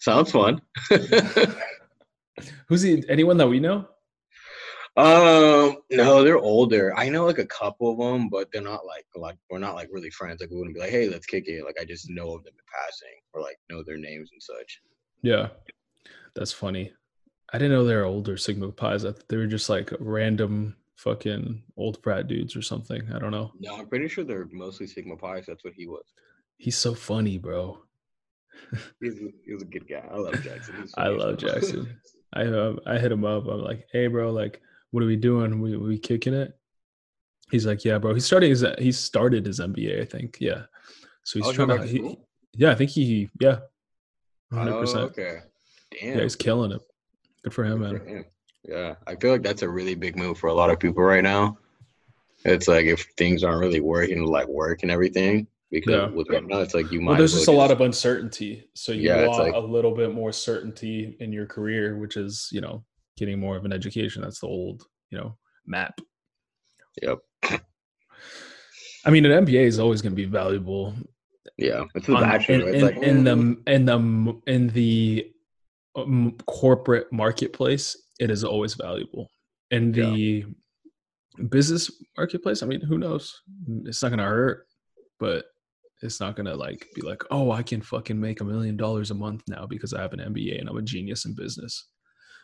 sounds 0.00 0.32
fun. 0.32 0.62
Who's 2.68 2.82
he? 2.82 3.04
Anyone 3.08 3.36
that 3.38 3.48
we 3.48 3.60
know? 3.60 3.88
Um, 4.94 5.78
no, 5.90 6.22
they're 6.22 6.36
older. 6.36 6.96
I 6.98 7.08
know 7.08 7.24
like 7.24 7.38
a 7.38 7.46
couple 7.46 7.92
of 7.92 7.98
them, 7.98 8.28
but 8.28 8.48
they're 8.52 8.60
not 8.60 8.84
like 8.84 9.06
like 9.14 9.38
we're 9.50 9.58
not 9.58 9.74
like 9.74 9.88
really 9.90 10.10
friends. 10.10 10.40
Like 10.40 10.50
we 10.50 10.58
wouldn't 10.58 10.74
be 10.74 10.80
like, 10.80 10.90
hey, 10.90 11.08
let's 11.08 11.26
kick 11.26 11.44
it. 11.48 11.64
Like 11.64 11.76
I 11.80 11.84
just 11.84 12.10
know 12.10 12.34
of 12.34 12.44
them 12.44 12.52
in 12.54 12.64
passing 12.72 13.18
or 13.32 13.40
like 13.40 13.58
know 13.70 13.82
their 13.82 13.96
names 13.96 14.30
and 14.32 14.42
such. 14.42 14.80
Yeah, 15.22 15.48
that's 16.34 16.52
funny. 16.52 16.92
I 17.52 17.58
didn't 17.58 17.72
know 17.72 17.84
they 17.84 17.94
were 17.94 18.04
older 18.04 18.36
Sigma 18.36 18.70
Pi's. 18.70 19.04
I 19.04 19.14
they 19.28 19.36
were 19.36 19.46
just 19.46 19.70
like 19.70 19.92
random 19.98 20.76
fucking 20.96 21.62
old 21.76 22.02
frat 22.02 22.28
dudes 22.28 22.54
or 22.54 22.62
something. 22.62 23.02
I 23.14 23.18
don't 23.18 23.30
know. 23.30 23.52
No, 23.60 23.76
I'm 23.76 23.88
pretty 23.88 24.08
sure 24.08 24.24
they're 24.24 24.48
mostly 24.52 24.86
Sigma 24.86 25.16
Pi's. 25.16 25.46
That's 25.46 25.64
what 25.64 25.74
he 25.74 25.86
was. 25.86 26.04
He's 26.58 26.76
so 26.76 26.94
funny, 26.94 27.38
bro. 27.38 27.82
he's, 29.00 29.18
he's 29.44 29.62
a 29.62 29.64
good 29.64 29.88
guy. 29.88 30.06
I 30.10 30.16
love 30.16 30.40
Jackson. 30.42 30.86
I 30.96 31.08
love 31.08 31.38
Jackson. 31.38 31.98
I 32.32 32.44
um, 32.44 32.80
I 32.86 32.98
hit 32.98 33.12
him 33.12 33.24
up. 33.24 33.46
I'm 33.46 33.60
like, 33.60 33.86
hey, 33.92 34.06
bro, 34.06 34.32
like, 34.32 34.60
what 34.90 35.02
are 35.02 35.06
we 35.06 35.16
doing? 35.16 35.60
We 35.60 35.76
we 35.76 35.98
kicking 35.98 36.34
it? 36.34 36.56
He's 37.50 37.66
like, 37.66 37.84
yeah, 37.84 37.98
bro. 37.98 38.14
He's 38.14 38.24
starting 38.24 38.50
his 38.50 38.64
he 38.78 38.92
started 38.92 39.46
his 39.46 39.60
MBA, 39.60 40.00
I 40.00 40.04
think. 40.04 40.38
Yeah. 40.40 40.62
So 41.24 41.38
he's 41.38 41.48
oh, 41.48 41.52
trying 41.52 41.68
to. 41.68 41.86
He, 41.86 42.18
yeah, 42.54 42.70
I 42.72 42.74
think 42.74 42.90
he. 42.90 43.28
Yeah, 43.40 43.58
Hundred 44.52 44.74
oh, 44.74 44.80
percent. 44.80 45.02
Okay. 45.04 45.38
Damn. 45.90 46.16
Yeah, 46.16 46.22
he's 46.22 46.36
killing 46.36 46.72
it. 46.72 46.82
Good 47.42 47.54
for 47.54 47.64
him, 47.64 47.78
Good 47.78 47.92
man. 47.92 47.98
For 47.98 48.06
him. 48.06 48.24
Yeah, 48.68 48.94
I 49.06 49.16
feel 49.16 49.32
like 49.32 49.42
that's 49.42 49.62
a 49.62 49.68
really 49.68 49.94
big 49.94 50.16
move 50.16 50.38
for 50.38 50.48
a 50.48 50.54
lot 50.54 50.70
of 50.70 50.78
people 50.78 51.02
right 51.02 51.22
now. 51.22 51.58
It's 52.44 52.68
like 52.68 52.86
if 52.86 53.06
things 53.16 53.44
aren't 53.44 53.60
really 53.60 53.80
working, 53.80 54.24
like 54.24 54.46
work 54.48 54.82
and 54.82 54.90
everything, 54.90 55.46
because 55.72 55.92
yeah. 55.92 56.06
with 56.06 56.28
right 56.28 56.44
it's 56.60 56.74
like 56.74 56.92
you 56.92 57.00
might. 57.00 57.12
Well, 57.12 57.18
there's 57.18 57.34
just 57.34 57.48
a 57.48 57.52
lot 57.52 57.72
of 57.72 57.80
uncertainty, 57.80 58.68
so 58.74 58.92
you 58.92 59.08
yeah, 59.08 59.26
want 59.26 59.38
like, 59.40 59.54
a 59.54 59.58
little 59.58 59.94
bit 59.94 60.14
more 60.14 60.30
certainty 60.30 61.16
in 61.18 61.32
your 61.32 61.46
career, 61.46 61.98
which 61.98 62.16
is 62.16 62.48
you 62.52 62.60
know 62.60 62.84
getting 63.16 63.40
more 63.40 63.56
of 63.56 63.64
an 63.64 63.72
education. 63.72 64.22
That's 64.22 64.38
the 64.38 64.46
old 64.46 64.84
you 65.10 65.18
know 65.18 65.36
map. 65.66 65.98
Yep. 67.02 67.18
I 69.04 69.10
mean, 69.10 69.26
an 69.26 69.44
MBA 69.44 69.64
is 69.64 69.80
always 69.80 70.00
going 70.00 70.12
to 70.12 70.16
be 70.16 70.26
valuable 70.26 70.94
yeah, 71.56 71.84
it's 71.94 72.08
a 72.08 72.12
bachelor. 72.12 72.68
In, 72.68 72.74
in, 72.74 72.82
like, 72.82 72.96
in, 72.96 73.24
the 73.24 73.32
in 73.66 73.84
the 73.84 74.40
in 74.46 74.68
the 74.68 75.30
um, 75.96 76.36
corporate 76.46 77.12
marketplace, 77.12 77.96
it 78.18 78.30
is 78.30 78.44
always 78.44 78.74
valuable. 78.74 79.30
In 79.70 79.92
the 79.92 80.44
yeah. 81.38 81.44
business 81.50 81.90
marketplace, 82.16 82.62
I 82.62 82.66
mean, 82.66 82.80
who 82.80 82.98
knows? 82.98 83.42
It's 83.84 84.02
not 84.02 84.10
gonna 84.10 84.24
hurt, 84.24 84.66
but 85.18 85.46
it's 86.02 86.20
not 86.20 86.36
gonna 86.36 86.54
like 86.54 86.88
be 86.94 87.02
like, 87.02 87.22
oh, 87.30 87.50
I 87.50 87.62
can 87.62 87.80
fucking 87.80 88.18
make 88.20 88.40
a 88.40 88.44
million 88.44 88.76
dollars 88.76 89.10
a 89.10 89.14
month 89.14 89.42
now 89.48 89.66
because 89.66 89.94
I 89.94 90.00
have 90.02 90.12
an 90.12 90.20
MBA 90.20 90.60
and 90.60 90.68
I'm 90.68 90.76
a 90.76 90.82
genius 90.82 91.24
in 91.24 91.34
business. 91.34 91.88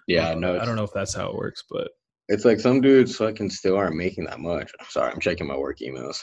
Yeah, 0.06 0.30
um, 0.30 0.40
no, 0.40 0.58
I 0.58 0.64
don't 0.64 0.76
know 0.76 0.84
if 0.84 0.92
that's 0.92 1.14
how 1.14 1.28
it 1.28 1.34
works, 1.36 1.64
but 1.70 1.90
it's 2.28 2.44
like 2.44 2.60
some 2.60 2.80
dudes 2.80 3.16
fucking 3.16 3.50
still 3.50 3.76
aren't 3.76 3.96
making 3.96 4.24
that 4.24 4.40
much. 4.40 4.70
I'm 4.80 4.86
Sorry, 4.88 5.12
I'm 5.12 5.20
checking 5.20 5.46
my 5.46 5.56
work 5.56 5.78
emails. 5.80 6.20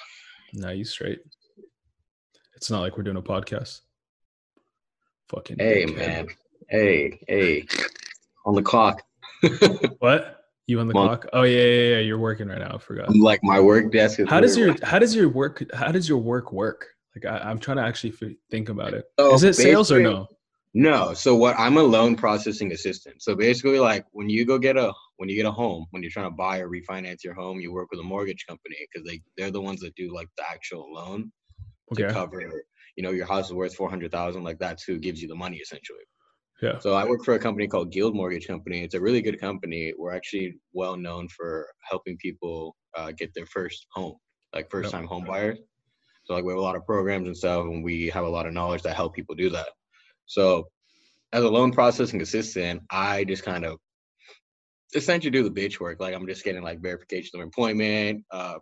Nah, 0.53 0.69
you 0.71 0.85
straight. 0.85 1.19
It's 2.55 2.71
not 2.71 2.81
like 2.81 2.95
we're 2.97 3.03
doing 3.03 3.17
a 3.17 3.21
podcast. 3.21 3.81
Fucking. 5.29 5.57
Hey 5.59 5.85
man. 5.85 6.27
Hey 6.69 7.19
hey. 7.27 7.65
On 8.45 8.55
the 8.55 8.61
clock. 8.61 9.01
what? 9.99 10.43
You 10.67 10.79
on 10.79 10.87
the 10.87 10.93
Well- 10.93 11.07
clock? 11.07 11.27
Oh 11.33 11.43
yeah, 11.43 11.59
yeah, 11.63 11.89
yeah. 11.95 11.99
You're 11.99 12.17
working 12.17 12.47
right 12.47 12.59
now. 12.59 12.75
I 12.75 12.77
forgot. 12.77 13.15
Like 13.15 13.41
my 13.43 13.59
work 13.59 13.91
desk 13.91 14.19
is 14.19 14.29
How 14.29 14.39
does 14.39 14.57
your 14.57 14.67
literally- 14.69 14.89
how 14.89 14.99
does 14.99 15.15
your 15.15 15.29
work 15.29 15.63
how 15.73 15.91
does 15.91 16.07
your 16.09 16.17
work 16.19 16.51
work? 16.51 16.87
Like 17.15 17.25
I, 17.25 17.49
I'm 17.49 17.59
trying 17.59 17.77
to 17.77 17.83
actually 17.83 18.13
think 18.51 18.69
about 18.69 18.93
it. 18.93 19.05
So 19.19 19.33
Is 19.33 19.43
it 19.43 19.55
sales 19.55 19.91
or 19.91 19.99
no? 19.99 20.27
No. 20.73 21.13
So 21.13 21.35
what 21.35 21.55
I'm 21.57 21.77
a 21.77 21.83
loan 21.83 22.15
processing 22.15 22.71
assistant. 22.73 23.21
So 23.21 23.35
basically 23.35 23.79
like 23.79 24.05
when 24.11 24.29
you 24.29 24.45
go 24.45 24.57
get 24.59 24.77
a 24.77 24.93
when 25.17 25.29
you 25.29 25.35
get 25.35 25.45
a 25.45 25.51
home, 25.51 25.85
when 25.91 26.03
you're 26.03 26.11
trying 26.11 26.27
to 26.27 26.35
buy 26.35 26.59
or 26.59 26.69
refinance 26.69 27.23
your 27.23 27.33
home, 27.33 27.59
you 27.59 27.71
work 27.71 27.87
with 27.91 28.01
a 28.01 28.03
mortgage 28.03 28.45
company 28.47 28.75
because 28.91 29.07
they 29.07 29.21
they're 29.37 29.51
the 29.51 29.61
ones 29.61 29.79
that 29.81 29.95
do 29.95 30.13
like 30.13 30.27
the 30.37 30.43
actual 30.49 30.91
loan 30.93 31.31
to 31.93 32.03
Okay. 32.03 32.13
cover 32.13 32.63
you 32.95 33.03
know 33.03 33.11
your 33.11 33.25
house 33.25 33.47
is 33.47 33.53
worth 33.53 33.75
400,000 33.75 34.43
like 34.43 34.57
that's 34.57 34.83
who 34.83 34.97
gives 34.97 35.21
you 35.21 35.27
the 35.27 35.35
money 35.35 35.57
essentially. 35.57 35.99
Yeah. 36.61 36.79
So 36.79 36.93
I 36.93 37.05
work 37.05 37.23
for 37.25 37.33
a 37.33 37.39
company 37.39 37.67
called 37.67 37.91
Guild 37.91 38.15
Mortgage 38.15 38.47
Company. 38.47 38.81
It's 38.81 38.95
a 38.95 39.01
really 39.01 39.21
good 39.21 39.39
company. 39.41 39.93
We're 39.97 40.13
actually 40.15 40.57
well 40.73 40.95
known 40.95 41.27
for 41.27 41.67
helping 41.81 42.17
people 42.17 42.77
uh, 42.97 43.11
get 43.11 43.33
their 43.33 43.45
first 43.45 43.87
home, 43.91 44.15
like 44.53 44.71
first 44.71 44.91
time 44.91 45.05
home 45.05 45.25
buyers. 45.25 45.59
So 46.25 46.33
like 46.33 46.43
we 46.43 46.51
have 46.51 46.59
a 46.59 46.63
lot 46.63 46.75
of 46.75 46.85
programs 46.85 47.27
and 47.27 47.37
stuff, 47.37 47.65
and 47.65 47.83
we 47.83 48.07
have 48.07 48.25
a 48.25 48.29
lot 48.29 48.47
of 48.47 48.53
knowledge 48.53 48.81
that 48.83 48.95
help 48.95 49.15
people 49.15 49.35
do 49.35 49.49
that. 49.51 49.69
So 50.25 50.67
as 51.31 51.43
a 51.43 51.49
loan 51.49 51.71
processing 51.71 52.21
assistant, 52.21 52.81
I 52.89 53.23
just 53.23 53.43
kind 53.43 53.65
of 53.65 53.77
essentially 54.95 55.31
do 55.31 55.47
the 55.47 55.51
bitch 55.51 55.79
work. 55.79 55.99
Like 55.99 56.15
I'm 56.15 56.27
just 56.27 56.43
getting 56.43 56.63
like 56.63 56.81
verification 56.81 57.39
of 57.39 57.43
employment, 57.43 58.23
uh, 58.31 58.55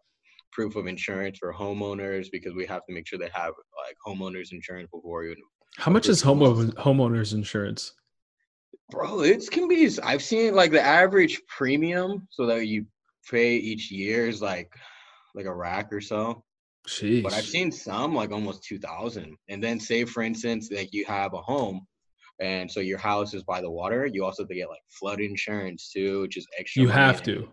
proof 0.52 0.76
of 0.76 0.88
insurance 0.88 1.39
for 1.39 1.54
homeowners 1.54 2.28
because 2.32 2.54
we 2.54 2.65
have 2.65 2.86
to 2.88 2.93
make 2.93 3.08
sure 3.08 3.17
they 3.17 3.30
have 3.34 3.54
like 3.86 3.95
homeowners 4.06 4.52
insurance 4.52 4.89
before 4.93 5.23
you 5.23 5.36
How 5.78 5.91
much 5.91 6.10
is 6.10 6.21
home 6.21 6.39
homeowners 6.39 7.34
insurance? 7.34 7.93
Bro, 8.91 9.21
it 9.21 9.49
can 9.49 9.67
be. 9.67 9.89
I've 10.04 10.21
seen 10.21 10.54
like 10.54 10.71
the 10.71 10.82
average 10.82 11.41
premium, 11.47 12.28
so 12.30 12.45
that 12.45 12.67
you 12.67 12.86
pay 13.30 13.56
each 13.56 13.89
year 13.91 14.28
is 14.28 14.41
like 14.41 14.71
like 15.36 15.45
a 15.45 15.54
rack 15.54 15.91
or 15.91 16.02
so. 16.02 16.43
Sheesh. 16.88 17.24
But 17.24 17.34
I've 17.34 17.46
seen 17.46 17.72
some 17.72 18.13
like 18.13 18.32
almost 18.32 18.63
two 18.63 18.80
thousand. 18.80 19.38
And 19.50 19.63
then 19.63 19.80
say 19.80 20.06
for 20.06 20.24
instance, 20.24 20.69
like 20.72 20.93
you 20.93 21.06
have 21.06 21.34
a 21.34 21.41
home, 21.41 21.86
and 22.39 22.69
so 22.69 22.80
your 22.80 22.98
house 22.98 23.34
is 23.34 23.43
by 23.43 23.62
the 23.62 23.69
water. 23.72 24.06
You 24.06 24.26
also 24.26 24.43
have 24.43 24.50
to 24.50 24.56
get 24.56 24.69
like 24.69 24.82
flood 25.00 25.19
insurance 25.22 25.89
too, 25.91 26.22
which 26.22 26.38
is 26.38 26.48
extra. 26.58 26.82
you 26.84 26.89
have 26.89 27.24
to. 27.24 27.50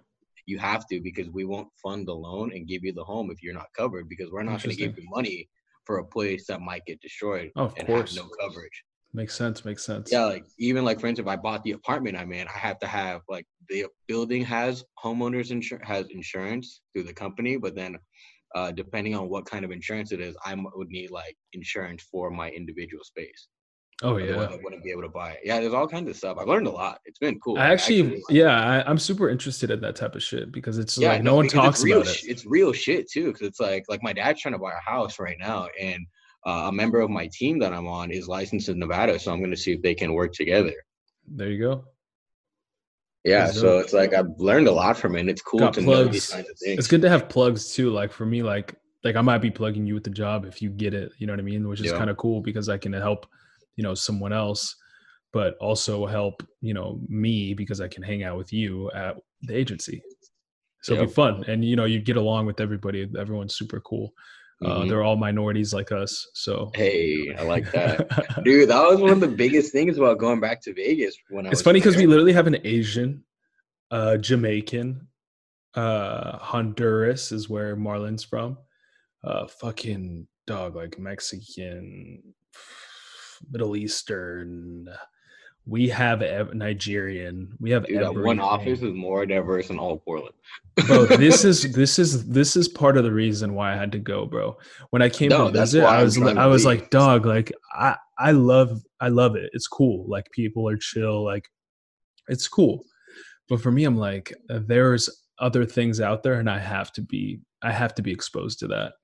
You 0.46 0.58
have 0.58 0.86
to 0.88 1.00
because 1.00 1.28
we 1.30 1.44
won't 1.44 1.68
fund 1.82 2.08
the 2.08 2.14
loan 2.14 2.52
and 2.54 2.66
give 2.66 2.82
you 2.82 2.92
the 2.92 3.04
home 3.04 3.30
if 3.30 3.42
you're 3.42 3.54
not 3.54 3.68
covered 3.76 4.08
because 4.08 4.30
we're 4.32 4.42
not 4.42 4.62
going 4.62 4.74
to 4.74 4.82
give 4.82 4.98
you 4.98 5.04
money 5.08 5.48
for 5.84 5.98
a 5.98 6.04
place 6.04 6.46
that 6.48 6.60
might 6.60 6.84
get 6.86 7.00
destroyed 7.00 7.50
Oh, 7.56 7.64
of 7.66 7.74
and 7.76 7.86
course. 7.86 8.16
have 8.16 8.24
no 8.24 8.30
coverage. 8.40 8.84
Makes 9.12 9.34
sense. 9.36 9.64
Makes 9.64 9.84
sense. 9.84 10.10
Yeah, 10.10 10.24
like 10.24 10.44
even 10.58 10.84
like 10.84 10.98
for 10.98 11.06
instance, 11.06 11.26
if 11.26 11.30
I 11.32 11.36
bought 11.36 11.62
the 11.62 11.72
apartment 11.72 12.16
I'm 12.16 12.32
in, 12.32 12.48
I 12.48 12.58
have 12.58 12.78
to 12.80 12.86
have 12.86 13.20
like 13.28 13.46
the 13.68 13.86
building 14.08 14.44
has 14.44 14.84
homeowners 15.02 15.50
insurance 15.52 15.86
has 15.86 16.06
insurance 16.10 16.80
through 16.92 17.04
the 17.04 17.12
company, 17.12 17.56
but 17.56 17.76
then 17.76 17.96
uh, 18.54 18.72
depending 18.72 19.14
on 19.14 19.28
what 19.28 19.46
kind 19.46 19.64
of 19.64 19.70
insurance 19.70 20.12
it 20.12 20.20
is, 20.20 20.36
I 20.44 20.54
would 20.54 20.88
need 20.88 21.10
like 21.10 21.36
insurance 21.52 22.02
for 22.10 22.30
my 22.30 22.50
individual 22.50 23.04
space. 23.04 23.48
Oh 24.02 24.16
yeah. 24.16 24.40
I 24.40 24.58
wouldn't 24.62 24.82
be 24.82 24.90
able 24.90 25.02
to 25.02 25.10
buy 25.10 25.32
it. 25.32 25.40
Yeah, 25.44 25.60
there's 25.60 25.74
all 25.74 25.86
kinds 25.86 26.08
of 26.08 26.16
stuff. 26.16 26.38
I've 26.40 26.48
learned 26.48 26.66
a 26.66 26.70
lot. 26.70 27.00
It's 27.04 27.18
been 27.18 27.38
cool. 27.40 27.58
I 27.58 27.66
actually, 27.66 28.02
like, 28.02 28.20
yeah, 28.30 28.58
I, 28.58 28.88
I'm 28.88 28.98
super 28.98 29.28
interested 29.28 29.70
in 29.70 29.80
that 29.82 29.94
type 29.94 30.14
of 30.14 30.22
shit 30.22 30.50
because 30.52 30.78
it's 30.78 30.96
yeah, 30.96 31.12
like 31.12 31.22
no 31.22 31.34
one 31.34 31.48
talks 31.48 31.84
real 31.84 32.00
about 32.00 32.14
it. 32.14 32.24
It's 32.24 32.46
real 32.46 32.72
shit 32.72 33.10
too, 33.10 33.26
because 33.26 33.46
it's 33.46 33.60
like 33.60 33.84
like 33.88 34.02
my 34.02 34.14
dad's 34.14 34.40
trying 34.40 34.54
to 34.54 34.58
buy 34.58 34.72
a 34.72 34.90
house 34.90 35.18
right 35.18 35.36
now, 35.38 35.68
and 35.78 36.06
uh, 36.46 36.68
a 36.68 36.72
member 36.72 37.00
of 37.00 37.10
my 37.10 37.28
team 37.32 37.58
that 37.58 37.74
I'm 37.74 37.86
on 37.86 38.10
is 38.10 38.26
licensed 38.26 38.70
in 38.70 38.78
Nevada, 38.78 39.18
so 39.18 39.32
I'm 39.32 39.40
going 39.40 39.50
to 39.50 39.56
see 39.56 39.72
if 39.72 39.82
they 39.82 39.94
can 39.94 40.14
work 40.14 40.32
together. 40.32 40.72
There 41.28 41.50
you 41.50 41.60
go. 41.60 41.84
Yeah, 43.24 43.50
so 43.50 43.76
uh, 43.76 43.80
it's 43.80 43.92
like 43.92 44.14
I've 44.14 44.30
learned 44.38 44.66
a 44.66 44.72
lot 44.72 44.96
from 44.96 45.14
it. 45.16 45.20
And 45.20 45.30
it's 45.30 45.42
cool 45.42 45.60
Got 45.60 45.74
to 45.74 45.82
know 45.82 46.04
these 46.08 46.26
plugs. 46.26 46.32
kinds 46.32 46.50
of 46.50 46.58
things. 46.58 46.78
It's 46.78 46.88
good 46.88 47.02
to 47.02 47.10
have 47.10 47.28
plugs 47.28 47.72
too. 47.74 47.90
Like 47.90 48.12
for 48.12 48.24
me, 48.24 48.42
like 48.42 48.74
like 49.04 49.16
I 49.16 49.20
might 49.20 49.38
be 49.38 49.50
plugging 49.50 49.86
you 49.86 49.94
with 49.94 50.04
the 50.04 50.10
job 50.10 50.46
if 50.46 50.62
you 50.62 50.70
get 50.70 50.94
it. 50.94 51.12
You 51.18 51.26
know 51.26 51.32
what 51.34 51.40
I 51.40 51.42
mean? 51.42 51.68
Which 51.68 51.80
is 51.80 51.90
Yeah. 51.92 51.98
kind 51.98 52.10
of 52.10 52.16
cool 52.16 52.40
because 52.40 52.68
I 52.68 52.78
can 52.78 52.92
help, 52.92 53.26
you 53.76 53.82
know, 53.82 53.94
someone 53.94 54.32
else, 54.32 54.76
but 55.32 55.56
also 55.58 56.06
help 56.06 56.42
you 56.60 56.72
know 56.74 57.00
me 57.08 57.52
because 57.54 57.80
I 57.80 57.88
can 57.88 58.02
hang 58.02 58.24
out 58.24 58.38
with 58.38 58.52
you 58.52 58.90
at 58.92 59.16
the 59.42 59.54
agency. 59.56 60.02
So 60.82 60.94
it'll 60.94 61.06
be 61.06 61.12
fun, 61.12 61.44
and 61.46 61.62
you 61.62 61.76
know 61.76 61.84
you 61.84 62.00
get 62.00 62.16
along 62.16 62.46
with 62.46 62.58
everybody. 62.58 63.06
Everyone's 63.18 63.54
super 63.54 63.80
cool. 63.80 64.14
Uh, 64.62 64.80
Mhm. 64.80 64.88
they're 64.90 65.02
all 65.02 65.16
minorities 65.16 65.72
like 65.72 65.90
us. 65.90 66.28
So 66.34 66.70
Hey, 66.74 67.34
I 67.34 67.42
like 67.44 67.70
that, 67.72 68.08
dude. 68.44 68.68
That 68.68 68.82
was 68.86 69.00
one 69.00 69.10
of 69.10 69.20
the 69.20 69.28
biggest 69.28 69.72
things 69.72 69.96
about 69.96 70.18
going 70.18 70.38
back 70.38 70.60
to 70.62 70.74
Vegas 70.74 71.16
when 71.30 71.46
I. 71.46 71.50
it's 71.50 71.62
funny 71.62 71.80
because 71.80 71.96
we 71.96 72.06
literally 72.06 72.34
have 72.34 72.46
an 72.46 72.58
Asian, 72.64 73.24
uh, 73.90 74.18
Jamaican, 74.18 75.06
uh, 75.74 76.36
Honduras 76.38 77.32
is 77.32 77.48
where 77.48 77.74
Marlon's 77.74 78.22
from. 78.24 78.58
Uh, 79.24 79.46
fucking 79.46 80.26
dog 80.46 80.76
like 80.76 80.98
Mexican, 80.98 82.22
Middle 83.50 83.76
Eastern. 83.76 84.88
We 85.70 85.88
have 85.90 86.20
ev- 86.20 86.52
Nigerian. 86.52 87.56
We 87.60 87.70
have 87.70 87.86
Dude, 87.86 88.02
one 88.24 88.40
office 88.40 88.82
is 88.82 88.92
more 88.92 89.24
diverse 89.24 89.68
than 89.68 89.78
all 89.78 89.92
of 89.92 90.04
Portland. 90.04 90.34
bro 90.88 91.04
this 91.26 91.44
is 91.44 91.72
this 91.72 91.96
is 92.00 92.26
this 92.28 92.56
is 92.56 92.66
part 92.66 92.96
of 92.96 93.04
the 93.04 93.12
reason 93.12 93.54
why 93.54 93.72
i 93.72 93.76
had 93.76 93.92
to 93.92 93.98
go 94.00 94.26
bro. 94.26 94.56
When 94.90 95.00
i 95.00 95.08
came 95.08 95.28
No, 95.28 95.46
to 95.46 95.52
visit 95.60 95.84
i 95.84 96.02
was 96.02 96.20
i 96.20 96.46
was 96.46 96.64
leave. 96.66 96.80
like 96.80 96.90
dog 96.90 97.24
like 97.24 97.52
i 97.72 97.96
i 98.18 98.32
love 98.32 98.82
i 99.00 99.08
love 99.08 99.36
it. 99.36 99.48
It's 99.52 99.68
cool. 99.68 100.06
Like 100.08 100.26
people 100.32 100.68
are 100.68 100.76
chill. 100.76 101.24
Like 101.24 101.46
it's 102.28 102.48
cool. 102.48 102.82
But 103.48 103.60
for 103.62 103.70
me 103.70 103.84
i'm 103.84 103.96
like 103.96 104.32
there's 104.48 105.08
other 105.38 105.64
things 105.64 106.00
out 106.00 106.22
there 106.24 106.34
and 106.34 106.50
i 106.50 106.58
have 106.58 106.92
to 106.94 107.02
be 107.02 107.40
i 107.62 107.70
have 107.70 107.94
to 107.94 108.02
be 108.02 108.10
exposed 108.10 108.58
to 108.60 108.66
that. 108.74 108.94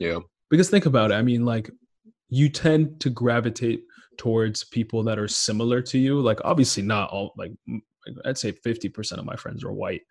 Yeah, 0.00 0.20
because 0.50 0.70
think 0.70 0.86
about 0.86 1.10
it 1.10 1.14
i 1.14 1.22
mean 1.22 1.44
like 1.44 1.70
you 2.30 2.48
tend 2.48 3.00
to 3.02 3.10
gravitate 3.10 3.80
towards 4.18 4.64
people 4.64 5.02
that 5.02 5.18
are 5.18 5.28
similar 5.28 5.80
to 5.80 5.98
you 5.98 6.20
like 6.20 6.40
obviously 6.44 6.82
not 6.82 7.10
all 7.10 7.32
like 7.36 7.52
i'd 8.24 8.38
say 8.38 8.52
50% 8.52 9.18
of 9.18 9.24
my 9.24 9.36
friends 9.36 9.64
are 9.64 9.72
white 9.72 10.02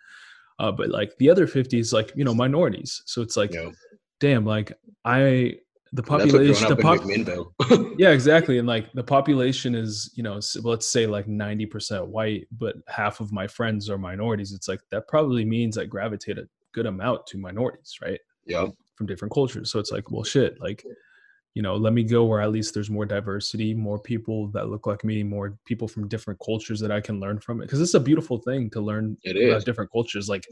uh, 0.59 0.71
but 0.71 0.89
like 0.89 1.15
the 1.17 1.29
other 1.29 1.47
50 1.47 1.79
is 1.79 1.93
like 1.93 2.11
you 2.15 2.23
know 2.23 2.33
minorities. 2.33 3.01
So 3.05 3.21
it's 3.21 3.37
like 3.37 3.53
yeah. 3.53 3.71
damn 4.19 4.45
like 4.45 4.71
i 5.03 5.55
the 5.91 6.01
That's 6.01 6.09
what 6.09 6.29
growing 6.31 6.53
population 6.53 6.69
the 6.69 7.69
pop, 7.69 7.95
yeah 7.97 8.09
exactly 8.09 8.57
and 8.57 8.67
like 8.67 8.91
the 8.93 9.03
population 9.03 9.75
is 9.75 10.11
you 10.15 10.23
know 10.23 10.39
let's 10.63 10.91
say 10.91 11.07
like 11.07 11.25
90% 11.25 12.07
white 12.07 12.47
but 12.51 12.75
half 12.87 13.19
of 13.19 13.31
my 13.31 13.47
friends 13.47 13.89
are 13.89 13.97
minorities. 13.97 14.51
It's 14.51 14.67
like 14.67 14.81
that 14.91 15.07
probably 15.07 15.45
means 15.45 15.77
i 15.77 15.85
gravitate 15.85 16.37
a 16.37 16.47
good 16.73 16.85
amount 16.85 17.27
to 17.27 17.37
minorities 17.37 17.97
right? 18.01 18.19
Yeah, 18.45 18.67
from 18.95 19.07
different 19.07 19.33
cultures. 19.33 19.71
So 19.71 19.79
it's 19.79 19.91
like, 19.91 20.09
well, 20.09 20.23
shit, 20.23 20.59
like, 20.61 20.85
you 21.55 21.61
know, 21.63 21.75
let 21.75 21.93
me 21.93 22.03
go 22.03 22.25
where 22.25 22.41
at 22.41 22.51
least 22.51 22.73
there's 22.73 22.89
more 22.89 23.05
diversity, 23.05 23.73
more 23.73 23.97
people 23.97 24.47
that 24.49 24.69
look 24.69 24.85
like 24.85 25.03
me, 25.03 25.23
more 25.23 25.57
people 25.65 25.87
from 25.87 26.07
different 26.07 26.39
cultures 26.39 26.79
that 26.81 26.91
I 26.91 27.01
can 27.01 27.19
learn 27.19 27.39
from 27.39 27.61
it. 27.61 27.69
Cause 27.69 27.81
it's 27.81 27.93
a 27.95 27.99
beautiful 27.99 28.37
thing 28.37 28.69
to 28.71 28.81
learn 28.81 29.17
it 29.23 29.35
about 29.37 29.65
different 29.65 29.91
cultures. 29.91 30.29
Like, 30.29 30.45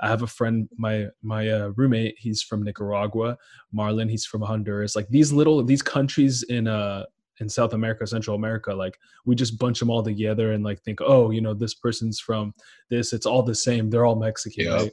I 0.00 0.08
have 0.08 0.22
a 0.22 0.26
friend, 0.28 0.68
my 0.76 1.06
my 1.22 1.48
uh, 1.48 1.68
roommate, 1.76 2.14
he's 2.18 2.42
from 2.42 2.62
Nicaragua. 2.62 3.36
Marlon, 3.74 4.08
he's 4.10 4.26
from 4.26 4.42
Honduras. 4.42 4.94
Like 4.94 5.08
these 5.08 5.32
little 5.32 5.64
these 5.64 5.82
countries 5.82 6.44
in 6.44 6.68
uh 6.68 7.04
in 7.40 7.48
South 7.48 7.72
America, 7.72 8.06
Central 8.06 8.36
America, 8.36 8.72
like 8.74 8.98
we 9.26 9.34
just 9.34 9.58
bunch 9.58 9.78
them 9.80 9.90
all 9.90 10.02
together 10.02 10.52
and 10.52 10.64
like 10.64 10.80
think, 10.82 11.00
oh, 11.00 11.30
you 11.30 11.40
know, 11.40 11.54
this 11.54 11.74
person's 11.74 12.18
from 12.20 12.52
this. 12.90 13.12
It's 13.12 13.26
all 13.26 13.42
the 13.42 13.54
same. 13.54 13.90
They're 13.90 14.06
all 14.06 14.16
Mexican, 14.16 14.64
Yeah. 14.66 14.74
right? 14.74 14.92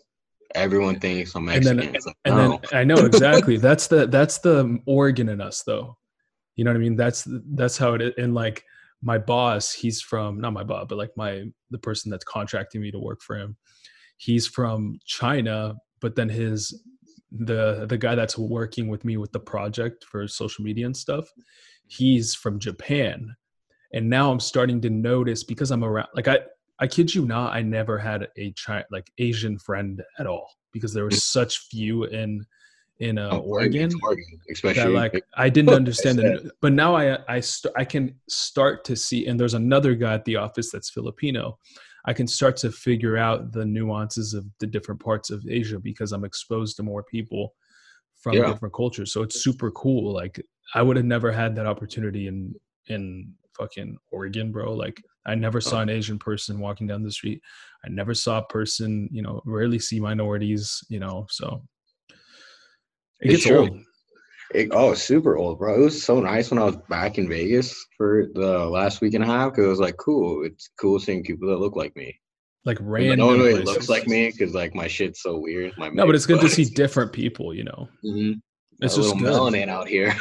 Everyone 0.53 0.99
thinks 0.99 1.35
I'm 1.35 1.49
And 1.49 1.63
then- 1.63 1.77
Mexican. 1.77 2.13
And 2.25 2.35
no. 2.35 2.59
then 2.71 2.79
i 2.79 2.83
know 2.83 3.05
exactly. 3.05 3.57
That's 3.67 3.87
the 3.87 4.07
that's 4.07 4.37
the 4.39 4.79
oregon 4.85 5.29
in 5.29 5.41
us 5.41 5.63
though. 5.63 5.97
You 6.55 6.63
know 6.63 6.71
what 6.71 6.77
i 6.77 6.79
mean? 6.79 6.95
That's 6.95 7.27
that's 7.53 7.77
how 7.77 7.95
it 7.95 8.01
is. 8.01 8.13
And 8.17 8.33
like 8.33 8.63
my 9.01 9.17
boss 9.17 9.71
he's 9.71 10.01
from 10.01 10.39
not 10.39 10.53
my 10.53 10.63
boss 10.63 10.85
but 10.89 10.97
like 10.97 11.11
my 11.15 11.43
the 11.69 11.77
person 11.77 12.09
that's 12.09 12.23
contracting 12.23 12.81
me 12.81 12.91
to 12.91 12.97
work 12.99 13.21
for 13.21 13.37
him 13.37 13.55
he's 14.17 14.47
from 14.47 14.97
china 15.05 15.75
but 16.01 16.15
then 16.15 16.29
his 16.29 16.81
the 17.31 17.85
the 17.87 17.97
guy 17.97 18.15
that's 18.15 18.37
working 18.37 18.87
with 18.87 19.05
me 19.05 19.17
with 19.17 19.31
the 19.31 19.39
project 19.39 20.05
for 20.05 20.27
social 20.27 20.63
media 20.63 20.85
and 20.85 20.95
stuff 20.97 21.25
he's 21.87 22.33
from 22.33 22.57
japan. 22.59 23.35
And 23.93 24.09
now 24.09 24.31
i'm 24.31 24.39
starting 24.39 24.81
to 24.81 24.89
notice 24.89 25.43
because 25.43 25.71
i'm 25.71 25.83
around 25.83 26.07
like 26.15 26.27
i 26.27 26.39
i 26.79 26.87
kid 26.87 27.13
you 27.13 27.25
not 27.25 27.53
i 27.53 27.61
never 27.61 27.97
had 27.97 28.27
a 28.37 28.51
China, 28.53 28.83
like 28.91 29.11
asian 29.17 29.57
friend 29.59 30.01
at 30.19 30.27
all 30.27 30.49
because 30.71 30.93
there 30.93 31.03
were 31.05 31.11
such 31.11 31.67
few 31.69 32.03
in 32.05 32.45
in 32.99 33.17
uh, 33.17 33.29
Oh, 33.33 33.39
oregon 33.39 33.91
Oregon, 34.03 34.39
that 34.63 34.89
like 34.91 35.21
I 35.35 35.49
didn't 35.49 35.73
understand 35.81 36.19
it. 36.19 36.49
But 36.61 36.71
now 36.71 36.95
I 36.95 37.17
I 37.27 37.41
st- 37.41 37.73
I 37.75 37.83
can 37.83 38.15
start 38.29 38.85
to 38.85 38.95
see, 38.95 39.27
and 39.27 39.37
there's 39.37 39.53
another 39.53 39.95
guy 39.95 40.13
at 40.13 40.23
the 40.23 40.37
office 40.37 40.71
that's 40.71 40.89
Filipino. 40.89 41.59
I 42.05 42.13
can 42.13 42.25
start 42.27 42.55
to 42.57 42.71
figure 42.71 43.17
out 43.17 43.51
the 43.51 43.65
nuances 43.65 44.33
of 44.33 44.45
the 44.59 44.67
different 44.67 45.01
parts 45.01 45.29
of 45.29 45.43
Asia 45.49 45.77
because 45.79 46.13
I'm 46.13 46.23
exposed 46.23 46.77
to 46.77 46.83
more 46.83 47.03
people 47.03 47.53
from 48.21 48.35
Yeah. 48.35 48.45
different 48.51 48.73
cultures. 48.73 49.11
So 49.11 49.23
it's 49.23 49.43
super 49.43 49.71
cool. 49.71 50.13
Like 50.13 50.41
I 50.73 50.81
would 50.81 50.95
have 50.95 51.05
never 51.05 51.31
had 51.31 51.53
that 51.57 51.65
opportunity 51.65 52.27
in 52.27 52.55
in 52.87 53.33
fucking 53.57 53.97
Oregon, 54.11 54.51
bro. 54.53 54.73
Like 54.73 55.03
I 55.25 55.35
never 55.35 55.59
saw 55.59 55.81
an 55.81 55.89
Asian 55.89 56.19
person 56.19 56.59
walking 56.59 56.87
down 56.87 57.03
the 57.03 57.11
street. 57.11 57.41
I 57.83 57.89
never 57.89 58.13
saw 58.13 58.39
a 58.39 58.45
person, 58.45 59.09
you 59.11 59.21
know, 59.21 59.41
rarely 59.45 59.79
see 59.79 59.99
minorities, 59.99 60.83
you 60.89 60.99
know, 60.99 61.25
so 61.29 61.63
it 62.09 62.15
It's 63.21 63.31
gets 63.31 63.45
true. 63.45 63.59
old. 63.69 63.79
It, 64.53 64.69
oh, 64.71 64.93
super 64.93 65.37
old, 65.37 65.57
bro. 65.57 65.75
It 65.75 65.83
was 65.83 66.03
so 66.03 66.19
nice 66.19 66.51
when 66.51 66.59
I 66.59 66.65
was 66.65 66.77
back 66.87 67.17
in 67.17 67.27
Vegas 67.27 67.75
for 67.97 68.27
the 68.35 68.65
last 68.65 69.01
week 69.01 69.15
and 69.15 69.23
a 69.23 69.27
half 69.27 69.51
because 69.51 69.65
it 69.65 69.69
was 69.69 69.79
like 69.79 69.97
cool. 69.97 70.45
It's 70.45 70.69
cool 70.79 70.99
seeing 70.99 71.23
people 71.23 71.49
that 71.49 71.57
look 71.57 71.75
like 71.75 71.95
me. 71.95 72.15
Like 72.63 72.77
But 72.77 72.85
random. 72.85 73.17
no 73.19 73.25
one 73.27 73.39
really 73.39 73.63
looks 73.63 73.89
like 73.89 74.07
me 74.07 74.31
because 74.31 74.53
like 74.53 74.75
my 74.75 74.87
shit's 74.87 75.21
so 75.23 75.39
weird. 75.39 75.73
My 75.77 75.89
No, 75.89 76.05
but 76.05 76.13
it's 76.15 76.25
good 76.27 76.41
to 76.41 76.49
see 76.49 76.65
different 76.65 77.11
people, 77.11 77.53
you 77.53 77.63
know. 77.63 77.89
Mhm. 78.03 78.41
It's 78.81 78.97
a 78.97 79.01
just 79.01 79.17
good. 79.17 79.23
melanin 79.33 79.69
out 79.69 79.87
here. 79.87 80.13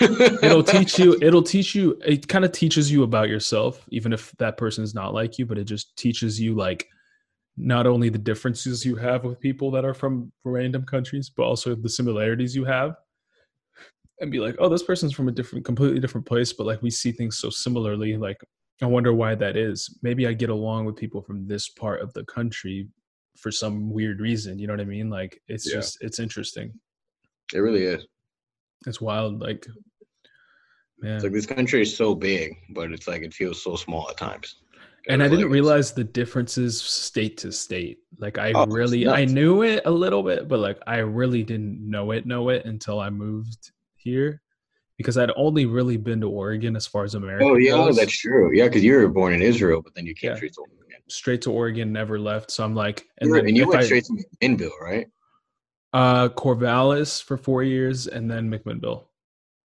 it'll 0.42 0.62
teach 0.62 0.98
you 0.98 1.18
it'll 1.22 1.42
teach 1.42 1.74
you 1.74 1.98
it 2.07 2.28
kind 2.28 2.44
of 2.44 2.52
teaches 2.52 2.90
you 2.90 3.02
about 3.02 3.28
yourself 3.28 3.84
even 3.90 4.12
if 4.12 4.30
that 4.38 4.57
person 4.57 4.84
is 4.84 4.94
not 4.94 5.12
like 5.12 5.38
you 5.38 5.46
but 5.46 5.59
it 5.59 5.64
just 5.64 5.96
teaches 5.96 6.40
you 6.40 6.55
like 6.55 6.86
not 7.57 7.86
only 7.86 8.09
the 8.09 8.18
differences 8.18 8.84
you 8.84 8.94
have 8.96 9.24
with 9.24 9.40
people 9.40 9.70
that 9.72 9.84
are 9.84 9.94
from 9.94 10.30
random 10.44 10.84
countries 10.84 11.30
but 11.36 11.42
also 11.44 11.74
the 11.74 11.88
similarities 11.88 12.55
you 12.55 12.64
have 12.64 12.94
and 14.20 14.30
be 14.30 14.38
like 14.38 14.55
oh 14.61 14.68
this 14.68 14.82
person's 14.84 15.12
from 15.12 15.28
a 15.28 15.32
different 15.32 15.64
completely 15.64 15.98
different 15.98 16.26
place 16.26 16.52
but 16.52 16.66
like 16.66 16.80
we 16.82 16.90
see 16.90 17.11
things 17.12 17.38
so 17.38 17.50
similarly 17.50 18.16
like 18.16 18.36
i 18.82 18.86
wonder 18.86 19.12
why 19.12 19.34
that 19.34 19.57
is 19.57 19.98
maybe 20.02 20.26
i 20.28 20.32
get 20.32 20.50
along 20.50 20.84
with 20.84 20.94
people 20.96 21.20
from 21.22 21.46
this 21.48 21.68
part 21.68 22.00
of 22.00 22.12
the 22.12 22.24
country 22.26 22.86
for 23.36 23.50
some 23.50 23.90
weird 23.90 24.20
reason 24.20 24.59
you 24.61 24.66
know 24.68 24.72
what 24.72 24.80
i 24.80 24.84
mean 24.84 25.11
like 25.11 25.40
it's 25.48 25.66
Yeah. 25.68 25.78
just 25.80 25.98
it's 26.00 26.18
interesting 26.20 26.72
it 27.52 27.59
really 27.59 27.82
is. 27.84 28.07
It's 28.87 29.01
wild 29.01 29.41
like 29.41 29.66
man 31.01 31.14
It's 31.16 31.25
like 31.25 31.33
this 31.33 31.47
country 31.47 31.83
is 31.83 31.97
so 31.97 32.14
big, 32.14 32.53
but 32.70 32.93
it's 32.93 33.09
like 33.09 33.22
it 33.22 33.35
feels 33.35 33.62
so 33.62 33.77
small 33.77 34.09
at 34.11 34.16
times. 34.16 34.57
and 35.09 35.22
I 35.22 35.29
didn't 35.29 35.47
like- 35.47 35.53
realize 35.53 35.93
the 35.93 36.05
differences 36.05 36.81
state 36.81 37.37
to 37.39 37.53
state. 37.53 37.99
Like 38.18 38.39
I 38.39 38.53
Oh, 38.55 38.66
really, 38.66 39.07
I 39.07 39.25
knew 39.27 39.62
it 39.62 39.83
a 39.85 39.91
little 39.91 40.22
bit, 40.22 40.49
but 40.49 40.61
like 40.61 40.79
I 40.87 40.99
really 40.99 41.43
didn't 41.43 41.79
know 41.95 42.12
it, 42.12 42.25
know 42.27 42.49
it 42.49 42.64
until 42.64 43.01
I 43.01 43.11
moved 43.11 43.70
here, 43.97 44.41
because 44.97 45.18
I'd 45.18 45.31
only 45.37 45.66
really 45.66 45.97
been 45.99 46.20
to 46.22 46.29
Oregon 46.31 46.75
as 46.77 46.87
far 46.87 47.05
as 47.05 47.14
America 47.14 47.45
Oh 47.45 47.57
yeah, 47.57 47.72
goes. 47.72 47.97
that's 47.97 48.16
true. 48.18 48.51
Yeah, 48.55 48.64
because 48.68 48.83
you 48.85 48.95
were 48.97 49.09
born 49.09 49.33
in 49.35 49.43
Israel, 49.43 49.83
but 49.83 49.95
then 49.95 50.07
you 50.07 50.14
came 50.14 50.31
Yeah. 50.31 50.37
straight 50.37 50.55
to 50.55 50.61
Oregon. 50.61 50.81
straight 51.09 51.43
to 51.43 51.51
Oregon, 51.53 51.93
never 51.93 52.18
left. 52.18 52.51
So 52.51 52.64
I'm 52.64 52.75
like, 52.75 53.05
And, 53.18 53.31
then 53.35 53.47
and 53.47 53.55
you 53.57 53.68
went 53.68 53.83
I- 53.83 53.85
straight 53.85 54.05
to 54.05 54.12
McMinnville, 54.41 54.79
right? 54.81 55.07
Uh, 55.95 56.28
Corvallis 56.28 57.22
for 57.22 57.36
four 57.38 57.62
years, 57.62 58.07
and 58.09 58.30
then 58.30 58.51
McMinnville. 58.51 59.05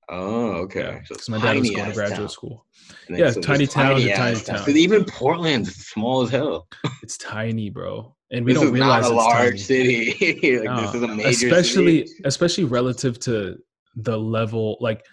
Oh, 0.10 0.52
okay. 0.64 1.02
So 1.06 1.16
because 1.16 1.30
my 1.30 1.40
dad 1.40 1.58
was 1.60 1.70
going 1.72 1.88
to 1.90 1.94
graduate 1.94 2.20
town. 2.20 2.30
school. 2.30 2.66
Yeah, 3.10 3.32
so 3.32 3.42
tiny 3.42 3.68
town 3.68 4.00
to 4.00 4.10
ass 4.12 4.18
tiny 4.18 4.40
town. 4.58 4.66
'Cause 4.66 4.76
even 4.76 5.04
Portland's 5.06 5.76
small 5.76 6.22
as 6.24 6.30
hell. 6.30 6.68
It's 7.04 7.18
tiny, 7.18 7.70
bro, 7.70 8.16
and 8.32 8.46
we 8.46 8.54
this 8.54 8.60
don't 8.62 8.68
is 8.68 8.74
realize 8.74 9.04
not 9.04 9.12
a 9.12 9.16
large 9.16 9.52
tiny. 9.52 9.58
city. 9.58 10.58
like 10.60 10.66
No, 10.66 10.82
this 10.82 10.96
is 10.96 11.02
a 11.04 11.08
major 11.08 11.30
especially 11.30 12.08
city. 12.08 12.22
especially 12.26 12.64
relative 12.66 13.20
to 13.22 13.58
the 13.96 14.18
level 14.18 14.78
like 14.80 15.04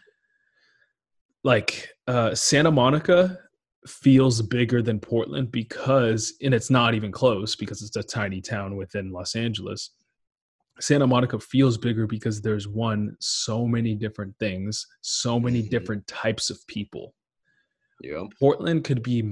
like 1.42 1.88
uh 2.08 2.34
santa 2.34 2.70
monica 2.70 3.38
feels 3.86 4.42
bigger 4.42 4.82
than 4.82 5.00
portland 5.00 5.50
because 5.50 6.34
and 6.42 6.52
it's 6.52 6.70
not 6.70 6.94
even 6.94 7.10
close 7.10 7.56
because 7.56 7.82
it's 7.82 7.96
a 7.96 8.02
tiny 8.02 8.40
town 8.40 8.76
within 8.76 9.10
los 9.12 9.34
angeles 9.34 9.90
santa 10.80 11.06
monica 11.06 11.38
feels 11.38 11.78
bigger 11.78 12.06
because 12.06 12.40
there's 12.42 12.68
one 12.68 13.16
so 13.20 13.66
many 13.66 13.94
different 13.94 14.34
things 14.38 14.86
so 15.00 15.38
many 15.40 15.62
Mhm. 15.62 15.70
different 15.70 16.06
types 16.06 16.50
of 16.50 16.58
people 16.66 17.14
Yeah. 18.02 18.24
Portland 18.38 18.84
could 18.84 19.02
be 19.02 19.24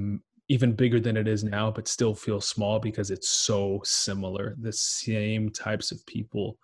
even 0.49 0.73
bigger 0.75 1.01
than 1.01 1.17
it 1.17 1.27
is 1.29 1.43
now, 1.45 1.71
but 1.71 1.89
still 1.89 2.15
feel 2.15 2.41
small 2.41 2.79
because 2.79 3.11
it's 3.11 3.29
so 3.31 3.81
similar. 3.85 4.57
The 4.61 4.73
same 4.73 5.51
types 5.51 5.91
of 5.93 6.05
people. 6.07 6.59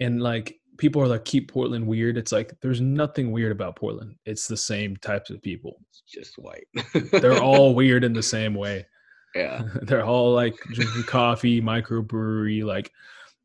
And 0.00 0.22
like 0.22 0.60
people 0.78 1.00
are 1.02 1.08
like, 1.08 1.24
keep 1.24 1.50
Portland 1.50 1.86
weird. 1.86 2.16
It's 2.16 2.30
like 2.32 2.52
there's 2.60 2.80
nothing 2.80 3.30
weird 3.32 3.50
about 3.52 3.74
Portland. 3.76 4.16
It's 4.24 4.46
the 4.46 4.56
same 4.56 4.96
types 4.98 5.30
of 5.30 5.40
people. 5.42 5.80
It's 5.90 6.02
just 6.06 6.34
white. 6.38 6.66
They're 7.12 7.42
all 7.42 7.74
weird 7.80 8.04
in 8.04 8.12
the 8.12 8.22
same 8.22 8.54
way. 8.54 8.86
yeah. 9.34 9.62
They're 9.82 10.04
all 10.04 10.32
like 10.32 10.56
drinking 10.74 11.04
coffee, 11.04 11.60
microbrewery, 11.60 12.64
like 12.64 12.92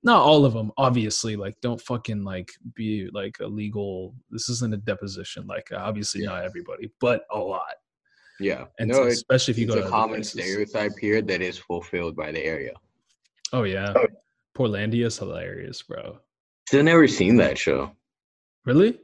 not 0.04 0.22
all 0.22 0.45
of 0.45 0.54
them, 0.54 0.72
obviously. 0.78 1.36
Like, 1.36 1.60
don't 1.62 1.80
fucking 1.82 2.24
like 2.24 2.52
be 2.76 3.10
like 3.14 3.38
a 3.39 3.45
legal 3.47 4.16
This 4.30 4.49
isn't 4.49 4.74
a 4.74 4.78
deposition. 4.78 5.45
Like, 5.47 5.70
obviously, 5.76 6.22
Yeah. 6.22 6.30
not 6.30 6.43
everybody, 6.45 6.91
but 6.99 7.26
a 7.32 7.38
lot. 7.39 7.76
Yeah. 8.39 8.66
And 8.80 8.89
no, 8.89 8.95
so- 8.95 9.06
especially 9.08 9.52
if 9.54 9.58
you 9.60 9.66
it's 9.68 9.76
go 9.76 9.80
a 9.80 9.84
to 9.84 9.88
other 9.88 9.91
common 9.95 10.24
stereotype 10.24 10.93
here 10.99 11.22
that 11.22 11.41
is 11.41 11.58
fulfilled 11.60 12.16
by 12.16 12.32
the 12.32 12.43
area. 12.43 12.74
Oh 13.54 13.64
yeah. 13.64 13.93
Oh. 13.95 14.08
is 14.93 15.18
hilarious, 15.18 15.82
bro. 15.84 16.20
i've 16.74 16.84
never 16.86 17.08
seen 17.08 17.36
that 17.38 17.58
show. 17.58 17.91
Really? 18.66 18.99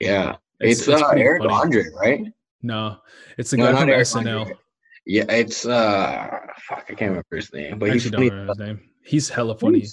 Yeah. 0.00 0.36
It's, 0.60 0.88
uh, 0.88 1.06
pretty 1.08 1.22
Eric 1.22 1.42
funny. 1.42 1.54
Andre, 1.54 1.84
right? 1.98 2.24
No, 2.62 2.98
it's 3.38 3.50
the 3.50 3.56
No, 3.58 3.66
guy 3.66 3.72
not 3.72 3.80
from 3.82 3.90
Eric 3.90 4.06
SNL. 4.06 4.40
Andre. 4.40 4.54
Yeah, 5.06 5.24
it's 5.28 5.64
uh 5.66 6.38
fuck, 6.68 6.84
I 6.90 6.94
can't 6.94 7.10
remember 7.10 7.36
his 7.36 7.52
name, 7.52 7.78
but 7.78 7.90
I 7.90 7.92
he's 7.94 8.06
actually 8.06 8.28
don't 8.28 8.38
remember 8.38 8.52
his 8.52 8.58
name. 8.68 8.90
He's 9.04 9.28
hella 9.28 9.56
funny. 9.58 9.86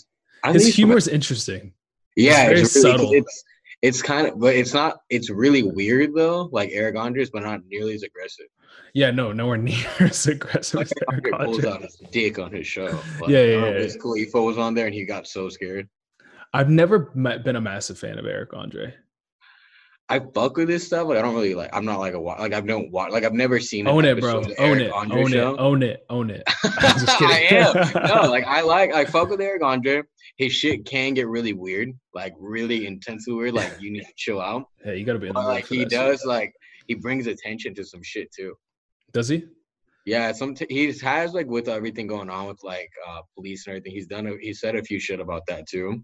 I 0.43 0.53
His 0.53 0.75
humor 0.75 0.97
is 0.97 1.07
interesting. 1.07 1.73
yeah, 2.15 2.47
very 2.47 2.61
it's 2.61 2.75
really, 2.75 2.91
subtle. 2.91 3.13
It's 3.13 3.43
it's 3.81 4.01
kind 4.01 4.27
of, 4.27 4.39
but 4.39 4.55
it's 4.55 4.73
not. 4.73 5.01
It's 5.09 5.29
really 5.29 5.63
weird 5.63 6.13
though, 6.15 6.49
like 6.51 6.69
Eric 6.73 6.97
Andre's, 6.97 7.29
but 7.29 7.43
not 7.43 7.61
nearly 7.69 7.93
as 7.93 8.03
aggressive. 8.03 8.47
Yeah, 8.93 9.11
no, 9.11 9.31
nowhere 9.31 9.57
near 9.57 9.85
as 9.99 10.25
aggressive 10.27 10.79
Like 10.79 10.87
as 10.87 10.93
Eric 11.11 11.25
Andre 11.33 11.45
pulls 11.45 11.65
out 11.65 11.81
his 11.81 11.95
dick 12.11 12.39
on 12.39 12.51
his 12.51 12.65
show. 12.65 12.85
Like, 13.21 13.29
Yeah, 13.29 13.43
yeah, 13.43 13.61
don't 13.61 13.81
yeah, 13.81 13.87
Khalifa 14.01 14.41
was 14.41 14.57
on 14.57 14.73
there, 14.73 14.85
and 14.87 14.95
he 14.95 15.05
got 15.05 15.27
so 15.27 15.49
scared. 15.49 15.87
I've 16.53 16.69
never 16.69 17.11
met, 17.13 17.43
been 17.43 17.57
a 17.57 17.61
massive 17.61 17.99
fan 17.99 18.17
of 18.17 18.25
Eric 18.25 18.53
Andre. 18.53 18.95
I 20.09 20.19
fuck 20.19 20.55
with 20.55 20.69
this 20.69 20.85
stuff. 20.85 21.07
Like 21.07 21.17
I 21.17 21.21
don't 21.21 21.35
really 21.35 21.53
like. 21.53 21.69
I'm 21.73 21.83
not 21.83 21.99
like 21.99 22.13
a 22.13 22.19
like 22.19 22.53
I've 22.53 22.63
no 22.63 22.79
watch. 22.91 23.11
Like 23.11 23.25
I've 23.25 23.33
never 23.33 23.59
seen. 23.59 23.87
Own 23.87 24.05
it, 24.05 24.19
bro. 24.21 24.37
Own 24.37 24.53
Eric 24.57 24.81
it. 24.83 24.91
Andre 24.91 25.21
Own 25.21 25.33
it. 25.33 25.39
Own 25.59 25.83
it. 25.83 26.05
Own 26.09 26.29
it. 26.29 26.43
I'm 26.63 26.99
just 26.99 27.21
I 27.21 27.39
am. 27.51 28.07
No, 28.07 28.21
like 28.31 28.45
I 28.45 28.61
like 28.61 28.93
I 28.93 29.03
fuck 29.03 29.29
with 29.29 29.41
Eric 29.41 29.63
Andre. 29.63 30.03
His 30.37 30.53
shit 30.53 30.85
can 30.85 31.13
get 31.13 31.27
really 31.27 31.53
weird, 31.53 31.89
like 32.13 32.33
really 32.39 32.85
intensely 32.85 33.33
weird. 33.33 33.53
Like 33.53 33.75
you 33.81 33.91
need 33.91 34.03
to 34.05 34.13
chill 34.15 34.39
out. 34.39 34.67
Hey, 34.83 34.97
you 34.97 35.05
gotta 35.05 35.19
be 35.19 35.27
in 35.27 35.33
the 35.33 35.41
But 35.41 35.47
like 35.47 35.67
he 35.67 35.79
that 35.79 35.91
shit. 35.91 35.99
does, 35.99 36.25
like 36.25 36.53
he 36.87 36.95
brings 36.95 37.27
attention 37.27 37.75
to 37.75 37.83
some 37.83 38.01
shit 38.03 38.31
too. 38.31 38.55
Does 39.11 39.27
he? 39.27 39.45
Yeah, 40.05 40.31
some 40.31 40.55
t- 40.55 40.67
he 40.69 40.93
has 40.99 41.33
like 41.33 41.47
with 41.47 41.67
everything 41.67 42.07
going 42.07 42.29
on 42.29 42.47
with 42.47 42.63
like 42.63 42.89
uh 43.05 43.19
police 43.35 43.67
and 43.67 43.73
everything. 43.73 43.91
He's 43.91 44.07
done. 44.07 44.27
A, 44.27 44.37
he 44.39 44.53
said 44.53 44.75
a 44.77 44.83
few 44.83 45.01
shit 45.01 45.19
about 45.19 45.41
that 45.47 45.67
too. 45.67 46.01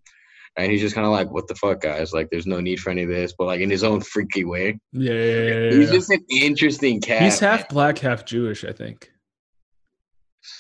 And 0.55 0.71
he's 0.71 0.81
just 0.81 0.93
kind 0.93 1.05
of 1.05 1.11
like, 1.11 1.31
what 1.31 1.47
the 1.47 1.55
fuck, 1.55 1.81
guys? 1.81 2.13
Like, 2.13 2.29
there's 2.29 2.45
no 2.45 2.59
need 2.59 2.79
for 2.79 2.91
any 2.91 3.03
of 3.03 3.09
this, 3.09 3.33
but 3.37 3.45
like 3.45 3.61
in 3.61 3.71
his 3.71 3.83
own 3.83 4.01
freaky 4.01 4.45
way. 4.45 4.79
Yeah. 4.91 5.11
yeah, 5.13 5.41
yeah, 5.41 5.71
He's 5.71 5.87
yeah. 5.87 5.93
just 5.95 6.09
an 6.11 6.23
interesting 6.29 7.01
cat. 7.01 7.23
He's 7.23 7.39
half 7.39 7.61
man. 7.61 7.67
black, 7.71 7.97
half 7.99 8.23
Jewish. 8.25 8.63
I 8.63 8.71
think. 8.71 9.09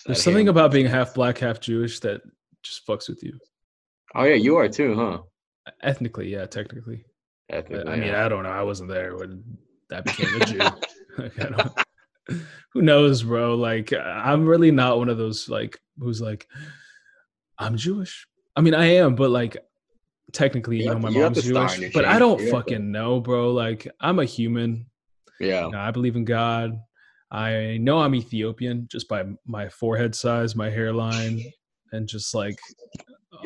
There's 0.05 0.21
something 0.23 0.47
him- 0.47 0.51
about 0.55 0.71
being 0.71 0.87
half 0.87 1.13
black, 1.13 1.37
half 1.37 1.59
Jewish 1.59 1.99
that 1.99 2.21
just 2.63 2.87
fucks 2.87 3.07
with 3.07 3.21
you. 3.23 3.37
Oh 4.15 4.23
yeah, 4.23 4.35
you 4.35 4.55
are 4.57 4.67
too, 4.69 4.95
huh? 4.95 5.19
Ethnically, 5.81 6.29
yeah, 6.31 6.45
technically. 6.45 7.05
I, 7.51 7.57
I, 7.57 7.61
mean, 7.97 8.03
yeah. 8.03 8.25
I 8.25 8.29
don't 8.29 8.43
know. 8.43 8.49
I 8.49 8.63
wasn't 8.63 8.89
there 8.89 9.15
when 9.15 9.43
that 9.89 10.05
became 10.05 10.41
a 10.41 10.45
Jew. 10.45 10.59
Like, 11.15 11.39
I 11.39 11.49
don't- 11.49 11.73
who 12.73 12.81
knows, 12.81 13.21
bro? 13.21 13.53
Like, 13.53 13.93
I'm 13.93 14.47
really 14.47 14.71
not 14.71 14.97
one 14.97 15.09
of 15.09 15.19
those 15.19 15.47
like 15.47 15.79
who's 15.99 16.19
like, 16.19 16.47
I'm 17.59 17.77
Jewish. 17.77 18.25
I 18.55 18.61
mean, 18.61 18.73
I 18.73 18.95
am, 18.95 19.13
but 19.13 19.29
like, 19.29 19.57
technically, 20.31 20.77
You 20.77 20.83
you 20.85 20.89
know, 20.91 20.99
my 20.99 21.09
mom's 21.09 21.43
Jewish, 21.43 21.93
but 21.93 22.05
I 22.05 22.19
don't 22.19 22.41
You 22.41 22.51
fucking 22.51 22.91
know, 22.91 23.19
bro. 23.19 23.51
Like, 23.51 23.87
I'm 23.99 24.19
a 24.19 24.25
human. 24.25 24.87
yeah. 25.39 25.65
You 25.65 25.71
know, 25.71 25.79
I 25.79 25.91
believe 25.91 26.15
in 26.15 26.25
God. 26.25 26.79
I 27.31 27.77
know 27.81 27.99
I'm 27.99 28.13
Ethiopian 28.13 28.87
just 28.91 29.07
by 29.09 29.23
my 29.45 29.67
forehead 29.69 30.13
size, 30.13 30.55
my 30.55 30.69
hairline, 30.69 31.41
and 31.91 32.07
just 32.07 32.35
like 32.35 32.57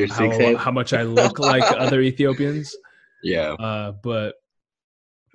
how, 0.10 0.58
how 0.58 0.72
much 0.72 0.92
I 0.94 1.04
look 1.04 1.40
like 1.40 1.64
other 1.72 2.02
Ethiopians. 2.12 2.76
Yeah. 3.24 3.54
Uh, 3.54 3.94
but 4.04 4.36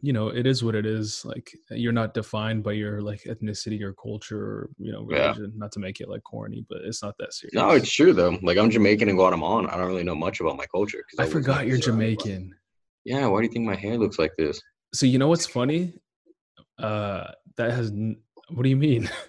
you 0.04 0.12
know, 0.12 0.28
it 0.28 0.46
is 0.46 0.64
what 0.64 0.74
it 0.74 0.84
is. 0.84 1.24
Like 1.24 1.52
you're 1.70 1.92
not 1.92 2.12
defined 2.12 2.64
by 2.64 2.72
your 2.72 3.00
like 3.00 3.22
ethnicity 3.24 3.80
or 3.82 3.92
culture 3.94 4.40
or 4.40 4.70
you 4.78 4.90
know 4.92 5.06
Yeah. 5.08 5.28
religion. 5.28 5.52
Not 5.56 5.70
to 5.72 5.80
make 5.80 6.00
it 6.00 6.08
like 6.08 6.24
corny, 6.24 6.66
but 6.68 6.78
it's 6.84 7.02
not 7.02 7.14
that 7.20 7.32
serious. 7.32 7.54
No, 7.54 7.70
it's 7.70 7.90
true 7.90 8.12
though. 8.12 8.36
Like 8.42 8.58
I'm 8.58 8.68
Jamaican 8.70 9.08
and 9.08 9.16
Guatemalan. 9.16 9.66
I 9.66 9.76
don't 9.76 9.86
really 9.86 10.02
know 10.04 10.16
much 10.16 10.40
about 10.40 10.56
my 10.56 10.66
culture 10.66 11.02
I 11.18 11.22
was 11.24 11.32
forgot 11.32 11.66
you're 11.66 11.78
Jamaican. 11.78 12.54
Yeah. 13.04 13.26
Why 13.28 13.40
do 13.40 13.46
you 13.46 13.52
think 13.52 13.64
my 13.64 13.76
hair 13.76 13.96
looks 13.96 14.18
like 14.18 14.32
this? 14.36 14.60
So 14.92 15.06
you 15.06 15.18
know 15.18 15.28
what's 15.28 15.46
funny? 15.46 15.94
Uh, 16.78 17.30
that 17.56 17.70
has. 17.72 17.90
n- 17.90 18.20
What 18.50 18.64
do 18.64 18.68
you 18.68 18.76
mean? 18.76 19.08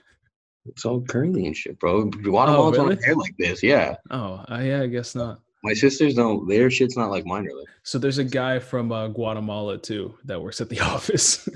It's 0.66 0.86
all 0.86 1.02
curly 1.02 1.46
and 1.46 1.56
shit, 1.58 1.78
bro. 1.78 2.06
Guatemalans 2.10 2.72
really? 2.78 2.96
don't 2.96 3.04
hair 3.04 3.16
like 3.16 3.36
this. 3.38 3.62
Yeah. 3.62 3.98
Oh, 4.10 4.46
uh, 4.50 4.62
yeah, 4.64 4.82
I 4.84 4.88
guess 4.88 5.14
not. 5.14 5.42
My 5.64 5.74
sisters 5.74 6.16
don't. 6.16 6.48
Their 6.48 6.70
shit's 6.70 6.98
not 6.98 7.10
like 7.10 7.26
mine 7.26 7.46
really. 7.46 7.66
So 7.84 7.98
there's 7.98 8.18
a 8.18 8.24
guy 8.24 8.60
from 8.60 8.92
uh, 8.92 9.08
Guatemala 9.08 9.78
too 9.78 10.16
that 10.26 10.42
works 10.42 10.60
at 10.60 10.70
the 10.70 10.80
office, 10.82 11.48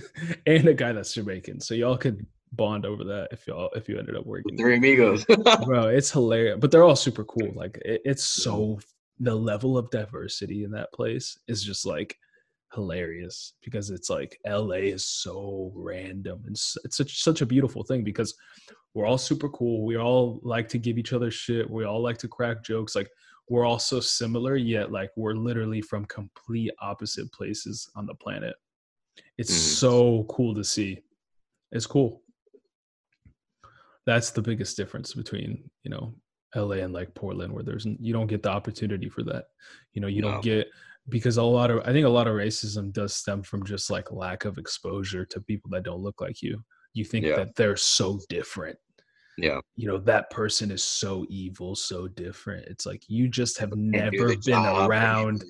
and 0.45 0.67
a 0.67 0.73
guy 0.73 0.93
that's 0.93 1.13
Jamaican. 1.13 1.59
So 1.59 1.73
y'all 1.73 1.97
could 1.97 2.25
bond 2.53 2.85
over 2.85 3.03
that 3.03 3.29
if 3.31 3.45
y'all 3.47 3.69
if 3.75 3.89
you 3.89 3.99
ended 3.99 4.15
up 4.15 4.25
working. 4.25 4.57
Three 4.57 4.77
amigos. 4.77 5.25
Bro, 5.65 5.87
it's 5.87 6.11
hilarious. 6.11 6.57
But 6.59 6.71
they're 6.71 6.83
all 6.83 6.95
super 6.95 7.25
cool. 7.25 7.51
Like 7.53 7.79
it, 7.83 8.01
it's 8.05 8.23
so 8.23 8.79
the 9.19 9.35
level 9.35 9.77
of 9.77 9.89
diversity 9.91 10.63
in 10.63 10.71
that 10.71 10.93
place 10.93 11.37
is 11.47 11.63
just 11.63 11.85
like 11.85 12.17
hilarious 12.73 13.53
because 13.63 13.89
it's 13.89 14.09
like 14.09 14.39
LA 14.45 14.75
is 14.75 15.05
so 15.05 15.71
random 15.73 16.41
and 16.45 16.55
it's, 16.55 16.77
it's 16.83 16.97
such 16.97 17.23
such 17.23 17.41
a 17.41 17.45
beautiful 17.45 17.83
thing 17.83 18.03
because 18.03 18.35
we're 18.93 19.05
all 19.05 19.17
super 19.17 19.49
cool. 19.49 19.85
We 19.85 19.97
all 19.97 20.39
like 20.43 20.69
to 20.69 20.77
give 20.77 20.97
each 20.97 21.13
other 21.13 21.29
shit. 21.29 21.69
We 21.69 21.85
all 21.85 22.01
like 22.01 22.17
to 22.19 22.27
crack 22.27 22.63
jokes. 22.63 22.95
Like 22.95 23.09
we're 23.49 23.65
all 23.65 23.79
so 23.79 23.99
similar 23.99 24.55
yet 24.55 24.91
like 24.91 25.11
we're 25.15 25.33
literally 25.33 25.81
from 25.81 26.05
complete 26.05 26.71
opposite 26.81 27.31
places 27.31 27.89
on 27.95 28.05
the 28.05 28.15
planet. 28.15 28.55
It's 29.37 29.53
mm. 29.53 29.79
so 29.79 30.25
cool 30.29 30.53
to 30.55 30.63
see. 30.63 31.01
It's 31.71 31.85
cool. 31.85 32.21
That's 34.05 34.31
the 34.31 34.41
biggest 34.41 34.77
difference 34.77 35.13
between, 35.13 35.69
you 35.83 35.91
know, 35.91 36.13
LA 36.55 36.77
and 36.77 36.93
like 36.93 37.13
Portland 37.13 37.53
where 37.53 37.63
there's 37.63 37.85
you 37.85 38.13
don't 38.13 38.27
get 38.27 38.43
the 38.43 38.49
opportunity 38.49 39.09
for 39.09 39.23
that. 39.23 39.45
You 39.93 40.01
know, 40.01 40.07
you 40.07 40.21
no. 40.21 40.31
don't 40.31 40.43
get 40.43 40.67
because 41.09 41.37
a 41.37 41.43
lot 41.43 41.71
of 41.71 41.81
I 41.85 41.91
think 41.91 42.05
a 42.05 42.09
lot 42.09 42.27
of 42.27 42.35
racism 42.35 42.91
does 42.91 43.13
stem 43.13 43.43
from 43.43 43.65
just 43.65 43.89
like 43.89 44.11
lack 44.11 44.45
of 44.45 44.57
exposure 44.57 45.25
to 45.25 45.41
people 45.41 45.69
that 45.71 45.83
don't 45.83 46.01
look 46.01 46.21
like 46.21 46.41
you. 46.41 46.63
You 46.93 47.05
think 47.05 47.25
yeah. 47.25 47.35
that 47.35 47.55
they're 47.55 47.77
so 47.77 48.19
different. 48.29 48.77
Yeah. 49.37 49.59
You 49.75 49.87
know, 49.87 49.97
that 49.99 50.29
person 50.31 50.71
is 50.71 50.83
so 50.83 51.25
evil, 51.29 51.75
so 51.75 52.07
different. 52.07 52.65
It's 52.67 52.85
like 52.85 53.03
you 53.07 53.27
just 53.27 53.59
have 53.59 53.75
never 53.75 54.35
been 54.35 54.65
around 54.65 55.43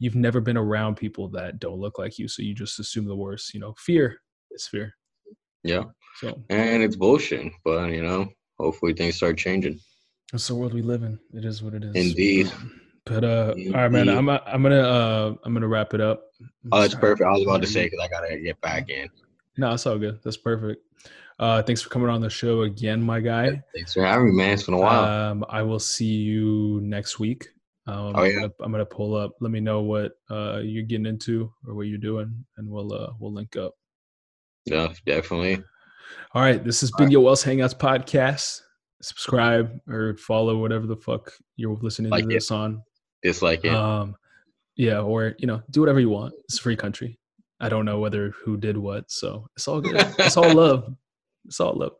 you've 0.00 0.16
never 0.16 0.40
been 0.40 0.56
around 0.56 0.96
people 0.96 1.28
that 1.28 1.60
don't 1.60 1.78
look 1.78 1.98
like 1.98 2.18
you, 2.18 2.26
so 2.26 2.42
you 2.42 2.54
just 2.54 2.80
assume 2.80 3.04
the 3.04 3.14
worst, 3.14 3.54
you 3.54 3.60
know. 3.60 3.74
Fear 3.78 4.20
is 4.50 4.66
fear. 4.66 4.96
Yeah. 5.62 5.84
So 6.16 6.42
and 6.48 6.82
it's 6.82 6.96
bullshit, 6.96 7.52
but 7.64 7.90
you 7.90 8.02
know, 8.02 8.28
hopefully 8.58 8.94
things 8.94 9.16
start 9.16 9.38
changing. 9.38 9.78
It's 10.32 10.48
the 10.48 10.54
world 10.54 10.74
we 10.74 10.82
live 10.82 11.02
in. 11.02 11.20
It 11.34 11.44
is 11.44 11.62
what 11.62 11.74
it 11.74 11.84
is. 11.84 11.94
Indeed. 11.94 12.50
But 13.04 13.24
uh, 13.24 13.52
Indeed. 13.56 13.74
all 13.74 13.82
right, 13.82 13.92
man. 13.92 14.08
I'm 14.08 14.28
I'm 14.28 14.62
gonna 14.62 14.80
uh 14.80 15.34
I'm 15.44 15.52
gonna 15.52 15.68
wrap 15.68 15.94
it 15.94 16.00
up. 16.00 16.24
oh, 16.72 16.80
that's 16.80 16.94
perfect. 16.94 17.28
I 17.28 17.32
was 17.32 17.42
about 17.42 17.60
to 17.60 17.68
say 17.68 17.84
because 17.84 18.00
I 18.02 18.08
gotta 18.08 18.38
get 18.40 18.60
back 18.60 18.88
in. 18.88 19.08
No, 19.56 19.74
it's 19.74 19.86
all 19.86 19.98
good. 19.98 20.18
That's 20.24 20.38
perfect. 20.38 20.82
Uh, 21.40 21.62
thanks 21.62 21.82
for 21.82 21.88
coming 21.88 22.08
on 22.08 22.20
the 22.20 22.30
show 22.30 22.62
again, 22.62 23.02
my 23.02 23.18
guy. 23.18 23.60
Thanks 23.74 23.94
for 23.94 24.04
having 24.04 24.26
me, 24.26 24.36
man. 24.36 24.52
It's 24.52 24.64
been 24.64 24.74
a 24.74 24.78
while. 24.78 25.04
Um, 25.04 25.44
I 25.48 25.62
will 25.62 25.80
see 25.80 26.04
you 26.04 26.80
next 26.82 27.18
week. 27.18 27.48
Um, 27.86 28.12
oh 28.14 28.22
yeah. 28.22 28.34
I'm 28.34 28.40
gonna, 28.42 28.52
I'm 28.60 28.72
gonna, 28.72 28.86
pull 28.86 29.16
up. 29.16 29.32
Let 29.40 29.50
me 29.50 29.58
know 29.58 29.80
what 29.80 30.12
uh 30.30 30.58
you're 30.58 30.84
getting 30.84 31.06
into 31.06 31.50
or 31.66 31.74
what 31.74 31.86
you're 31.86 31.98
doing, 31.98 32.44
and 32.58 32.68
we'll 32.68 32.92
uh 32.92 33.12
we'll 33.18 33.32
link 33.32 33.56
up. 33.56 33.72
Yeah, 34.66 34.92
definitely. 35.06 35.64
All 36.34 36.42
right. 36.42 36.62
This 36.62 36.82
has 36.82 36.90
been 36.92 37.06
right. 37.06 37.14
Yoel's 37.14 37.42
Hangouts 37.42 37.74
podcast 37.74 38.60
subscribe 39.02 39.78
or 39.88 40.16
follow 40.16 40.58
whatever 40.58 40.86
the 40.86 40.96
fuck 40.96 41.32
you're 41.56 41.76
listening 41.80 42.10
like 42.10 42.24
to 42.24 42.28
this 42.28 42.50
it. 42.50 42.54
on. 42.54 42.82
Dislike 43.22 43.64
it. 43.64 43.74
Um, 43.74 44.16
yeah, 44.76 45.00
or 45.00 45.34
you 45.38 45.46
know, 45.46 45.62
do 45.70 45.80
whatever 45.80 46.00
you 46.00 46.10
want. 46.10 46.34
It's 46.44 46.58
a 46.58 46.62
free 46.62 46.76
country. 46.76 47.18
I 47.60 47.68
don't 47.68 47.84
know 47.84 47.98
whether 47.98 48.30
who 48.30 48.56
did 48.56 48.76
what, 48.76 49.10
so 49.10 49.46
it's 49.56 49.68
all 49.68 49.80
good. 49.80 49.96
it's 50.18 50.36
all 50.36 50.54
love. 50.54 50.94
It's 51.44 51.60
all 51.60 51.74
love. 51.78 51.92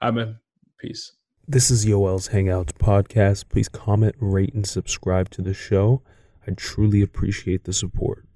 I'm 0.00 0.18
in 0.18 0.36
peace. 0.78 1.12
This 1.48 1.70
is 1.70 1.84
Yoel's 1.84 2.28
Hangouts 2.28 2.72
podcast. 2.72 3.48
Please 3.48 3.68
comment, 3.68 4.14
rate, 4.20 4.54
and 4.54 4.66
subscribe 4.66 5.28
to 5.30 5.42
the 5.42 5.54
show. 5.54 6.02
I 6.46 6.52
truly 6.52 7.02
appreciate 7.02 7.64
the 7.64 7.72
support. 7.72 8.26